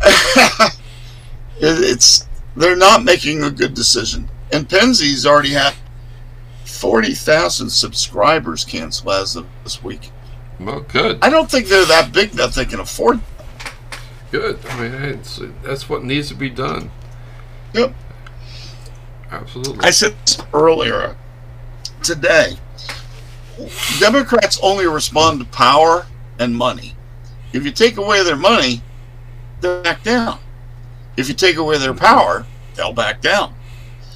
it, 0.04 0.72
it's 1.60 2.26
they're 2.56 2.76
not 2.76 3.04
making 3.04 3.44
a 3.44 3.50
good 3.50 3.74
decision, 3.74 4.28
and 4.52 4.68
Penzeys 4.68 5.26
already 5.26 5.52
had 5.52 5.74
forty 6.64 7.14
thousand 7.14 7.70
subscribers 7.70 8.64
cancel 8.64 9.12
as 9.12 9.36
of 9.36 9.46
this 9.62 9.82
week. 9.82 10.10
Well, 10.58 10.80
good, 10.80 11.18
I 11.22 11.28
don't 11.28 11.50
think 11.50 11.66
they're 11.66 11.84
that 11.84 12.12
big 12.12 12.30
that 12.32 12.54
they 12.54 12.64
can 12.64 12.80
afford. 12.80 13.20
good. 14.30 14.58
I 14.66 14.80
mean, 14.80 14.92
it's, 15.02 15.40
that's 15.62 15.88
what 15.88 16.02
needs 16.02 16.28
to 16.28 16.34
be 16.34 16.48
done. 16.50 16.90
Yep. 17.74 17.94
Absolutely. 19.32 19.78
I 19.80 19.90
said 19.90 20.14
this 20.24 20.40
earlier 20.52 21.16
today. 22.02 22.56
Democrats 23.98 24.60
only 24.62 24.86
respond 24.86 25.40
to 25.40 25.46
power 25.46 26.06
and 26.38 26.54
money. 26.54 26.94
If 27.52 27.64
you 27.64 27.70
take 27.70 27.96
away 27.96 28.22
their 28.22 28.36
money, 28.36 28.82
they'll 29.60 29.82
back 29.82 30.02
down. 30.02 30.38
If 31.16 31.28
you 31.28 31.34
take 31.34 31.56
away 31.56 31.78
their 31.78 31.94
power, 31.94 32.46
they'll 32.74 32.92
back 32.92 33.20
down. 33.20 33.54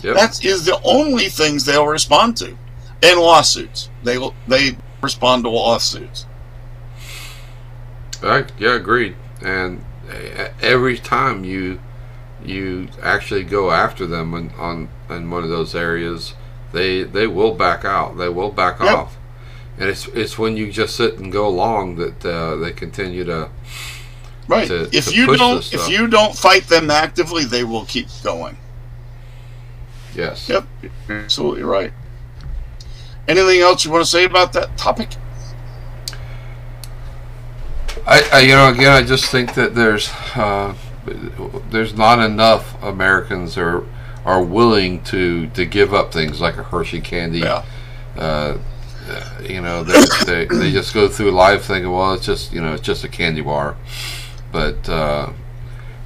Yep. 0.03 0.15
That 0.17 0.45
is 0.45 0.65
the 0.65 0.81
only 0.83 1.29
things 1.29 1.65
they'll 1.65 1.87
respond 1.87 2.37
to, 2.39 2.57
and 3.03 3.21
lawsuits. 3.21 3.89
They 4.03 4.19
they 4.47 4.77
respond 5.03 5.45
to 5.45 5.51
lawsuits. 5.51 6.27
I, 8.23 8.45
yeah, 8.59 8.75
agreed. 8.75 9.17
And 9.43 9.85
uh, 10.11 10.49
every 10.61 10.99
time 10.99 11.45
you 11.45 11.81
you 12.49 12.89
actually 13.03 13.45
go 13.45 13.71
after 13.71 14.07
them 14.07 14.35
on, 14.35 14.51
on 14.59 14.89
in 15.11 15.31
one 15.31 15.43
of 15.43 15.49
those 15.51 15.75
areas, 15.75 16.35
they 16.73 17.03
they 17.03 17.27
will 17.27 17.55
back 17.55 17.85
out. 17.85 18.17
They 18.19 18.29
will 18.29 18.51
back 18.51 18.81
Yep. 18.81 18.89
off. 18.97 19.17
And 19.79 19.89
it's 19.91 20.07
it's 20.09 20.39
when 20.39 20.57
you 20.57 20.73
just 20.73 20.97
sit 20.97 21.19
and 21.19 21.31
go 21.31 21.47
along 21.47 21.97
that 21.97 22.25
uh, 22.25 22.57
they 22.57 22.73
continue 22.73 23.25
to. 23.25 23.51
Right. 24.49 24.69
to- 24.69 24.89
if 24.93 25.07
to 25.09 25.15
you 25.15 25.37
don't 25.37 25.73
if 25.75 25.89
you 25.89 26.07
don't 26.07 26.37
fight 26.37 26.69
them 26.69 26.91
actively, 26.91 27.45
they 27.45 27.65
will 27.65 27.85
keep 27.85 28.09
going. 28.23 28.57
Yes. 30.15 30.49
Yep. 30.49 30.65
You're 31.09 31.19
absolutely 31.19 31.63
right. 31.63 31.93
Anything 33.29 33.61
else 33.61 33.85
you 33.85 33.91
want 33.91 34.05
to 34.05 34.11
say 34.11 34.25
about 34.25 34.53
that 34.55 34.77
topic? 34.79 35.11
I, 38.07 38.23
I 38.33 38.41
you 38.41 38.55
know 38.55 38.69
again 38.69 38.93
I 38.93 39.03
just 39.03 39.27
think 39.27 39.55
that 39.55 39.75
there's 39.75 40.09
uh, 40.37 40.75
there's 41.71 41.95
not 41.95 42.19
enough 42.19 42.81
Americans 42.83 43.57
are 43.57 43.85
are 44.25 44.43
willing 44.43 45.03
to 45.05 45.47
to 45.49 45.65
give 45.65 45.95
up 45.95 46.13
things 46.13 46.41
like 46.41 46.57
a 46.57 46.63
Hershey 46.65 47.01
candy. 47.01 47.41
Yeah. 47.41 47.65
Uh, 48.17 48.59
you 49.43 49.61
know 49.61 49.85
they, 49.85 50.03
they 50.27 50.47
they 50.47 50.73
just 50.73 50.93
go 50.93 51.09
through 51.09 51.31
life 51.31 51.65
thinking 51.67 51.93
well 51.93 52.15
it's 52.15 52.27
just 52.27 52.53
you 52.53 52.61
know 52.61 52.73
it's 52.73 52.83
just 52.83 53.05
a 53.05 53.09
candy 53.09 53.41
bar, 53.41 53.77
but 54.51 54.89
uh, 54.89 55.31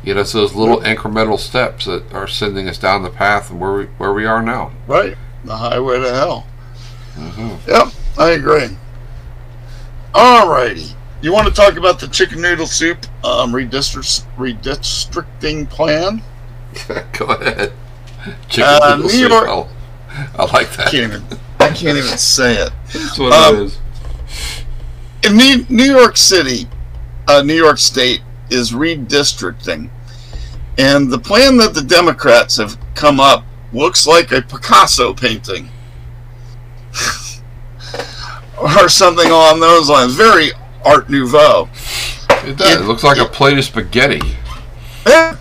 you 0.04 0.14
know 0.14 0.20
it's 0.20 0.32
those 0.32 0.54
little 0.54 0.80
incremental 0.80 1.38
steps 1.38 1.86
that 1.86 2.12
are 2.12 2.28
sending 2.28 2.68
us 2.68 2.76
down 2.78 3.02
the 3.02 3.10
path 3.10 3.50
where 3.50 3.72
we 3.72 3.84
where 3.96 4.12
we 4.12 4.26
are 4.26 4.42
now. 4.42 4.72
Right. 4.86 5.16
The 5.44 5.56
highway 5.56 5.98
to 6.00 6.10
hell. 6.12 6.40
hmm 7.14 7.56
Yep. 7.66 7.88
I 8.18 8.30
agree. 8.32 8.76
Alrighty. 10.12 10.94
You 11.22 11.32
want 11.32 11.46
to 11.48 11.52
talk 11.54 11.76
about 11.76 12.00
the 12.00 12.08
chicken 12.08 12.40
noodle 12.40 12.66
soup 12.66 12.98
um, 13.24 13.52
redistrict, 13.52 14.24
redistricting 14.36 15.68
plan? 15.68 16.22
Go 17.12 17.26
ahead. 17.26 17.72
Chicken 18.48 18.64
Uh, 18.64 18.96
noodle 18.96 19.02
New 19.04 19.08
soup. 19.10 19.30
York- 19.30 19.48
I'll- 19.48 19.68
I 20.38 20.42
like 20.44 20.72
I 20.72 20.76
that. 20.76 20.90
can't 20.90 21.12
even. 21.12 21.24
I 21.60 21.68
can't 21.68 21.96
even 21.98 22.18
say 22.18 22.54
it. 22.56 22.70
That's 22.92 23.18
what 23.18 23.32
Um, 23.32 23.54
it 23.56 23.62
is. 23.66 23.78
in 25.24 25.36
New, 25.36 25.66
New 25.68 25.84
York 25.84 26.16
City, 26.16 26.66
uh, 27.28 27.42
New 27.42 27.54
York 27.54 27.78
State 27.78 28.22
is 28.48 28.72
redistricting, 28.72 29.88
and 30.78 31.12
the 31.12 31.18
plan 31.18 31.58
that 31.58 31.74
the 31.74 31.82
Democrats 31.82 32.56
have 32.56 32.76
come 32.96 33.20
up 33.20 33.44
looks 33.72 34.04
like 34.06 34.32
a 34.32 34.42
Picasso 34.42 35.14
painting, 35.14 35.68
or 38.60 38.88
something 38.88 39.28
along 39.30 39.60
those 39.60 39.88
lines. 39.88 40.14
Very 40.14 40.50
Art 40.84 41.08
Nouveau. 41.10 41.68
It 42.44 42.56
does. 42.56 42.72
It, 42.76 42.80
it- 42.80 42.84
looks 42.86 43.04
like 43.04 43.18
a 43.18 43.26
plate 43.26 43.58
of 43.58 43.64
spaghetti. 43.64 44.20
Yeah, 45.06 45.36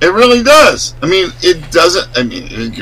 it 0.00 0.12
really 0.12 0.42
does. 0.42 0.94
I 1.02 1.06
mean, 1.06 1.30
it 1.42 1.70
doesn't. 1.72 2.16
I 2.16 2.22
mean, 2.22 2.44
it 2.50 2.78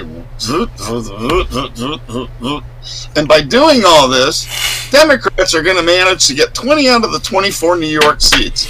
and 3.17 3.29
by 3.29 3.41
doing 3.41 3.83
all 3.87 4.09
this, 4.09 4.47
Democrats 4.91 5.55
are 5.55 5.63
going 5.63 5.77
to 5.77 5.83
manage 5.83 6.27
to 6.29 6.35
get 6.35 6.55
20 6.55 6.89
out 6.89 7.05
of 7.05 7.13
the 7.13 7.19
24 7.21 7.77
New 7.77 7.87
York 7.87 8.21
seats. 8.21 8.69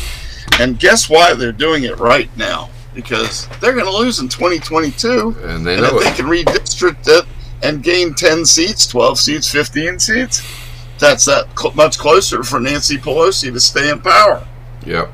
And 0.61 0.79
guess 0.79 1.09
why 1.09 1.35
they're 1.35 1.53
doing 1.53 1.85
it 1.85 1.99
right 1.99 2.35
now? 2.37 2.71
Because 2.95 3.47
they're 3.61 3.75
going 3.75 3.85
to 3.85 3.97
lose 3.97 4.19
in 4.19 4.29
2022. 4.29 5.37
And 5.43 5.65
they 5.67 5.75
And 5.75 5.83
know 5.83 5.99
if 5.99 6.05
they 6.05 6.13
can 6.13 6.27
redistrict 6.27 7.07
it 7.07 7.27
and 7.63 7.83
gain 7.83 8.15
10 8.15 8.45
seats, 8.45 8.87
12 8.87 9.19
seats, 9.19 9.51
15 9.51 9.99
seats, 9.99 10.43
that's 10.99 11.25
that 11.27 11.47
cl- 11.59 11.75
much 11.75 11.99
closer 11.99 12.43
for 12.43 12.61
Nancy 12.61 12.97
Pelosi 12.97 13.53
to 13.53 13.61
stay 13.61 13.91
in 13.91 14.01
power. 14.01 14.47
Yep. 14.85 15.13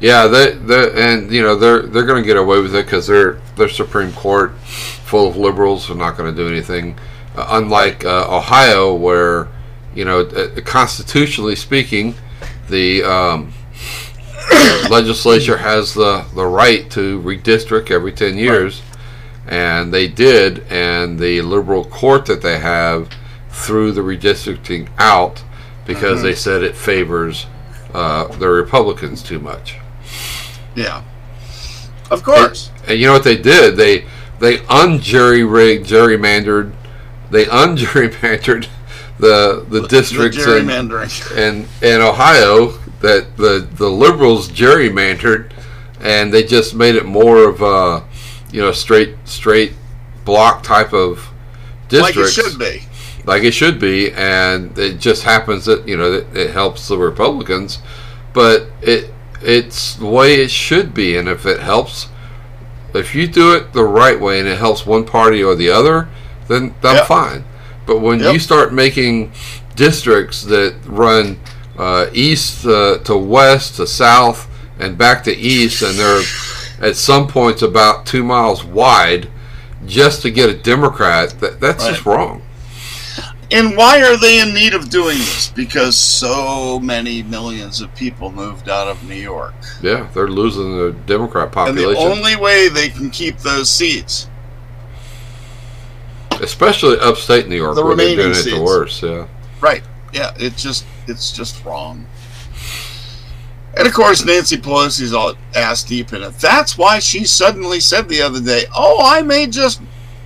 Yeah, 0.00 0.26
they, 0.26 0.52
they, 0.52 0.90
and 1.00 1.30
you 1.30 1.42
know 1.42 1.54
they're 1.54 1.82
they're 1.82 2.04
going 2.04 2.22
to 2.22 2.26
get 2.26 2.36
away 2.36 2.60
with 2.60 2.74
it 2.74 2.86
because 2.86 3.06
they're 3.06 3.34
their 3.56 3.68
Supreme 3.68 4.12
Court 4.12 4.52
full 4.58 5.28
of 5.28 5.36
liberals 5.36 5.88
are 5.90 5.94
not 5.94 6.16
going 6.16 6.34
to 6.34 6.42
do 6.42 6.48
anything. 6.48 6.98
Uh, 7.36 7.46
unlike 7.50 8.04
uh, 8.04 8.36
Ohio, 8.36 8.94
where 8.94 9.48
you 9.94 10.04
know 10.04 10.20
uh, 10.22 10.60
constitutionally 10.62 11.54
speaking, 11.54 12.16
the 12.68 13.04
um, 13.04 13.52
legislature 14.90 15.58
has 15.58 15.94
the 15.94 16.26
the 16.34 16.46
right 16.46 16.90
to 16.90 17.20
redistrict 17.22 17.92
every 17.92 18.10
ten 18.10 18.36
years, 18.36 18.82
and 19.46 19.94
they 19.94 20.08
did, 20.08 20.64
and 20.68 21.16
the 21.16 21.42
liberal 21.42 21.84
court 21.84 22.26
that 22.26 22.42
they 22.42 22.58
have 22.58 23.08
threw 23.52 23.92
the 23.92 24.00
redistricting 24.00 24.88
out 24.98 25.44
because 25.86 26.22
they 26.22 26.34
said 26.34 26.62
it 26.62 26.76
favors 26.76 27.46
uh, 27.94 28.26
the 28.38 28.48
Republicans 28.48 29.22
too 29.22 29.38
much. 29.38 29.76
Yeah. 30.74 31.02
Of 32.10 32.22
course. 32.22 32.70
And 32.86 32.98
you 32.98 33.06
know 33.06 33.12
what 33.12 33.24
they 33.24 33.36
did? 33.36 33.76
They 33.76 34.06
they 34.38 34.58
unjury 34.58 35.50
rigged, 35.50 35.86
gerrymandered, 35.86 36.72
they 37.30 37.44
ungerrymandered 37.44 38.68
the 39.18 39.64
the 39.68 39.86
districts 39.86 40.44
the 40.44 40.58
in, 40.58 40.66
gerrymandering. 40.66 41.36
in 41.36 41.68
in 41.80 42.00
Ohio 42.00 42.68
that 43.00 43.36
the 43.36 43.66
the 43.74 43.88
liberals 43.88 44.48
gerrymandered, 44.48 45.52
and 46.00 46.32
they 46.32 46.42
just 46.42 46.74
made 46.74 46.96
it 46.96 47.04
more 47.04 47.48
of 47.48 47.62
a 47.62 48.04
you 48.50 48.60
know 48.60 48.72
straight 48.72 49.16
straight 49.24 49.72
block 50.24 50.62
type 50.62 50.92
of 50.92 51.28
like 51.90 52.16
it 52.16 52.28
should 52.28 52.58
be. 52.58 52.82
Like 53.24 53.42
it 53.44 53.52
should 53.52 53.78
be, 53.78 54.12
and 54.12 54.76
it 54.78 54.98
just 54.98 55.22
happens 55.22 55.64
that 55.66 55.86
you 55.86 55.96
know 55.96 56.12
it, 56.12 56.26
it 56.36 56.50
helps 56.50 56.88
the 56.88 56.98
Republicans, 56.98 57.78
but 58.32 58.66
it 58.80 59.12
it's 59.40 59.94
the 59.94 60.06
way 60.06 60.34
it 60.36 60.50
should 60.50 60.94
be, 60.94 61.16
and 61.16 61.28
if 61.28 61.46
it 61.46 61.60
helps, 61.60 62.08
if 62.94 63.14
you 63.14 63.26
do 63.26 63.54
it 63.54 63.72
the 63.72 63.84
right 63.84 64.20
way 64.20 64.38
and 64.38 64.48
it 64.48 64.58
helps 64.58 64.86
one 64.86 65.04
party 65.04 65.42
or 65.42 65.54
the 65.54 65.68
other, 65.68 66.08
then 66.48 66.74
I'm 66.82 66.96
Yep. 66.96 67.06
fine. 67.06 67.44
But 67.86 68.00
when 68.00 68.20
Yep. 68.20 68.32
you 68.34 68.38
start 68.38 68.72
making 68.72 69.32
districts 69.74 70.42
that 70.42 70.74
run 70.86 71.38
uh, 71.78 72.06
east 72.12 72.64
uh, 72.66 72.98
to 72.98 73.16
west 73.16 73.76
to 73.76 73.86
south 73.86 74.46
and 74.78 74.96
back 74.96 75.24
to 75.24 75.36
east, 75.36 75.82
and 75.82 75.98
they're 75.98 76.22
at 76.80 76.96
some 76.96 77.26
points 77.26 77.62
about 77.62 78.06
two 78.06 78.22
miles 78.22 78.62
wide, 78.64 79.28
just 79.86 80.22
to 80.22 80.30
get 80.30 80.48
a 80.50 80.54
Democrat, 80.54 81.34
that, 81.40 81.60
that's 81.60 81.86
just 81.86 82.06
wrong. 82.06 82.42
And 83.52 83.76
why 83.76 84.00
are 84.02 84.16
they 84.16 84.40
in 84.40 84.54
need 84.54 84.72
of 84.72 84.88
doing 84.88 85.18
this? 85.18 85.48
Because 85.50 85.98
so 85.98 86.80
many 86.80 87.22
millions 87.22 87.80
of 87.82 87.94
people 87.94 88.32
moved 88.32 88.68
out 88.70 88.88
of 88.88 89.02
New 89.06 89.14
York. 89.14 89.54
Yeah, 89.82 90.08
they're 90.14 90.28
losing 90.28 90.76
the 90.78 90.92
Democrat 91.06 91.52
population. 91.52 91.88
And 91.90 91.96
the 91.96 92.00
only 92.18 92.36
way 92.36 92.68
they 92.68 92.88
can 92.88 93.10
keep 93.10 93.36
those 93.38 93.68
seats, 93.68 94.28
especially 96.40 96.98
upstate 97.00 97.48
New 97.48 97.56
York, 97.56 97.74
The 97.76 97.84
where 97.84 97.94
they're 97.96 98.06
remaining 98.06 98.16
doing 98.24 98.30
it 98.32 98.34
seats. 98.36 98.56
the 98.56 98.62
worst. 98.62 99.02
Yeah, 99.02 99.26
right? 99.60 99.82
Yeah, 100.12 100.32
It's 100.36 100.62
just 100.62 100.84
it's 101.06 101.32
just 101.32 101.64
wrong. 101.64 102.06
And 103.74 103.86
of 103.86 103.94
course, 103.94 104.24
Nancy 104.24 104.58
Pelosi's 104.58 105.14
all 105.14 105.34
ass 105.54 105.82
deep 105.82 106.12
in 106.12 106.22
it. 106.22 106.38
That's 106.38 106.76
why 106.76 106.98
she 106.98 107.24
suddenly 107.24 107.80
said 107.80 108.08
the 108.08 108.20
other 108.20 108.40
day, 108.40 108.64
"Oh, 108.76 109.00
I 109.02 109.22
may 109.22 109.46
just 109.46 109.80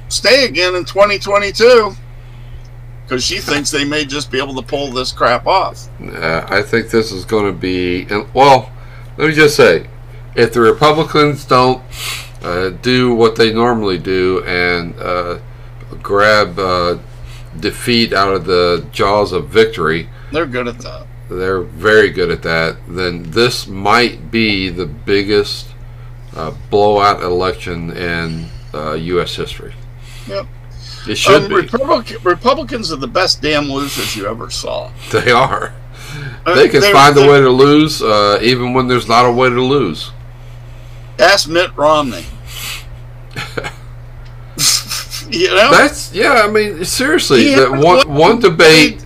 stay 0.09 0.45
again 0.45 0.75
in 0.75 0.85
2022," 0.85 1.97
because 3.07 3.23
she 3.25 3.39
thinks 3.39 3.71
they 3.71 3.85
may 3.85 4.05
just 4.05 4.31
be 4.33 4.39
able 4.39 4.55
to 4.55 4.63
pull 4.63 4.91
this 4.91 5.13
crap 5.13 5.47
off. 5.47 5.89
Uh, 6.03 6.45
I 6.49 6.61
think 6.63 6.91
this 6.91 7.13
is 7.13 7.25
going 7.25 7.47
to 7.47 7.59
be. 7.59 8.07
Well, 8.35 8.71
let 9.17 9.29
me 9.29 9.35
just 9.35 9.55
say, 9.57 9.87
if 10.35 10.53
the 10.53 10.61
Republicans 10.61 11.45
don't 11.45 11.83
uh, 12.43 12.71
do 12.71 13.15
what 13.15 13.37
they 13.37 13.53
normally 13.53 13.99
do 13.99 14.43
and 14.45 14.99
uh, 14.99 15.39
grab 16.03 16.59
uh, 16.59 16.99
defeat 17.61 18.13
out 18.13 18.35
of 18.35 18.45
the 18.45 18.85
jaws 18.93 19.33
of 19.33 19.49
victory, 19.49 20.09
They're 20.33 20.47
good 20.47 20.67
at 20.69 20.79
that. 20.81 21.07
they're 21.31 21.63
very 21.63 22.11
good 22.11 22.31
at 22.31 22.43
that. 22.43 22.77
Then 22.89 23.31
this 23.31 23.67
might 23.69 24.31
be 24.31 24.69
the 24.69 24.87
biggest 24.87 25.69
uh, 26.35 26.53
blowout 26.71 27.23
election 27.23 27.91
in 27.97 28.47
uh, 28.75 28.93
U.S. 28.95 29.35
history. 29.37 29.73
Yep. 30.27 30.47
It 31.09 31.17
should 31.19 31.43
Um, 31.45 31.49
be. 31.49 31.55
Republic, 31.57 32.17
Republicans 32.25 32.91
are 32.93 32.97
the 32.97 33.07
best 33.07 33.41
damn 33.41 33.71
losers 33.71 34.17
you 34.17 34.27
ever 34.27 34.51
saw. 34.51 34.91
They 35.13 35.31
are. 35.31 35.73
Uh, 36.45 36.55
They 36.55 36.69
can 36.69 36.83
find 36.93 37.17
a 37.17 37.27
way 37.31 37.41
to 37.41 37.51
lose, 37.51 38.01
uh, 38.03 38.39
even 38.43 38.73
when 38.75 38.89
there's 38.89 39.09
not 39.09 39.25
a 39.27 39.31
way 39.31 39.49
to 39.51 39.61
lose. 39.63 40.11
Ask 41.19 41.49
Mitt 41.49 41.71
Romney. 41.77 42.25
you 45.31 45.49
know, 45.49 45.71
That's 45.71 46.13
yeah. 46.15 46.43
I 46.45 46.49
mean, 46.51 46.85
seriously, 46.85 47.55
that 47.55 47.71
one 47.73 48.09
one 48.09 48.39
debate, 48.41 49.05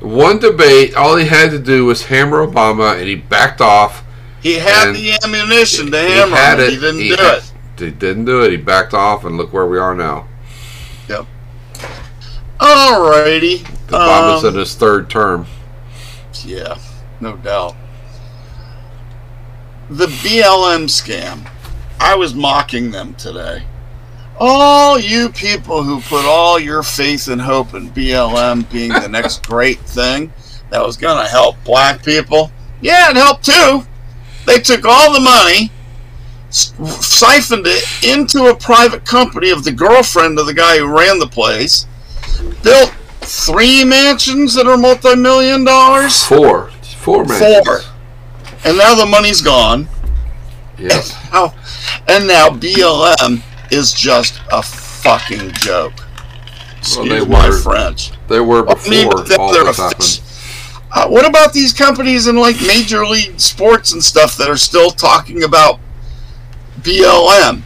one 0.00 0.38
debate. 0.38 0.94
All 0.94 1.16
he 1.16 1.26
had 1.26 1.50
to 1.50 1.58
do 1.58 1.84
was 1.86 2.04
hammer 2.04 2.46
Obama, 2.46 2.98
and 2.98 3.06
he 3.08 3.14
backed 3.16 3.60
off. 3.60 4.04
he 4.42 4.54
had 4.54 4.92
the 4.94 5.18
ammunition 5.24 5.90
to 5.90 5.98
hammer. 5.98 6.26
he 6.26 6.32
had 6.34 6.58
him. 6.60 6.64
it. 6.66 6.70
He 6.70 6.76
didn't 6.76 7.00
He 7.00 7.08
do 7.10 7.16
had- 7.22 7.38
it. 7.38 7.52
He 7.76 7.90
didn't 7.90 8.24
do 8.26 8.42
it. 8.44 8.50
He 8.52 8.56
backed 8.56 8.94
off, 8.94 9.24
and 9.24 9.36
look 9.36 9.52
where 9.52 9.66
we 9.66 9.78
are 9.78 9.94
now. 9.96 10.28
Alrighty. 12.60 13.58
Obama's 13.88 14.44
Um, 14.44 14.54
in 14.54 14.58
his 14.60 14.74
third 14.74 15.10
term. 15.10 15.46
yeah, 16.44 16.76
no 17.20 17.36
doubt. 17.36 17.74
the 19.90 20.06
BLM 20.06 20.84
scam. 20.88 21.46
I 22.00 22.14
was 22.14 22.34
mocking 22.34 22.90
them 22.90 23.14
today. 23.14 23.62
All 24.40 24.98
you 24.98 25.28
people 25.28 25.82
who 25.82 26.00
put 26.00 26.24
all 26.24 26.58
your 26.58 26.82
faith 26.82 27.28
and 27.28 27.40
hope 27.40 27.74
in 27.74 27.90
BLM 27.90 28.68
being 28.72 28.88
the 28.92 29.08
next 29.10 29.46
great 29.46 29.78
thing 29.80 30.32
that 30.70 30.82
was 30.84 30.96
going 30.96 31.22
to 31.22 31.30
help 31.30 31.62
black 31.64 32.02
people. 32.04 32.50
Yeah, 32.80 33.10
it 33.10 33.16
helped 33.16 33.44
too. 33.44 33.82
They 34.46 34.58
took 34.58 34.84
all 34.84 35.12
the 35.12 35.20
money, 35.20 35.70
siphoned 36.50 37.66
it 37.66 37.84
into 38.04 38.46
a 38.46 38.56
private 38.56 39.04
company 39.04 39.50
of 39.50 39.64
the 39.64 39.72
girlfriend 39.72 40.38
of 40.38 40.46
the 40.46 40.54
guy 40.54 40.78
who 40.78 40.86
ran 40.86 41.18
the 41.18 41.26
place, 41.26 41.86
built 42.62 42.94
three 43.20 43.84
mansions 43.84 44.54
that 44.54 44.66
are 44.66 44.76
multi 44.76 45.16
million 45.16 45.64
dollars. 45.64 46.24
Four. 46.24 46.70
Four 46.98 47.24
man. 47.24 47.64
Four. 47.64 47.78
And 48.64 48.78
now 48.78 48.94
the 48.94 49.06
money's 49.06 49.40
gone. 49.40 49.88
Yes. 50.78 51.12
How? 51.12 51.54
And 52.06 52.26
now 52.26 52.48
BLM 52.50 53.42
is 53.70 53.92
just 53.92 54.40
a 54.52 54.62
fucking 54.62 55.52
joke. 55.52 55.92
Excuse 56.78 57.08
they 57.08 57.24
my 57.24 57.48
were 57.48 57.58
French. 57.58 58.10
They 58.28 58.40
were 58.40 58.68
I 58.68 58.74
mean, 58.88 59.08
before 59.08 59.40
all 59.40 59.52
this 59.52 59.76
happened. 59.78 60.20
Uh, 60.92 61.08
what 61.08 61.26
about 61.26 61.52
these 61.52 61.72
companies 61.72 62.26
in 62.26 62.36
like 62.36 62.60
major 62.60 63.06
league 63.06 63.40
sports 63.40 63.92
and 63.92 64.04
stuff 64.04 64.36
that 64.36 64.48
are 64.48 64.56
still 64.56 64.90
talking 64.90 65.44
about 65.44 65.80
BLM? 66.80 67.62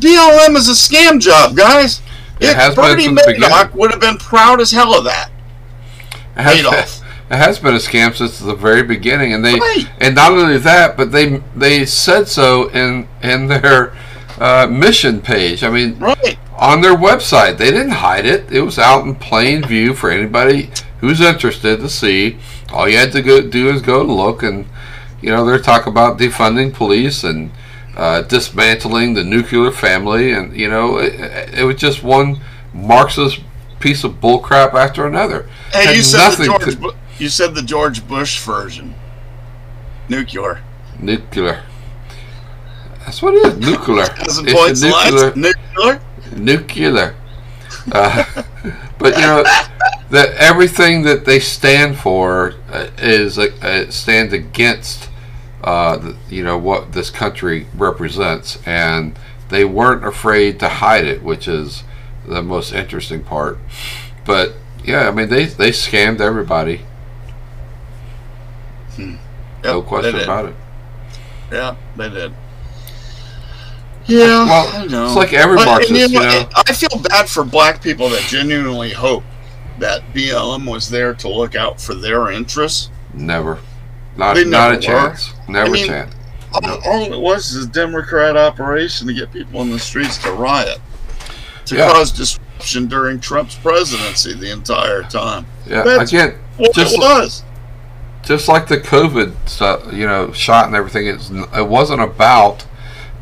BLM 0.00 0.56
is 0.56 0.68
a 0.68 0.72
scam 0.72 1.18
job, 1.18 1.56
guys. 1.56 2.02
It 2.40 2.50
It 2.50 2.56
has 2.56 2.74
Bernie 2.74 3.06
from 3.06 3.14
the 3.14 3.22
beginning. 3.26 3.48
Madoff 3.50 3.74
would 3.74 3.90
have 3.90 4.00
been 4.00 4.18
proud 4.18 4.60
as 4.60 4.70
hell 4.70 4.96
of 4.96 5.04
that. 5.04 5.30
It 6.36 6.42
has, 6.42 6.60
Madoff. 6.60 7.02
it 7.30 7.36
has 7.36 7.58
been 7.58 7.74
a 7.74 7.78
scam 7.78 8.14
since 8.14 8.38
the 8.38 8.54
very 8.54 8.82
beginning, 8.82 9.32
and 9.32 9.44
they 9.44 9.54
Right. 9.54 9.88
and 10.00 10.14
not 10.14 10.32
only 10.32 10.58
that, 10.58 10.96
but 10.96 11.12
they 11.12 11.42
they 11.56 11.86
said 11.86 12.28
so 12.28 12.68
in 12.68 13.08
in 13.22 13.46
their 13.46 13.92
uh, 14.38 14.66
mission 14.70 15.20
page. 15.22 15.62
I 15.64 15.70
mean, 15.70 15.98
Right. 15.98 16.38
on 16.58 16.82
their 16.82 16.94
website, 16.94 17.56
they 17.56 17.70
didn't 17.70 17.92
hide 17.92 18.26
it. 18.26 18.46
It 18.52 18.60
was 18.62 18.78
out 18.78 19.04
in 19.04 19.14
plain 19.14 19.64
view 19.64 19.94
for 19.94 20.10
anybody 20.10 20.70
who's 21.00 21.20
interested 21.22 21.80
to 21.80 21.88
see. 21.88 22.36
All 22.70 22.86
you 22.88 22.98
had 22.98 23.12
to 23.12 23.22
go 23.22 23.40
do 23.40 23.70
is 23.70 23.80
go 23.80 24.02
look, 24.02 24.42
and 24.42 24.66
you 25.22 25.30
know 25.30 25.46
they're 25.46 25.58
talking 25.58 25.90
about 25.90 26.18
defunding 26.18 26.74
police 26.74 27.24
and 27.24 27.50
uh, 27.96 28.22
dismantling 28.22 29.14
the 29.14 29.24
nuclear 29.24 29.70
family, 29.72 30.32
and 30.32 30.54
you 30.56 30.68
know 30.68 30.98
it, 30.98 31.14
it 31.58 31.64
was 31.64 31.76
just 31.76 32.02
one 32.02 32.40
Marxist 32.74 33.40
piece 33.80 34.04
of 34.04 34.20
bullcrap 34.20 34.74
after 34.74 35.06
another. 35.06 35.48
Hey, 35.72 35.86
Had 35.86 35.96
you 35.96 36.02
said 36.02 36.30
the 36.36 36.44
George. 36.46 36.64
to- 36.64 36.76
Bu- 36.76 36.92
you 37.18 37.28
said 37.28 37.54
the 37.54 37.62
George 37.62 38.06
Bush 38.06 38.38
version. 38.40 38.94
Nuclear. 40.08 40.60
nuclear. 41.00 41.62
That's 43.00 43.22
what 43.22 43.34
it 43.34 43.46
is. 43.46 43.58
Nuclear. 43.58 44.06
It's 44.20 44.42
nuclear. 44.82 45.30
lines. 45.32 45.36
Nuclear. 45.36 46.00
nuclear. 46.36 47.14
Uh, 47.92 48.24
but 48.98 49.14
you 49.16 49.22
know 49.22 49.42
that 50.10 50.30
everything 50.38 51.02
that 51.02 51.24
they 51.24 51.38
stand 51.40 51.98
for 51.98 52.54
uh, 52.70 52.88
is 52.98 53.38
uh, 53.38 53.90
stands 53.90 54.32
against 54.32 55.05
uh, 55.66 56.14
you 56.30 56.42
know 56.42 56.56
what 56.56 56.92
this 56.92 57.10
country 57.10 57.66
represents, 57.74 58.58
and 58.66 59.18
they 59.50 59.64
weren't 59.64 60.06
afraid 60.06 60.58
to 60.60 60.68
hide 60.68 61.04
it, 61.04 61.22
which 61.22 61.46
is 61.46 61.84
the 62.26 62.42
most 62.42 62.72
interesting 62.72 63.22
part. 63.22 63.58
But 64.24 64.54
yeah, 64.84 65.08
I 65.08 65.10
mean 65.10 65.28
they 65.28 65.44
they 65.46 65.70
scammed 65.70 66.20
everybody. 66.20 66.82
no 68.98 69.18
Yep, 69.64 69.74
they 69.74 69.80
question 69.82 70.20
about 70.20 70.46
it. 70.46 70.54
Yeah, 71.50 71.76
they 71.96 72.08
did. 72.08 72.32
Yeah, 74.06 74.44
Well, 74.44 74.82
I 74.82 74.86
know. 74.86 75.06
it's 75.06 75.16
like 75.16 75.32
every 75.32 75.56
But, 75.56 75.66
Marxist, 75.66 76.00
and 76.00 76.12
you 76.12 76.20
know. 76.20 76.48
I 76.54 76.72
feel 76.72 77.00
bad 77.02 77.28
for 77.28 77.44
black 77.44 77.82
people 77.82 78.08
that 78.10 78.22
genuinely 78.22 78.90
hope 78.90 79.24
that 79.80 80.02
BLM 80.14 80.70
was 80.70 80.88
there 80.88 81.12
to 81.14 81.28
look 81.28 81.56
out 81.56 81.80
for 81.80 81.94
their 81.94 82.30
interests. 82.30 82.90
Never, 83.12 83.58
not 84.16 84.36
not 84.36 84.38
a 84.38 84.44
never 84.44 84.74
were. 84.74 84.80
chance. 84.80 85.32
Never 85.48 85.68
I 85.68 85.72
mean, 85.72 85.86
chance. 85.86 86.14
All, 86.52 86.80
all 86.86 87.12
it 87.12 87.18
was 87.20 87.52
is 87.52 87.66
a 87.66 87.68
Democrat 87.68 88.36
operation 88.36 89.06
to 89.08 89.12
get 89.14 89.32
people 89.32 89.60
in 89.62 89.70
the 89.70 89.78
streets 89.78 90.16
to 90.18 90.32
riot, 90.32 90.78
to 91.66 91.76
Yeah. 91.76 91.90
cause 91.92 92.10
disruption 92.12 92.86
during 92.86 93.20
Trump's 93.20 93.54
presidency 93.56 94.32
the 94.34 94.50
entire 94.52 95.02
time. 95.02 95.46
Yeah, 95.66 95.82
that's- 95.82 96.08
again, 96.12 96.34
What 96.56 96.72
Just- 96.74 96.94
it 96.94 97.00
was. 97.00 97.42
just 98.22 98.48
like 98.48 98.68
the 98.68 98.78
COVID 98.78 99.34
stuff, 99.46 99.92
you 99.92 100.06
know, 100.06 100.32
shot 100.32 100.66
and 100.66 100.74
everything. 100.74 101.06
It's, 101.06 101.30
it 101.30 101.68
wasn't 101.68 102.00
about, 102.00 102.64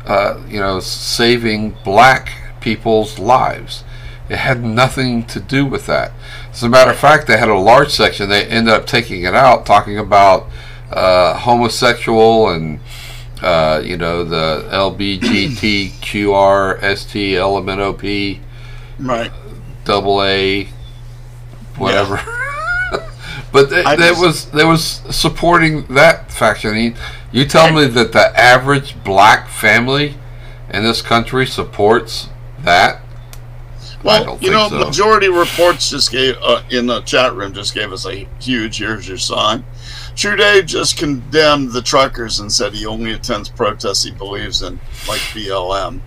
uh, 0.07 0.37
you 0.47 0.59
know, 0.59 0.79
saving 0.79 1.75
black 1.83 2.31
people's 2.61 3.19
lives. 3.19 3.83
It 4.29 4.37
had 4.37 4.63
nothing 4.63 5.25
to 5.25 5.39
do 5.39 5.65
with 5.65 5.85
that. 5.87 6.11
As 6.51 6.63
a 6.63 6.69
matter 6.69 6.89
of 6.91 6.97
fact, 6.97 7.27
they 7.27 7.37
had 7.37 7.49
a 7.49 7.57
large 7.57 7.91
section. 7.91 8.29
They 8.29 8.45
ended 8.45 8.73
up 8.73 8.87
taking 8.87 9.23
it 9.23 9.35
out, 9.35 9.65
talking 9.65 9.99
about 9.99 10.47
uh, 10.95 11.35
homosexual 11.37 12.49
and, 12.49 12.79
uh, 13.43 13.81
you 13.83 13.97
know, 13.97 14.23
the 14.23 14.65
LBGTQRST, 14.71 15.93
LMNOP, 17.35 18.39
Right. 18.99 19.31
double 19.83 20.23
A, 20.23 20.69
whatever. 21.77 22.17
but 23.51 23.69
th- 23.69 23.85
I 23.85 23.95
just- 23.95 24.21
was 24.21 24.45
that 24.51 24.65
was 24.65 25.01
supporting 25.09 25.85
that 25.87 26.31
faction. 26.31 26.95
You 27.31 27.45
tell 27.45 27.71
me 27.73 27.85
that 27.87 28.11
the 28.13 28.39
average 28.39 28.95
black 29.03 29.49
family 29.49 30.15
in 30.71 30.83
this 30.83 31.01
country 31.01 31.45
supports 31.45 32.29
that? 32.63 33.01
Well, 34.05 34.37
you 34.39 34.51
know, 34.51 34.69
so. 34.69 34.85
majority 34.85 35.29
reports 35.29 35.89
just 35.89 36.11
gave 36.11 36.35
uh, 36.41 36.61
in 36.69 36.85
the 36.85 37.01
chat 37.01 37.33
room 37.33 37.53
just 37.53 37.73
gave 37.73 37.91
us 37.91 38.05
a 38.05 38.27
huge 38.39 38.77
"here's 38.77 39.07
your 39.07 39.17
sign." 39.17 39.65
Trudeau 40.15 40.61
just 40.61 40.97
condemned 40.97 41.71
the 41.71 41.81
truckers 41.81 42.39
and 42.39 42.51
said 42.51 42.73
he 42.73 42.85
only 42.85 43.13
attends 43.13 43.49
protests 43.49 44.03
he 44.03 44.11
believes 44.11 44.61
in, 44.61 44.79
like 45.07 45.19
BLM. 45.33 45.99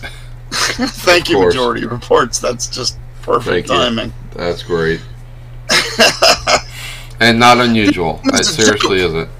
Thank 0.50 1.26
Of 1.26 1.30
you, 1.30 1.36
course. 1.36 1.54
majority 1.54 1.86
reports. 1.86 2.38
That's 2.40 2.66
just 2.66 2.98
perfect 3.22 3.68
Thank 3.68 3.68
you. 3.68 3.74
timing. 3.74 4.12
That's 4.32 4.62
great. 4.64 5.00
and 7.20 7.38
not 7.38 7.58
unusual. 7.58 8.20
It 8.24 8.44
seriously 8.44 9.00
isn't. 9.00 9.30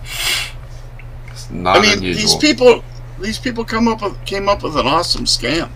It's 1.32 1.50
not 1.50 1.78
I 1.78 1.82
mean, 1.82 1.98
unusual. 1.98 2.22
these 2.22 2.36
people, 2.36 2.84
these 3.20 3.38
people 3.38 3.64
come 3.64 3.88
up 3.88 4.02
with 4.02 4.24
came 4.24 4.48
up 4.48 4.62
with 4.62 4.76
an 4.76 4.86
awesome 4.86 5.24
scam. 5.24 5.70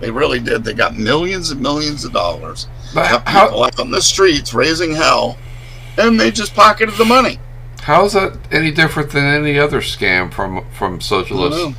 They 0.00 0.10
really 0.10 0.40
did. 0.40 0.64
They 0.64 0.74
got 0.74 0.96
millions 0.96 1.50
and 1.50 1.60
millions 1.60 2.04
of 2.04 2.12
dollars. 2.12 2.66
but 2.94 3.06
how, 3.06 3.18
people 3.46 3.64
out 3.64 3.78
on 3.80 3.90
the 3.90 4.02
streets 4.02 4.52
raising 4.54 4.94
hell, 4.94 5.38
and 5.96 6.18
they 6.20 6.30
just 6.30 6.54
pocketed 6.54 6.94
the 6.96 7.04
money. 7.04 7.38
how 7.82 8.04
is 8.04 8.12
that 8.14 8.36
any 8.52 8.70
different 8.70 9.10
than 9.10 9.24
any 9.24 9.58
other 9.58 9.80
scam 9.80 10.32
from 10.32 10.64
from 10.72 11.00
socialists? 11.00 11.60
know. 11.62 11.74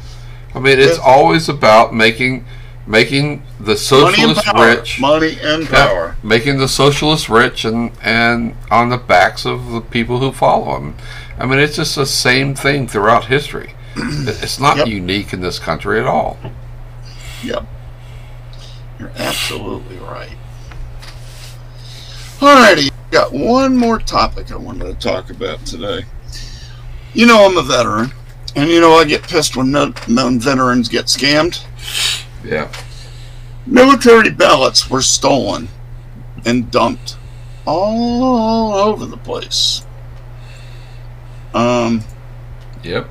I 0.56 0.60
mean, 0.60 0.80
it's 0.80 0.98
Yeah. 0.98 1.04
always 1.04 1.50
about 1.50 1.94
making 1.94 2.46
making 2.88 3.42
the 3.60 3.66
Money 3.72 3.78
socialists 3.78 4.44
power. 4.44 4.66
rich, 4.68 5.00
Money 5.00 5.38
and 5.42 5.64
Yeah, 5.64 5.70
power. 5.88 6.16
making 6.24 6.60
the 6.60 6.68
socialists 6.68 7.30
rich, 7.30 7.66
and 7.66 7.92
and 8.04 8.56
on 8.72 8.90
the 8.90 8.98
backs 8.98 9.46
of 9.46 9.72
the 9.72 9.82
people 9.82 10.20
who 10.20 10.32
follow 10.32 10.76
them. 10.76 10.96
I 11.40 11.46
mean, 11.46 11.60
it's 11.60 11.76
just 11.76 11.96
the 11.96 12.06
same 12.06 12.56
thing 12.56 12.88
throughout 12.88 13.26
history. 13.26 13.74
It's 13.98 14.60
not 14.60 14.78
Yep. 14.78 14.88
unique 14.88 15.34
in 15.34 15.42
this 15.42 15.60
country 15.60 16.00
at 16.00 16.06
all. 16.06 16.38
Yep. 17.44 17.66
You're 19.00 19.12
absolutely 19.16 19.98
right. 19.98 20.36
Alrighty, 22.40 22.92
got 23.12 23.32
one 23.32 23.76
more 23.76 24.00
topic 24.00 24.52
I 24.52 24.56
wanted 24.56 24.86
to 24.86 24.94
talk 24.96 25.30
about 25.30 25.66
today. 25.66 26.06
You 27.14 27.26
know 27.26 27.46
I'm 27.46 27.58
a 27.58 27.64
veteran, 27.64 28.12
and 28.56 28.70
you 28.70 28.80
know 28.82 28.94
I 28.94 29.06
get 29.06 29.24
pissed 29.24 29.56
when 29.56 29.72
no, 29.72 29.94
known 30.08 30.40
veterans 30.40 30.90
get 30.90 31.06
scammed. 31.06 31.66
Yeah. 32.44 32.72
Military 33.66 34.30
ballots 34.32 34.90
were 34.90 35.02
stolen 35.02 35.68
and 36.46 36.70
dumped 36.70 37.18
all 37.66 38.74
over 38.74 39.06
the 39.06 39.18
place. 39.18 39.86
Um, 41.54 42.04
Yep. 42.84 43.10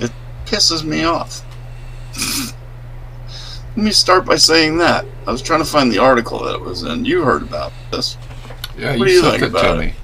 It 0.00 0.10
pisses 0.46 0.82
me 0.82 1.04
off. 1.04 1.42
Let 3.76 3.84
me 3.84 3.90
start 3.92 4.26
by 4.26 4.36
saying 4.36 4.78
that. 4.78 5.06
I 5.26 5.32
was 5.32 5.40
trying 5.40 5.60
to 5.60 5.64
find 5.64 5.90
the 5.90 5.98
article 5.98 6.40
that 6.44 6.54
it 6.54 6.60
was 6.60 6.82
in. 6.82 7.04
You 7.04 7.22
heard 7.22 7.42
about 7.42 7.72
this. 7.90 8.18
Yeah. 8.76 8.96
What 8.96 9.08
you 9.08 9.14
you 9.14 9.20
sent 9.22 9.36
it 9.36 9.38
to 9.38 9.46
about 9.46 9.78
me. 9.78 9.94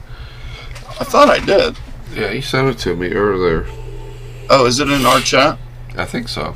I 1.00 1.04
thought 1.04 1.28
I 1.28 1.38
did. 1.38 1.76
Yeah, 2.14 2.30
you 2.30 2.40
sent 2.40 2.68
it 2.68 2.78
to 2.80 2.96
me 2.96 3.12
earlier. 3.12 3.66
Oh, 4.50 4.64
is 4.66 4.80
it 4.80 4.88
in 4.88 5.04
our 5.04 5.20
chat? 5.20 5.58
I 5.96 6.06
think 6.06 6.28
so. 6.28 6.54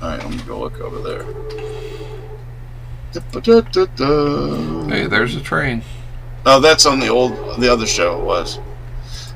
All 0.00 0.08
right, 0.08 0.18
let 0.18 0.30
me 0.30 0.38
go 0.46 0.58
look 0.58 0.80
over 0.80 0.98
there. 1.00 1.24
Hey, 4.88 5.06
there's 5.06 5.36
a 5.36 5.40
train. 5.42 5.82
Oh, 6.46 6.60
that's 6.60 6.86
on 6.86 6.98
the 6.98 7.08
old, 7.08 7.60
the 7.60 7.70
other 7.70 7.86
show. 7.86 8.18
It 8.20 8.24
was. 8.24 8.58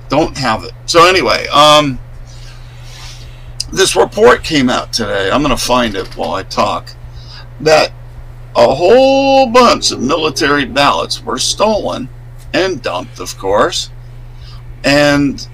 don't 0.09 0.37
have 0.39 0.65
it. 0.65 0.73
So 0.87 1.07
anyway, 1.07 1.47
um, 1.49 1.99
this 3.73 3.97
report 3.97 4.45
came 4.45 4.71
out 4.71 4.93
today. 4.93 5.31
I'm 5.31 5.43
going 5.43 5.57
to 5.57 5.63
find 5.63 5.95
it 5.95 6.17
while 6.17 6.33
I 6.33 6.43
talk. 6.43 6.91
That 7.61 7.93
a 8.55 8.75
whole 8.75 9.47
bunch 9.49 9.91
of 9.93 10.01
military 10.01 10.65
ballots 10.65 11.23
were 11.23 11.39
stolen 11.39 12.09
and 12.55 12.83
dumped, 12.83 13.21
of 13.21 13.37
course, 13.37 13.91
and 14.85 15.47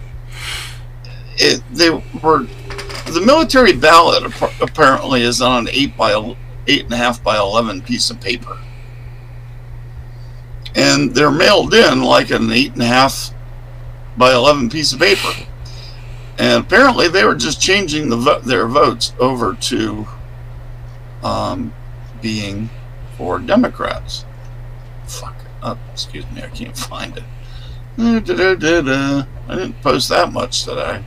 it 1.36 1.62
they 1.72 1.90
were 1.90 2.46
the 3.10 3.22
military 3.24 3.72
ballot 3.72 4.24
apparently 4.60 5.22
is 5.22 5.42
on 5.42 5.66
an 5.66 5.74
eight 5.74 5.96
by 5.96 6.12
eight 6.68 6.84
and 6.84 6.92
a 6.92 6.96
half 6.96 7.22
by 7.22 7.38
eleven 7.38 7.80
piece 7.82 8.10
of 8.10 8.20
paper, 8.20 8.58
and 10.76 11.14
they're 11.14 11.30
mailed 11.30 11.74
in 11.74 12.02
like 12.02 12.30
an 12.30 12.50
eight 12.52 12.72
and 12.72 12.82
a 12.82 12.86
half 12.86 13.32
by 14.16 14.32
eleven 14.32 14.70
piece 14.70 14.92
of 14.92 15.00
paper, 15.00 15.32
and 16.42 16.64
apparently 16.64 17.06
they 17.06 17.24
were 17.24 17.36
just 17.36 17.60
changing 17.60 18.08
the 18.08 18.16
vo- 18.16 18.40
their 18.40 18.66
votes 18.66 19.14
over 19.20 19.54
to 19.54 20.08
um, 21.22 21.72
being 22.20 22.68
for 23.16 23.38
Democrats. 23.38 24.24
Fuck. 25.06 25.36
Oh, 25.62 25.78
excuse 25.92 26.28
me, 26.32 26.42
I 26.42 26.48
can't 26.48 26.76
find 26.76 27.16
it. 27.16 27.22
Uh, 27.96 28.18
da-da-da-da. 28.18 29.24
I 29.46 29.54
didn't 29.54 29.80
post 29.82 30.08
that 30.08 30.32
much 30.32 30.64
today. 30.64 31.04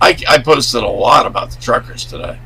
I, 0.00 0.16
I 0.26 0.38
posted 0.38 0.82
a 0.82 0.88
lot 0.88 1.26
about 1.26 1.50
the 1.50 1.60
truckers 1.60 2.06
today. 2.06 2.38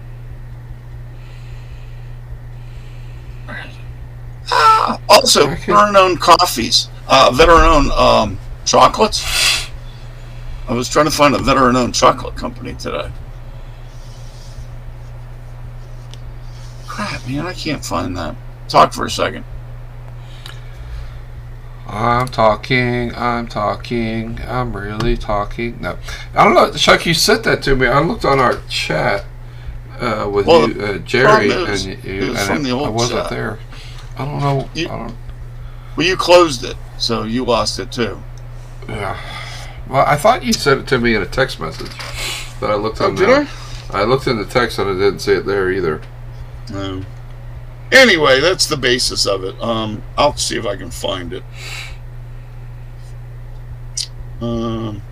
Ah, 4.50 5.00
also, 5.08 5.46
veteran-owned 5.46 6.20
coffees, 6.20 6.88
uh, 7.06 7.30
veteran-owned 7.32 7.92
um, 7.92 8.38
chocolates. 8.64 9.55
I 10.68 10.74
was 10.74 10.88
trying 10.88 11.04
to 11.06 11.10
find 11.10 11.34
a 11.34 11.38
veteran-owned 11.38 11.94
chocolate 11.94 12.36
company 12.36 12.74
today. 12.74 13.10
Crap, 16.86 17.26
man, 17.28 17.46
I 17.46 17.52
can't 17.52 17.84
find 17.84 18.16
that. 18.16 18.34
Talk 18.68 18.92
for 18.92 19.04
a 19.04 19.10
second. 19.10 19.44
I'm 21.86 22.26
talking, 22.26 23.14
I'm 23.14 23.46
talking, 23.46 24.40
I'm 24.44 24.76
really 24.76 25.16
talking. 25.16 25.80
No, 25.80 25.98
I 26.34 26.42
don't 26.44 26.54
know, 26.54 26.72
Chuck. 26.72 27.06
You 27.06 27.14
sent 27.14 27.44
that 27.44 27.62
to 27.62 27.76
me. 27.76 27.86
I 27.86 28.00
looked 28.00 28.24
on 28.24 28.40
our 28.40 28.60
chat 28.68 29.24
uh, 30.00 30.28
with 30.32 30.46
Well, 30.46 30.68
you, 30.68 30.82
uh, 30.82 30.98
Jerry, 30.98 31.46
is, 31.48 31.84
and 31.86 31.94
it 31.94 32.04
you, 32.04 32.30
was 32.30 32.48
and 32.48 32.64
the 32.66 32.72
I 32.72 32.88
wasn't 32.88 33.20
chat. 33.20 33.30
there. 33.30 33.58
I 34.18 34.24
don't 34.24 34.40
know. 34.40 34.68
You- 34.74 34.88
I 34.88 34.98
don't, 34.98 35.16
Well, 35.96 36.06
you 36.06 36.16
closed 36.16 36.64
it, 36.64 36.76
so 36.98 37.22
you 37.22 37.44
lost 37.44 37.78
it 37.78 37.92
too. 37.92 38.20
yeah. 38.88 39.16
Well, 39.88 40.04
I 40.04 40.16
thought 40.16 40.44
you 40.44 40.52
sent 40.52 40.80
it 40.80 40.86
to 40.88 40.98
me 40.98 41.14
in 41.14 41.22
a 41.22 41.26
text 41.26 41.60
message, 41.60 41.92
but 42.60 42.70
I 42.70 42.74
looked 42.74 43.00
on. 43.00 43.12
Oh, 43.12 43.16
did 43.16 43.28
the, 43.28 43.50
I 43.90 44.04
looked 44.04 44.26
in 44.26 44.36
the 44.36 44.44
text 44.44 44.78
and 44.78 44.90
I 44.90 44.92
didn't 44.94 45.20
see 45.20 45.32
it 45.32 45.46
there 45.46 45.70
either. 45.70 46.00
No. 46.70 47.02
Anyway, 47.92 48.40
that's 48.40 48.66
the 48.66 48.76
basis 48.76 49.26
of 49.26 49.44
it. 49.44 49.60
Um, 49.62 50.02
I'll 50.18 50.36
see 50.36 50.58
if 50.58 50.66
I 50.66 50.76
can 50.76 50.90
find 50.90 51.32
it. 51.32 51.44
Um, 54.40 55.02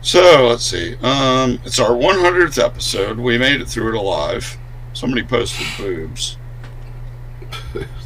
so 0.00 0.48
let's 0.48 0.64
see. 0.64 0.96
Um, 0.96 1.60
it's 1.64 1.78
our 1.78 1.90
100th 1.90 2.62
episode. 2.62 3.18
We 3.18 3.38
made 3.38 3.60
it 3.60 3.68
through 3.68 3.90
it 3.90 3.94
alive. 3.94 4.58
Somebody 4.94 5.22
posted 5.22 5.66
boobs. 5.78 6.36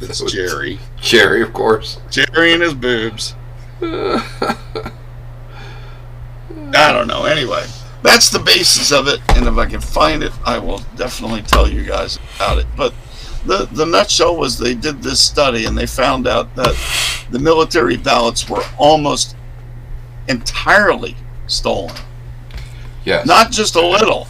It's 0.01 0.21
Jerry. 0.31 0.79
Jerry, 1.01 1.41
of 1.41 1.53
course. 1.53 1.99
Jerry 2.09 2.53
and 2.53 2.61
his 2.61 2.73
boobs. 2.73 3.35
I 6.75 6.91
don't 6.91 7.07
know. 7.07 7.25
Anyway, 7.25 7.63
that's 8.01 8.29
the 8.29 8.39
basis 8.39 8.91
of 8.91 9.07
it, 9.07 9.19
and 9.35 9.47
if 9.47 9.57
I 9.57 9.65
can 9.65 9.81
find 9.81 10.23
it, 10.23 10.31
I 10.45 10.57
will 10.57 10.81
definitely 10.95 11.41
tell 11.43 11.69
you 11.69 11.83
guys 11.85 12.19
about 12.35 12.57
it. 12.57 12.67
But 12.75 12.93
the 13.45 13.67
the 13.71 13.85
nutshell 13.85 14.35
was 14.37 14.57
they 14.57 14.73
did 14.73 15.01
this 15.03 15.19
study 15.19 15.65
and 15.65 15.77
they 15.77 15.85
found 15.85 16.27
out 16.27 16.55
that 16.55 16.75
the 17.29 17.39
military 17.39 17.97
ballots 17.97 18.49
were 18.49 18.63
almost 18.77 19.35
entirely 20.27 21.15
stolen. 21.47 21.95
yes. 23.03 23.25
Not 23.25 23.51
just 23.51 23.75
a 23.75 23.85
little. 23.85 24.27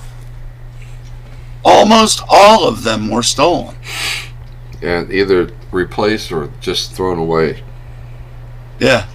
Almost 1.66 2.22
all 2.28 2.68
of 2.68 2.84
them 2.84 3.10
were 3.10 3.24
stolen. 3.24 3.76
and 4.82 5.12
either 5.12 5.50
replaced 5.72 6.32
or 6.32 6.52
just 6.60 6.92
thrown 6.94 7.18
away. 7.18 7.64
Yeah. 8.80 9.08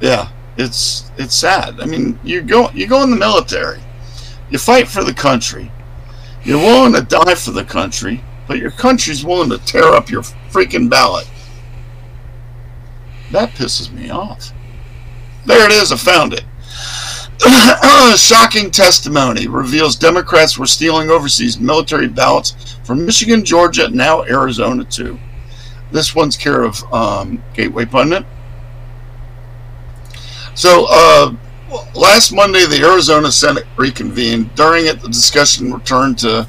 Yeah. 0.00 0.30
It's 0.60 1.10
it's 1.16 1.34
sad. 1.34 1.80
I 1.80 1.86
mean, 1.86 2.18
you 2.22 2.42
go 2.42 2.70
you 2.70 2.86
go 2.86 3.02
in 3.02 3.10
the 3.10 3.16
military. 3.16 3.80
You 4.50 4.58
fight 4.58 4.88
for 4.88 5.02
the 5.02 5.14
country. 5.14 5.72
You're 6.44 6.58
willing 6.58 6.92
to 6.92 7.02
die 7.02 7.34
for 7.34 7.52
the 7.52 7.64
country, 7.64 8.22
but 8.46 8.58
your 8.58 8.70
country's 8.70 9.24
willing 9.24 9.48
to 9.50 9.58
tear 9.58 9.84
up 9.84 10.10
your 10.10 10.22
freaking 10.50 10.90
ballot. 10.90 11.28
That 13.30 13.50
pisses 13.50 13.90
me 13.90 14.10
off. 14.10 14.52
There 15.46 15.64
it 15.64 15.72
is, 15.72 15.92
I 15.92 15.96
found 15.96 16.34
it. 16.34 16.44
Shocking 18.18 18.70
testimony 18.70 19.48
reveals 19.48 19.96
Democrats 19.96 20.58
were 20.58 20.66
stealing 20.66 21.08
overseas 21.08 21.58
military 21.58 22.08
ballots 22.08 22.76
from 22.84 23.06
Michigan, 23.06 23.44
Georgia, 23.44 23.88
now 23.88 24.24
Arizona 24.24 24.84
too. 24.84 25.18
This 25.90 26.14
one's 26.14 26.36
care 26.36 26.62
of 26.64 26.82
um, 26.92 27.42
Gateway 27.54 27.86
Pundit. 27.86 28.26
So, 30.60 30.84
uh, 30.90 31.34
last 31.94 32.32
Monday, 32.32 32.66
the 32.66 32.84
Arizona 32.84 33.32
Senate 33.32 33.64
reconvened. 33.78 34.54
During 34.56 34.84
it, 34.84 35.00
the 35.00 35.08
discussion 35.08 35.72
returned 35.72 36.18
to 36.18 36.46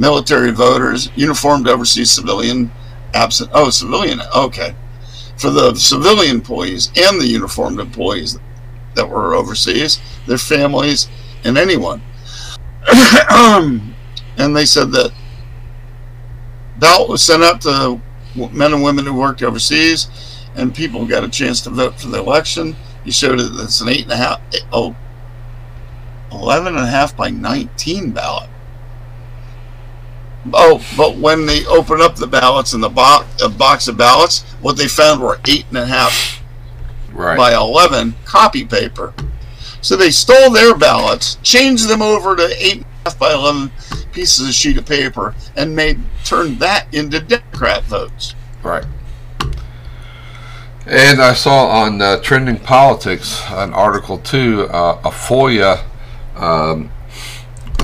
military 0.00 0.50
voters, 0.50 1.10
uniformed 1.14 1.68
overseas 1.68 2.10
civilian 2.10 2.72
absent. 3.14 3.50
Oh, 3.54 3.70
civilian. 3.70 4.20
Okay. 4.36 4.74
For 5.36 5.50
the 5.50 5.76
civilian 5.76 6.34
employees 6.34 6.90
and 6.96 7.20
the 7.20 7.26
uniformed 7.28 7.78
employees 7.78 8.36
that 8.96 9.08
were 9.08 9.36
overseas, 9.36 10.00
their 10.26 10.38
families, 10.38 11.08
and 11.44 11.56
anyone. 11.56 12.02
and 13.30 14.56
they 14.56 14.64
said 14.64 14.90
that 14.90 15.12
ballot 16.80 17.08
was 17.08 17.22
sent 17.22 17.44
out 17.44 17.60
to 17.60 18.00
men 18.34 18.74
and 18.74 18.82
women 18.82 19.06
who 19.06 19.14
worked 19.14 19.40
overseas, 19.40 20.08
and 20.56 20.74
people 20.74 21.06
got 21.06 21.22
a 21.22 21.28
chance 21.28 21.60
to 21.60 21.70
vote 21.70 22.00
for 22.00 22.08
the 22.08 22.18
election. 22.18 22.74
He 23.04 23.10
showed 23.10 23.40
it 23.40 23.50
it's 23.54 23.80
an 23.80 23.88
eight 23.88 24.04
and 24.04 24.12
a 24.12 24.16
half, 24.16 24.40
oh, 24.72 24.94
11 26.30 26.76
and 26.76 26.84
a 26.84 26.88
half 26.88 27.16
by 27.16 27.30
19 27.30 28.10
ballot. 28.12 28.48
Oh, 30.52 30.84
but 30.96 31.16
when 31.16 31.46
they 31.46 31.64
opened 31.66 32.02
up 32.02 32.16
the 32.16 32.26
ballots 32.26 32.72
in 32.74 32.80
the 32.80 32.88
bo- 32.88 33.24
a 33.42 33.48
box 33.48 33.86
of 33.88 33.96
ballots, 33.96 34.42
what 34.60 34.76
they 34.76 34.88
found 34.88 35.20
were 35.20 35.38
eight 35.46 35.66
and 35.68 35.78
a 35.78 35.86
half 35.86 36.40
Right. 37.12 37.36
by 37.36 37.54
11 37.54 38.14
copy 38.24 38.64
paper. 38.64 39.12
So 39.80 39.96
they 39.96 40.10
stole 40.10 40.50
their 40.50 40.74
ballots, 40.74 41.36
changed 41.42 41.88
them 41.88 42.02
over 42.02 42.34
to 42.36 42.42
8.5 42.42 43.18
by 43.18 43.32
11 43.32 43.70
pieces 44.12 44.48
of 44.48 44.54
sheet 44.54 44.78
of 44.78 44.86
paper, 44.86 45.34
and 45.56 45.76
made 45.76 46.00
turned 46.24 46.58
that 46.60 46.86
into 46.92 47.20
Democrat 47.20 47.84
votes. 47.84 48.34
Right. 48.62 48.84
And 50.86 51.20
I 51.22 51.32
saw 51.34 51.68
on 51.68 52.02
uh, 52.02 52.18
Trending 52.20 52.58
Politics 52.58 53.40
an 53.50 53.72
article 53.72 54.18
too. 54.18 54.66
Uh, 54.68 55.00
a 55.04 55.10
FOIA 55.10 55.84
um, 56.34 56.90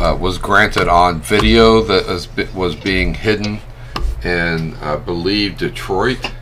uh, 0.00 0.16
was 0.20 0.38
granted 0.38 0.88
on 0.88 1.20
video 1.20 1.80
that 1.82 2.08
was, 2.08 2.28
was 2.54 2.74
being 2.74 3.14
hidden 3.14 3.60
in, 4.24 4.74
I 4.76 4.96
believe, 4.96 5.58
Detroit. 5.58 6.32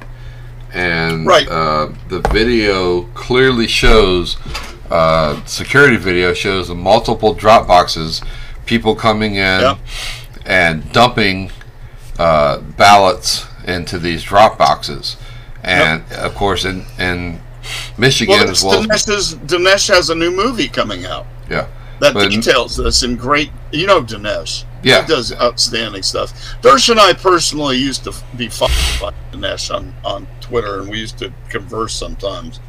And 0.72 1.26
Right. 1.26 1.46
uh, 1.48 1.90
the 2.08 2.20
video 2.32 3.02
clearly 3.14 3.66
shows, 3.66 4.36
uh, 4.90 5.44
security 5.44 5.96
video 5.96 6.32
shows 6.32 6.68
the 6.68 6.74
multiple 6.74 7.34
drop 7.34 7.66
boxes, 7.66 8.22
people 8.64 8.94
coming 8.94 9.34
in 9.34 9.60
Yep. 9.60 9.78
and 10.46 10.90
dumping 10.92 11.50
uh, 12.18 12.58
ballots 12.60 13.44
into 13.66 13.98
these 13.98 14.22
drop 14.22 14.56
boxes. 14.56 15.16
And 15.66 16.04
of 16.12 16.34
course, 16.34 16.64
in, 16.64 16.84
in 16.98 17.40
Michigan 17.98 18.36
Well, 18.38 18.48
as 18.50 18.62
well. 18.64 18.82
Dinesh's, 18.84 19.34
Dinesh 19.34 19.88
has 19.88 20.10
a 20.10 20.14
new 20.14 20.30
movie 20.30 20.68
coming 20.68 21.04
out 21.04 21.26
Yeah. 21.50 21.66
that 22.00 22.14
But- 22.14 22.30
details 22.30 22.76
this 22.76 23.02
in 23.02 23.16
great. 23.16 23.50
You 23.72 23.86
know 23.86 24.00
Dinesh. 24.02 24.64
Yeah. 24.82 25.02
He 25.02 25.08
does 25.08 25.32
outstanding 25.34 26.02
stuff. 26.04 26.32
Dersh 26.62 26.88
and 26.90 27.00
I 27.00 27.12
personally 27.14 27.76
used 27.76 28.04
to 28.04 28.14
be 28.36 28.48
followed 28.48 28.72
by 29.00 29.12
Dinesh 29.32 29.74
on, 29.74 29.92
on 30.04 30.28
Twitter, 30.40 30.80
and 30.80 30.88
we 30.88 31.00
used 31.00 31.18
to 31.18 31.32
converse 31.48 31.92
sometimes. 31.94 32.60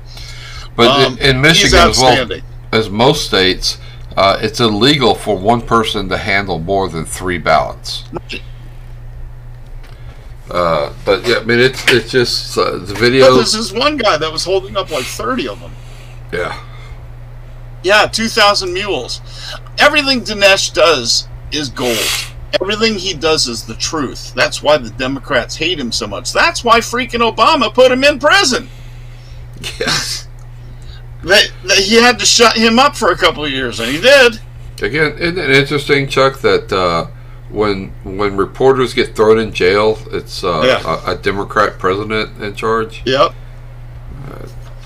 But 0.75 0.87
Um, 0.89 1.17
in, 1.19 1.35
in 1.35 1.41
Michigan 1.41 1.89
as 1.89 1.99
well 1.99 2.27
as 2.71 2.89
most 2.89 3.27
states, 3.27 3.77
uh, 4.15 4.39
it's 4.41 4.59
illegal 4.59 5.13
for 5.13 5.37
one 5.37 5.61
person 5.61 6.09
to 6.09 6.17
handle 6.17 6.57
more 6.57 6.89
than 6.89 7.05
three 7.05 7.37
ballots. 7.37 8.03
Uh, 10.49 10.93
but 11.05 11.27
yeah, 11.27 11.37
I 11.37 11.43
mean, 11.43 11.59
it's 11.59 11.83
it's 11.91 12.11
just 12.11 12.57
uh, 12.57 12.77
the 12.77 12.93
But 12.93 12.97
video. 12.97 13.35
there's 13.35 13.53
this 13.53 13.71
one 13.73 13.97
guy 13.97 14.17
that 14.17 14.31
was 14.31 14.45
holding 14.45 14.77
up 14.77 14.89
like 14.91 15.03
30 15.03 15.47
of 15.49 15.59
them. 15.59 15.71
Yeah. 16.31 16.63
Yeah, 17.83 18.05
2,000 18.07 18.73
mules. 18.73 19.21
Everything 19.77 20.21
Dinesh 20.21 20.73
does 20.73 21.27
is 21.51 21.69
gold. 21.69 21.97
Everything 22.61 22.95
he 22.95 23.13
does 23.13 23.47
is 23.47 23.63
the 23.65 23.75
truth. 23.75 24.33
That's 24.33 24.63
why 24.63 24.77
the 24.77 24.89
Democrats 24.91 25.55
hate 25.55 25.79
him 25.79 25.91
so 25.91 26.07
much. 26.07 26.33
That's 26.33 26.63
why 26.63 26.79
freaking 26.79 27.29
Obama 27.29 27.73
put 27.73 27.91
him 27.91 28.03
in 28.03 28.19
prison. 28.19 28.67
Yes. 29.79 30.27
They, 31.23 31.43
they, 31.65 31.81
he 31.81 31.95
had 32.01 32.19
to 32.19 32.25
shut 32.25 32.55
him 32.55 32.79
up 32.79 32.95
for 32.95 33.11
a 33.11 33.17
couple 33.17 33.43
of 33.43 33.51
years, 33.51 33.79
and 33.79 33.91
he 33.91 33.99
did. 33.99 34.39
Again, 34.81 35.17
isn't 35.17 35.37
it 35.37 35.49
interesting, 35.49 36.07
Chuck, 36.07 36.39
that 36.41 36.71
uh, 36.71 37.07
when 37.49 37.89
when 38.03 38.35
reporters 38.37 38.93
get 38.93 39.15
thrown 39.15 39.39
in 39.39 39.53
jail, 39.53 39.97
it's 40.11 40.43
uh, 40.43 40.61
Yeah. 40.65 41.01
a, 41.05 41.11
a 41.11 41.15
Democrat 41.17 41.79
president 41.79 42.41
in 42.41 42.55
charge? 42.55 43.01
Yep. 43.05 43.33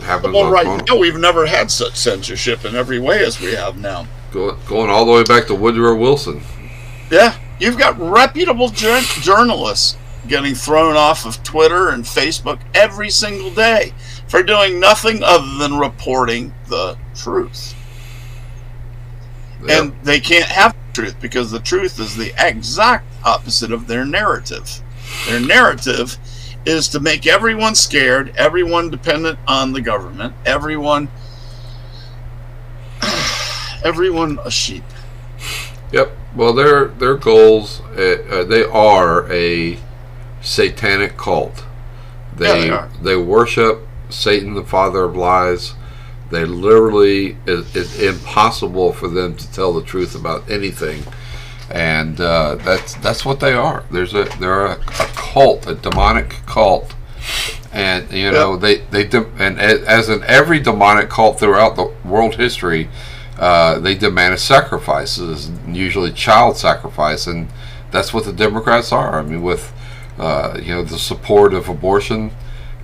Happens 0.01 0.34
Well, 0.34 0.49
right 0.49 0.84
now, 0.88 0.95
we've 0.97 1.18
never 1.18 1.45
had 1.45 1.70
such 1.70 1.95
censorship 1.95 2.66
in 2.66 2.76
every 2.76 2.97
way 2.99 3.24
as 3.24 3.39
we 3.39 3.53
have 3.53 3.78
now. 3.78 4.07
go- 4.32 4.55
going 4.68 4.89
all 4.89 5.05
the 5.05 5.12
way 5.12 5.24
back 5.24 5.45
to 5.47 5.53
Woodrow 5.55 5.95
Wilson. 5.95 6.41
Yeah, 7.12 7.36
you've 7.59 7.78
got 7.78 7.99
reputable 7.99 8.70
jour- 8.70 9.01
journalists 9.22 9.97
getting 10.28 10.55
thrown 10.55 10.95
off 10.95 11.26
of 11.26 11.43
Twitter 11.43 11.89
and 11.89 12.03
Facebook 12.03 12.59
every 12.74 13.12
single 13.12 13.51
day 13.51 13.93
for 14.28 14.41
doing 14.41 14.80
nothing 14.80 15.22
other 15.24 15.57
than 15.59 15.78
reporting 15.78 16.51
the 16.68 16.97
truth. 17.16 17.76
And 19.70 19.93
they 20.03 20.20
can't 20.20 20.45
have 20.45 20.76
truth 20.93 21.15
because 21.19 21.51
the 21.51 21.59
truth 21.59 21.99
is 21.99 22.15
the 22.15 22.33
exact 22.37 23.05
opposite 23.23 23.71
of 23.71 23.87
their 23.87 24.05
narrative. 24.05 24.81
Their 25.27 25.39
narrative 25.39 26.17
is 26.65 26.87
to 26.89 26.99
make 26.99 27.25
everyone 27.25 27.75
scared, 27.75 28.33
everyone 28.37 28.89
dependent 28.89 29.39
on 29.47 29.73
the 29.73 29.81
government, 29.81 30.33
everyone 30.45 31.09
everyone 33.83 34.39
a 34.43 34.51
sheep. 34.51 34.83
Yep. 35.91 36.11
Well, 36.35 36.53
their 36.53 36.85
their 36.87 37.15
goals 37.15 37.81
uh, 37.97 38.23
uh, 38.29 38.43
they 38.43 38.63
are 38.63 39.31
a 39.31 39.77
satanic 40.41 41.17
cult. 41.17 41.65
They 42.35 42.45
Yeah, 42.45 42.61
they 42.61 42.69
are. 42.69 42.89
they 43.01 43.15
worship 43.15 43.87
Satan, 44.09 44.53
the 44.53 44.63
father 44.63 45.03
of 45.03 45.15
lies. 45.15 45.73
They 46.32 46.45
literally 46.45 47.38
it, 47.45 47.65
it's 47.75 47.99
impossible 47.99 48.93
for 48.93 49.09
them 49.09 49.36
to 49.36 49.51
tell 49.51 49.73
the 49.73 49.84
truth 49.84 50.15
about 50.15 50.49
anything, 50.49 51.03
and 51.69 52.19
uh, 52.19 52.55
that's 52.55 52.95
that's 52.95 53.25
what 53.25 53.41
they 53.41 53.53
are. 53.53 53.84
There's 53.91 54.13
a 54.13 54.23
they're 54.39 54.65
a, 54.65 54.79
a 54.79 55.07
cult, 55.15 55.67
a 55.67 55.75
demonic 55.75 56.29
cult, 56.45 56.95
and 57.73 58.09
you 58.11 58.32
know 58.32 58.55
they 58.55 58.77
they 58.77 59.03
de- 59.03 59.29
and 59.38 59.59
as 59.59 60.07
in 60.07 60.23
every 60.23 60.59
demonic 60.59 61.09
cult 61.09 61.38
throughout 61.38 61.75
the 61.75 61.91
world 62.05 62.36
history, 62.36 62.88
uh, 63.38 63.79
they 63.79 63.95
demanded 63.95 64.39
sacrifices, 64.39 65.51
usually 65.67 66.13
child 66.13 66.55
sacrifice, 66.55 67.27
and 67.27 67.49
that's 67.91 68.13
what 68.13 68.23
the 68.23 68.34
Democrats 68.34 68.93
are. 68.93 69.19
I 69.19 69.21
mean, 69.21 69.41
with 69.41 69.73
uh, 70.17 70.57
you 70.61 70.73
know 70.73 70.84
the 70.84 70.97
support 70.97 71.53
of 71.53 71.67
abortion, 71.67 72.32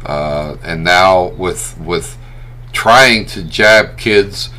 uh, 0.05 0.57
and 0.63 0.83
now 0.83 1.29
with 1.29 1.79
with 1.79 2.17
trying 2.77 3.25
to 3.25 3.41
jab 3.43 3.97
kids 3.97 4.49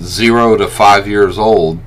zero 0.00 0.56
to 0.56 0.66
five 0.66 1.06
years 1.06 1.38
old, 1.38 1.78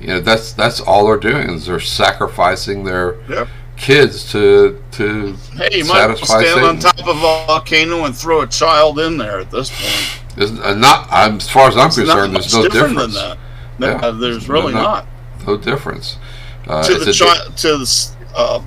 you 0.00 0.06
know 0.08 0.20
that's 0.20 0.52
that's 0.52 0.80
all 0.80 1.06
they're 1.06 1.16
doing 1.32 1.50
is 1.50 1.66
they're 1.66 1.80
sacrificing 1.80 2.84
their 2.84 3.16
Yep. 3.28 3.48
kids 3.76 4.30
to 4.32 4.82
to 4.92 5.34
Hey, 5.56 5.68
you 5.78 5.84
might 5.84 6.16
satisfy 6.16 6.42
stand 6.44 6.64
on 6.64 6.78
top 6.78 6.98
of 6.98 7.08
a 7.08 7.14
volcano 7.14 8.04
and 8.06 8.16
throw 8.16 8.40
a 8.40 8.46
child 8.46 8.98
in 8.98 9.18
there 9.18 9.38
at 9.40 9.50
this 9.50 9.68
point. 9.70 10.22
There's 10.36 10.52
uh, 10.60 10.74
not, 10.74 11.08
I'm, 11.10 11.36
as 11.36 11.48
far 11.50 11.68
as 11.68 11.76
I'm 11.76 11.88
It's 11.88 11.96
concerned, 11.96 12.34
there's 12.34 12.54
no 12.54 12.62
difference. 12.68 12.96
than 12.96 13.12
that. 13.12 13.38
No, 13.78 13.86
Yeah. 13.88 14.10
there's 14.12 14.48
really 14.48 14.72
No, 14.72 14.78
no. 14.82 14.84
not. 14.84 15.06
No 15.46 15.56
difference. 15.56 16.16
Uh, 16.66 16.82
To 16.84 16.94
the 16.98 17.12
child, 17.12 17.56
to 17.56 17.68
the 17.78 18.08
uh, 18.36 18.62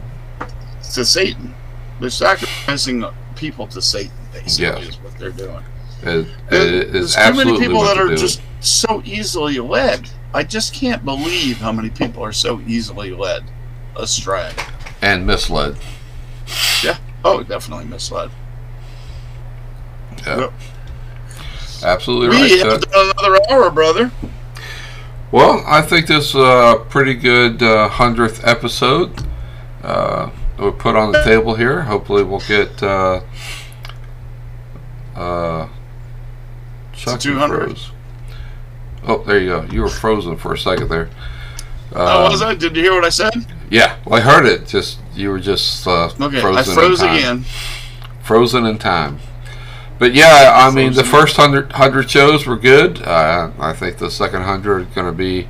to 0.93 1.05
Satan, 1.05 1.53
they're 1.99 2.09
sacrificing 2.09 3.05
people 3.35 3.67
to 3.67 3.81
Satan. 3.81 4.11
Basically, 4.33 4.65
Yes. 4.65 4.89
is 4.89 4.99
what 5.01 5.17
they're 5.17 5.31
doing. 5.31 5.63
It- 6.03 6.27
it 6.49 6.91
there's 6.93 7.15
too 7.15 7.33
many 7.33 7.59
people 7.59 7.81
that 7.83 7.95
they're 7.95 8.15
just 8.15 8.41
so 8.59 9.01
easily 9.05 9.59
led. 9.59 10.09
I 10.33 10.43
just 10.43 10.73
can't 10.73 11.03
believe 11.03 11.57
how 11.57 11.71
many 11.71 11.89
people 11.89 12.23
are 12.23 12.31
so 12.31 12.61
easily 12.65 13.11
led 13.11 13.43
astray. 13.95 14.51
and 15.01 15.25
misled. 15.27 15.75
Yeah. 16.83 16.97
Oh, 17.25 17.43
definitely 17.43 17.85
misled. 17.85 18.29
Yeah. 20.25 20.39
Yep. 20.41 20.53
Absolutely 21.83 22.29
We 22.29 22.35
right. 22.35 22.65
have 22.71 22.81
done 22.81 23.11
another 23.17 23.39
hour, 23.49 23.69
brother. 23.71 24.11
Well, 25.31 25.63
I 25.65 25.81
think 25.81 26.07
this 26.07 26.29
is 26.29 26.35
a 26.35 26.85
pretty 26.89 27.13
good 27.15 27.63
uh, 27.63 27.87
hundredth 27.89 28.45
episode. 28.45 29.23
Uh, 29.83 30.29
we'll 30.59 30.71
put 30.73 30.95
on 30.95 31.11
the 31.13 31.23
table 31.23 31.55
here. 31.55 31.81
Hopefully, 31.83 32.23
we'll 32.23 32.41
get. 32.41 32.83
Uh, 32.83 33.21
uh, 35.15 35.67
Chuck, 37.01 37.23
you 37.25 37.31
200. 37.33 37.65
froze. 37.65 37.91
Oh, 39.07 39.23
there 39.23 39.39
you 39.39 39.47
go. 39.49 39.63
You 39.63 39.81
were 39.81 39.89
frozen 39.89 40.37
for 40.37 40.53
a 40.53 40.57
second 40.57 40.89
there. 40.89 41.09
oh, 41.93 42.25
Um, 42.25 42.31
was 42.31 42.41
I? 42.41 42.53
Did 42.55 42.75
you 42.75 42.83
hear 42.83 42.93
what 42.93 43.03
I 43.05 43.09
said? 43.09 43.33
Yeah, 43.69 43.97
well, 44.05 44.19
I 44.19 44.21
heard 44.21 44.45
it. 44.45 44.67
Just 44.67 44.99
you 45.15 45.29
were 45.29 45.39
just 45.39 45.87
uh, 45.87 46.09
Okay, 46.19 46.39
frozen. 46.41 46.57
I 46.57 46.63
froze 46.63 47.01
again. 47.01 47.45
Frozen 48.23 48.65
in 48.65 48.77
time. 48.77 49.19
But 49.97 50.13
yeah, 50.13 50.51
I 50.55 50.71
mean, 50.71 50.93
the 50.93 51.03
first 51.03 51.35
hundred 51.37 51.71
hundred 51.73 52.09
shows 52.09 52.45
were 52.45 52.57
good. 52.57 53.01
Uh, 53.01 53.51
I 53.59 53.73
think 53.73 53.97
the 53.97 54.09
second 54.11 54.43
hundred 54.43 54.81
are 54.81 54.85
going 54.95 55.07
to 55.07 55.11
be 55.17 55.47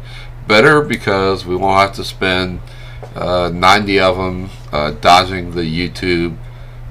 better 0.47 0.81
because 0.81 1.45
we 1.45 1.55
won't 1.55 1.79
have 1.79 1.93
to 1.93 2.03
spend 2.03 2.59
uh, 3.15 3.49
ninety 3.53 3.99
of 3.99 4.15
them 4.17 4.49
uh, 4.71 4.91
dodging 4.91 5.51
the 5.51 5.61
YouTube 5.63 6.37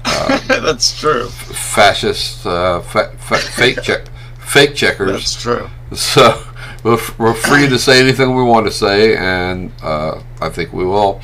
That's 0.47 0.99
true. 0.99 1.27
fascist 1.29 2.45
uh, 2.45 2.81
fa- 2.81 3.13
fa- 3.19 3.37
fake 3.37 3.81
check 3.83 4.05
fake 4.51 4.75
checkers. 4.75 5.11
That's 5.11 5.41
true. 5.41 5.69
So 5.93 6.41
we're, 6.83 6.99
we're 7.17 7.33
free 7.33 7.67
to 7.67 7.77
say 7.77 7.99
anything 8.01 8.35
we 8.35 8.43
want 8.43 8.65
to 8.65 8.71
say, 8.71 9.15
and 9.17 9.71
uh, 9.83 10.21
I 10.39 10.49
think 10.49 10.71
we 10.73 10.85
will. 10.85 11.21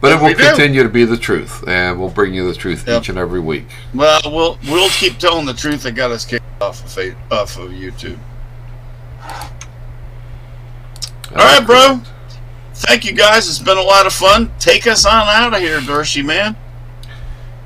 But 0.00 0.12
it 0.12 0.16
will 0.20 0.26
we 0.28 0.34
do. 0.34 0.44
continue 0.44 0.82
to 0.82 0.88
be 0.88 1.04
the 1.04 1.16
truth, 1.16 1.66
and 1.66 1.98
we'll 1.98 2.10
bring 2.10 2.34
you 2.34 2.46
the 2.46 2.54
truth 2.58 2.86
Yep. 2.86 3.02
each 3.02 3.08
and 3.08 3.16
every 3.18 3.40
week. 3.40 3.66
Well, 3.94 4.20
we'll 4.26 4.58
we'll 4.68 4.90
keep 4.90 5.18
telling 5.18 5.46
the 5.46 5.54
truth 5.54 5.82
that 5.84 5.92
got 5.92 6.10
us 6.10 6.24
kicked 6.26 6.44
off 6.60 6.84
of 6.84 7.16
off 7.32 7.56
of 7.58 7.70
YouTube. 7.70 8.18
All 11.30 11.36
right, 11.36 11.64
bro. 11.64 12.00
Thank 12.74 13.04
you 13.04 13.12
guys. 13.12 13.48
It's 13.48 13.58
been 13.60 13.78
a 13.78 13.82
lot 13.82 14.06
of 14.06 14.12
fun. 14.12 14.50
Take 14.58 14.86
us 14.86 15.06
on 15.06 15.26
out 15.28 15.54
of 15.54 15.60
here, 15.60 15.80
Dershey 15.80 16.24
man. 16.24 16.56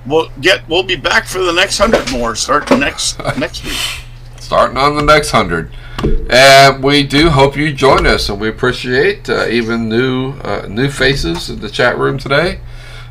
We'll 0.06 0.28
get. 0.40 0.66
We'll 0.68 0.82
be 0.84 0.96
back 0.96 1.26
for 1.26 1.40
the 1.40 1.52
next 1.52 1.78
hundred 1.78 2.10
more 2.12 2.34
starting 2.36 2.78
next 2.80 3.18
next 3.38 3.64
week. 3.64 3.74
Starting 4.48 4.78
on 4.78 4.96
the 4.96 5.02
next 5.02 5.32
hundred, 5.32 5.70
and 6.30 6.82
we 6.82 7.02
do 7.02 7.28
hope 7.28 7.54
you 7.54 7.70
join 7.70 8.06
us, 8.06 8.30
and 8.30 8.40
we 8.40 8.48
appreciate 8.48 9.28
uh, 9.28 9.46
even 9.46 9.90
new 9.90 10.32
uh, 10.40 10.64
new 10.66 10.88
faces 10.88 11.50
in 11.50 11.60
the 11.60 11.68
chat 11.68 11.98
room 11.98 12.16
today. 12.16 12.58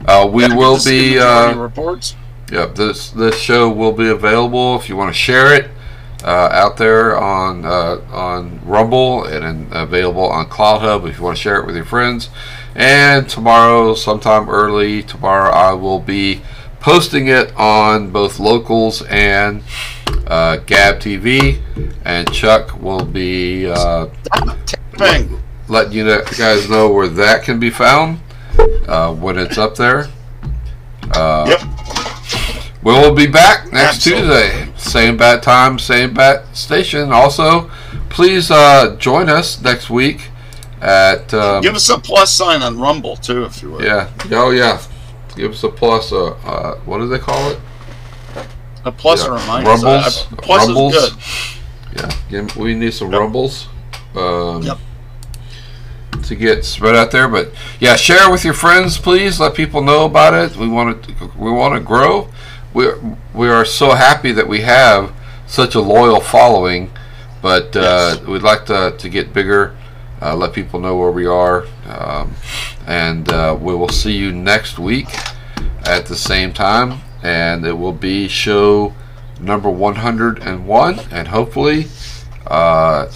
Uh, 0.07 0.27
we 0.33 0.47
Yeah, 0.47 0.55
will 0.55 0.83
be. 0.83 1.19
Uh, 1.19 1.55
reports. 1.55 2.15
Yep, 2.51 2.73
this 2.73 3.11
this 3.11 3.37
show 3.39 3.69
will 3.69 3.91
be 3.91 4.09
available 4.09 4.77
if 4.77 4.89
you 4.89 4.95
want 4.97 5.13
to 5.13 5.19
share 5.19 5.53
it 5.53 5.69
uh, 6.23 6.49
out 6.51 6.77
there 6.77 7.15
on 7.15 7.65
uh, 7.65 8.01
on 8.11 8.59
Rumble 8.65 9.23
and 9.25 9.71
available 9.71 10.25
on 10.25 10.47
CloutHub 10.47 11.07
if 11.07 11.19
you 11.19 11.23
want 11.23 11.37
to 11.37 11.43
share 11.43 11.59
it 11.59 11.67
with 11.67 11.75
your 11.75 11.85
friends. 11.85 12.31
And 12.73 13.29
tomorrow, 13.29 13.93
sometime 13.93 14.49
early 14.49 15.03
tomorrow, 15.03 15.51
I 15.51 15.73
will 15.73 15.99
be 15.99 16.41
posting 16.79 17.27
it 17.27 17.55
on 17.55 18.09
both 18.09 18.39
locals 18.39 19.03
and 19.03 19.61
uh, 20.27 20.57
Gab 20.65 20.99
TV. 20.99 21.61
And 22.05 22.31
Chuck 22.33 22.79
will 22.81 23.03
be 23.05 23.67
uh, 23.69 24.07
letting 25.67 25.91
you 25.91 26.03
know- 26.05 26.23
guys 26.37 26.69
know 26.69 26.89
where 26.91 27.07
that 27.07 27.43
can 27.43 27.59
be 27.59 27.69
found 27.69 28.19
uh, 28.87 29.13
when 29.13 29.37
it's 29.37 29.57
up 29.57 29.75
there. 29.75 30.07
Uh, 31.11 31.45
Yep. 31.47 31.61
We'll 32.83 33.13
be 33.13 33.27
back 33.27 33.71
next 33.73 33.95
Absolutely. 34.07 34.27
Tuesday. 34.49 34.73
Same 34.77 35.17
bat 35.17 35.43
time, 35.43 35.77
same 35.77 36.13
bat 36.13 36.55
station. 36.55 37.11
Also, 37.11 37.69
please 38.09 38.49
uh, 38.49 38.95
join 38.97 39.27
us 39.29 39.59
next 39.61 39.89
week 39.89 40.29
at. 40.79 41.33
Um, 41.33 41.61
Give 41.61 41.75
us 41.75 41.89
a 41.89 41.97
plus 41.99 42.31
sign 42.33 42.61
on 42.61 42.79
Rumble 42.79 43.17
too, 43.17 43.43
if 43.43 43.61
you 43.61 43.71
would. 43.71 43.83
yeah. 43.83 44.09
Oh, 44.31 44.51
yeah. 44.51 44.81
Give 45.35 45.51
us 45.51 45.63
a 45.63 45.69
plus. 45.69 46.13
Uh, 46.13 46.27
uh, 46.45 46.75
what 46.85 46.99
do 46.99 47.07
they 47.09 47.19
call 47.19 47.51
it? 47.51 47.59
A 48.87 48.91
plus 48.91 49.23
Yeah. 49.23 49.31
or 49.31 49.37
a 49.37 49.45
minus. 49.45 49.83
Rumbles. 49.83 50.27
Uh, 50.31 50.35
plus 50.37 50.65
Rumbles. 50.67 50.95
is 50.95 51.09
good. 51.95 52.13
Yeah. 52.31 52.47
We 52.55 52.73
need 52.75 52.93
some 52.93 53.11
Yep. 53.11 53.19
rumbles. 53.21 53.67
Um, 54.15 54.61
Yep. 54.63 54.77
To 56.23 56.35
get 56.35 56.65
spread 56.65 56.95
out 56.95 57.11
there, 57.11 57.27
but 57.27 57.51
yeah, 57.79 57.95
share 57.95 58.29
with 58.31 58.43
your 58.43 58.53
friends, 58.55 58.97
please. 58.97 59.39
Let 59.39 59.53
people 59.53 59.81
know 59.81 60.03
about 60.05 60.33
it. 60.33 60.57
We 60.57 60.67
want 60.67 61.03
to, 61.03 61.13
we 61.37 61.51
want 61.51 61.75
to 61.75 61.79
grow. 61.79 62.27
We 62.73 62.87
we 63.33 63.47
are 63.49 63.63
so 63.65 63.91
happy 63.91 64.31
that 64.33 64.47
we 64.47 64.61
have 64.61 65.11
such 65.45 65.75
a 65.75 65.79
loyal 65.79 66.19
following 66.19 66.89
But 67.41 67.75
uh, 67.75 68.15
Yes. 68.17 68.19
we'd 68.27 68.41
like 68.41 68.65
to, 68.65 68.95
to 68.97 69.09
get 69.09 69.31
bigger, 69.31 69.75
uh, 70.21 70.35
let 70.35 70.53
people 70.53 70.79
know 70.79 70.95
where 70.97 71.11
we 71.11 71.27
are, 71.27 71.65
um, 71.87 72.33
and 72.87 73.31
uh, 73.31 73.55
we 73.59 73.75
will 73.75 73.89
see 73.89 74.11
you 74.17 74.31
next 74.33 74.79
week 74.79 75.07
at 75.85 76.07
the 76.07 76.15
same 76.15 76.51
time, 76.51 76.99
and 77.27 77.65
it 77.65 77.73
will 77.77 77.93
be 77.93 78.27
show 78.27 78.93
number 79.39 79.69
101, 79.69 80.99
and 81.11 81.27
hopefully 81.27 81.87
uh, 82.47 83.07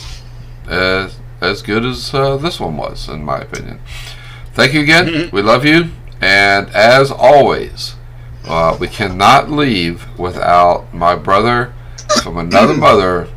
as 0.68 1.18
as 1.40 1.62
good 1.64 1.84
as 1.86 2.14
uh, 2.14 2.38
this 2.38 2.60
one 2.60 2.78
was, 2.78 3.10
in 3.10 3.24
my 3.24 3.40
opinion. 3.40 3.80
Thank 4.54 4.74
you 4.74 4.82
again. 4.82 5.30
We 5.32 5.42
love 5.42 5.66
you, 5.66 5.90
and 6.22 6.70
as 6.70 7.10
always, 7.12 7.96
uh, 8.46 8.78
we 8.80 8.88
cannot 8.88 9.50
leave 9.50 10.06
without 10.20 10.94
my 10.94 11.16
brother 11.16 11.74
from 12.22 12.38
another 12.38 12.74
mother 12.88 13.28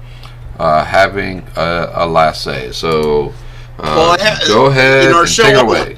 uh, 0.59 0.85
having 0.85 1.47
a, 1.57 1.91
a 1.95 2.07
last 2.07 2.43
say. 2.43 2.73
So, 2.73 3.33
uh, 3.79 3.95
Well, 3.97 4.17
ha- 4.21 4.45
go 4.49 4.67
ahead 4.67 5.07
in 5.09 5.15
our 5.15 5.21
and 5.23 5.31
show- 5.31 5.43
take 5.45 5.55
it 5.55 5.63
away. 5.63 5.97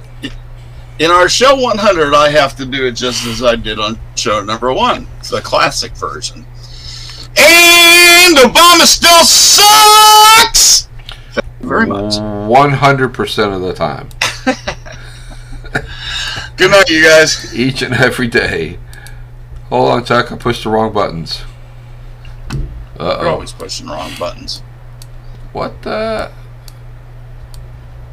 In 0.98 1.10
our 1.10 1.28
show 1.28 1.54
100, 1.56 2.14
I 2.14 2.30
have 2.30 2.56
to 2.56 2.64
do 2.64 2.86
it 2.86 2.92
just 2.92 3.26
as 3.26 3.42
I 3.42 3.54
did 3.56 3.78
on 3.78 3.98
show 4.14 4.42
number 4.42 4.72
one, 4.72 5.06
It's 5.18 5.28
the 5.30 5.42
classic 5.42 5.92
version. 5.92 6.46
And 7.36 8.36
Obama 8.38 8.86
still 8.86 9.22
sucks. 9.24 10.88
Thank 11.34 11.46
you 11.60 11.68
very 11.68 11.86
much. 11.86 12.16
One 12.48 12.70
hundred 12.70 13.12
percent 13.12 13.52
of 13.52 13.60
the 13.60 13.74
time, 13.74 14.08
Good 16.56 16.70
night, 16.70 16.88
you 16.88 17.02
guys. 17.04 17.54
each 17.54 17.82
and 17.82 17.92
every 17.92 18.28
day. 18.28 18.78
Hold 19.68 19.90
on, 19.90 20.04
Chuck. 20.06 20.32
I 20.32 20.36
pushed 20.36 20.64
the 20.64 20.70
wrong 20.70 20.94
buttons. 20.94 21.42
Uh 22.50 22.54
oh. 22.98 23.18
Oh. 23.20 23.28
always 23.28 23.52
pushing 23.52 23.86
the 23.86 23.92
wrong 23.92 24.12
buttons. 24.18 24.60
What 25.52 25.82
the? 25.82 26.32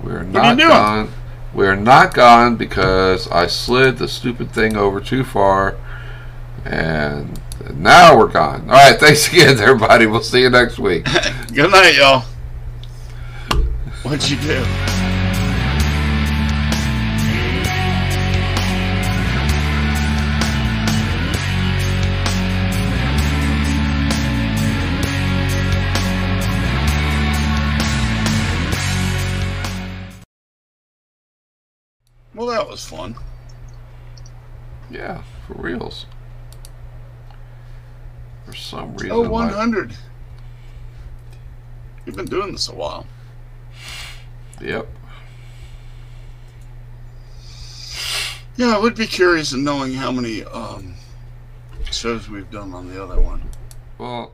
We're 0.04 0.20
are 0.20 0.24
you 0.26 0.30
not 0.32 0.58
doing? 0.58 0.68
gone. 0.70 1.10
We're 1.54 1.76
not 1.76 2.14
gone 2.14 2.56
because 2.56 3.28
I 3.28 3.48
slid 3.48 3.98
the 3.98 4.08
stupid 4.08 4.52
thing 4.52 4.76
over 4.76 5.00
too 5.00 5.24
far. 5.24 5.78
And 6.66 7.40
now 7.74 8.18
we're 8.18 8.28
gone. 8.28 8.62
All 8.62 8.76
right. 8.76 8.96
Thanks 9.00 9.28
again, 9.32 9.60
everybody. 9.60 10.06
We'll 10.06 10.22
see 10.22 10.42
you 10.42 10.50
next 10.50 10.80
week. 10.80 11.06
Good 11.54 11.72
night, 11.72 11.96
y'all. 11.96 12.26
What'd 14.04 14.30
you 14.30 14.38
do? 14.38 15.03
Was 32.74 32.84
fun. 32.84 33.16
Yeah, 34.90 35.22
for 35.46 35.54
reals. 35.54 36.08
For 38.48 38.56
some 38.56 38.94
reason. 38.96 39.12
Oh, 39.12 39.24
my- 39.26 39.46
100. 39.46 39.96
You've 42.04 42.16
been 42.16 42.26
doing 42.26 42.52
this 42.52 42.70
a 42.70 42.74
while. 42.74 43.06
Yep. 44.60 44.88
Yeah, 48.56 48.76
I 48.76 48.80
would 48.80 48.96
be 48.96 49.06
curious 49.06 49.54
in 49.54 49.64
knowing 49.64 49.94
how 49.94 50.12
many 50.12 50.44
um, 50.44 50.96
shows 51.92 52.28
we've 52.28 52.50
done 52.50 52.74
on 52.74 52.90
the 52.90 53.04
other 53.04 53.22
one. 53.22 53.42
Well, 54.00 54.34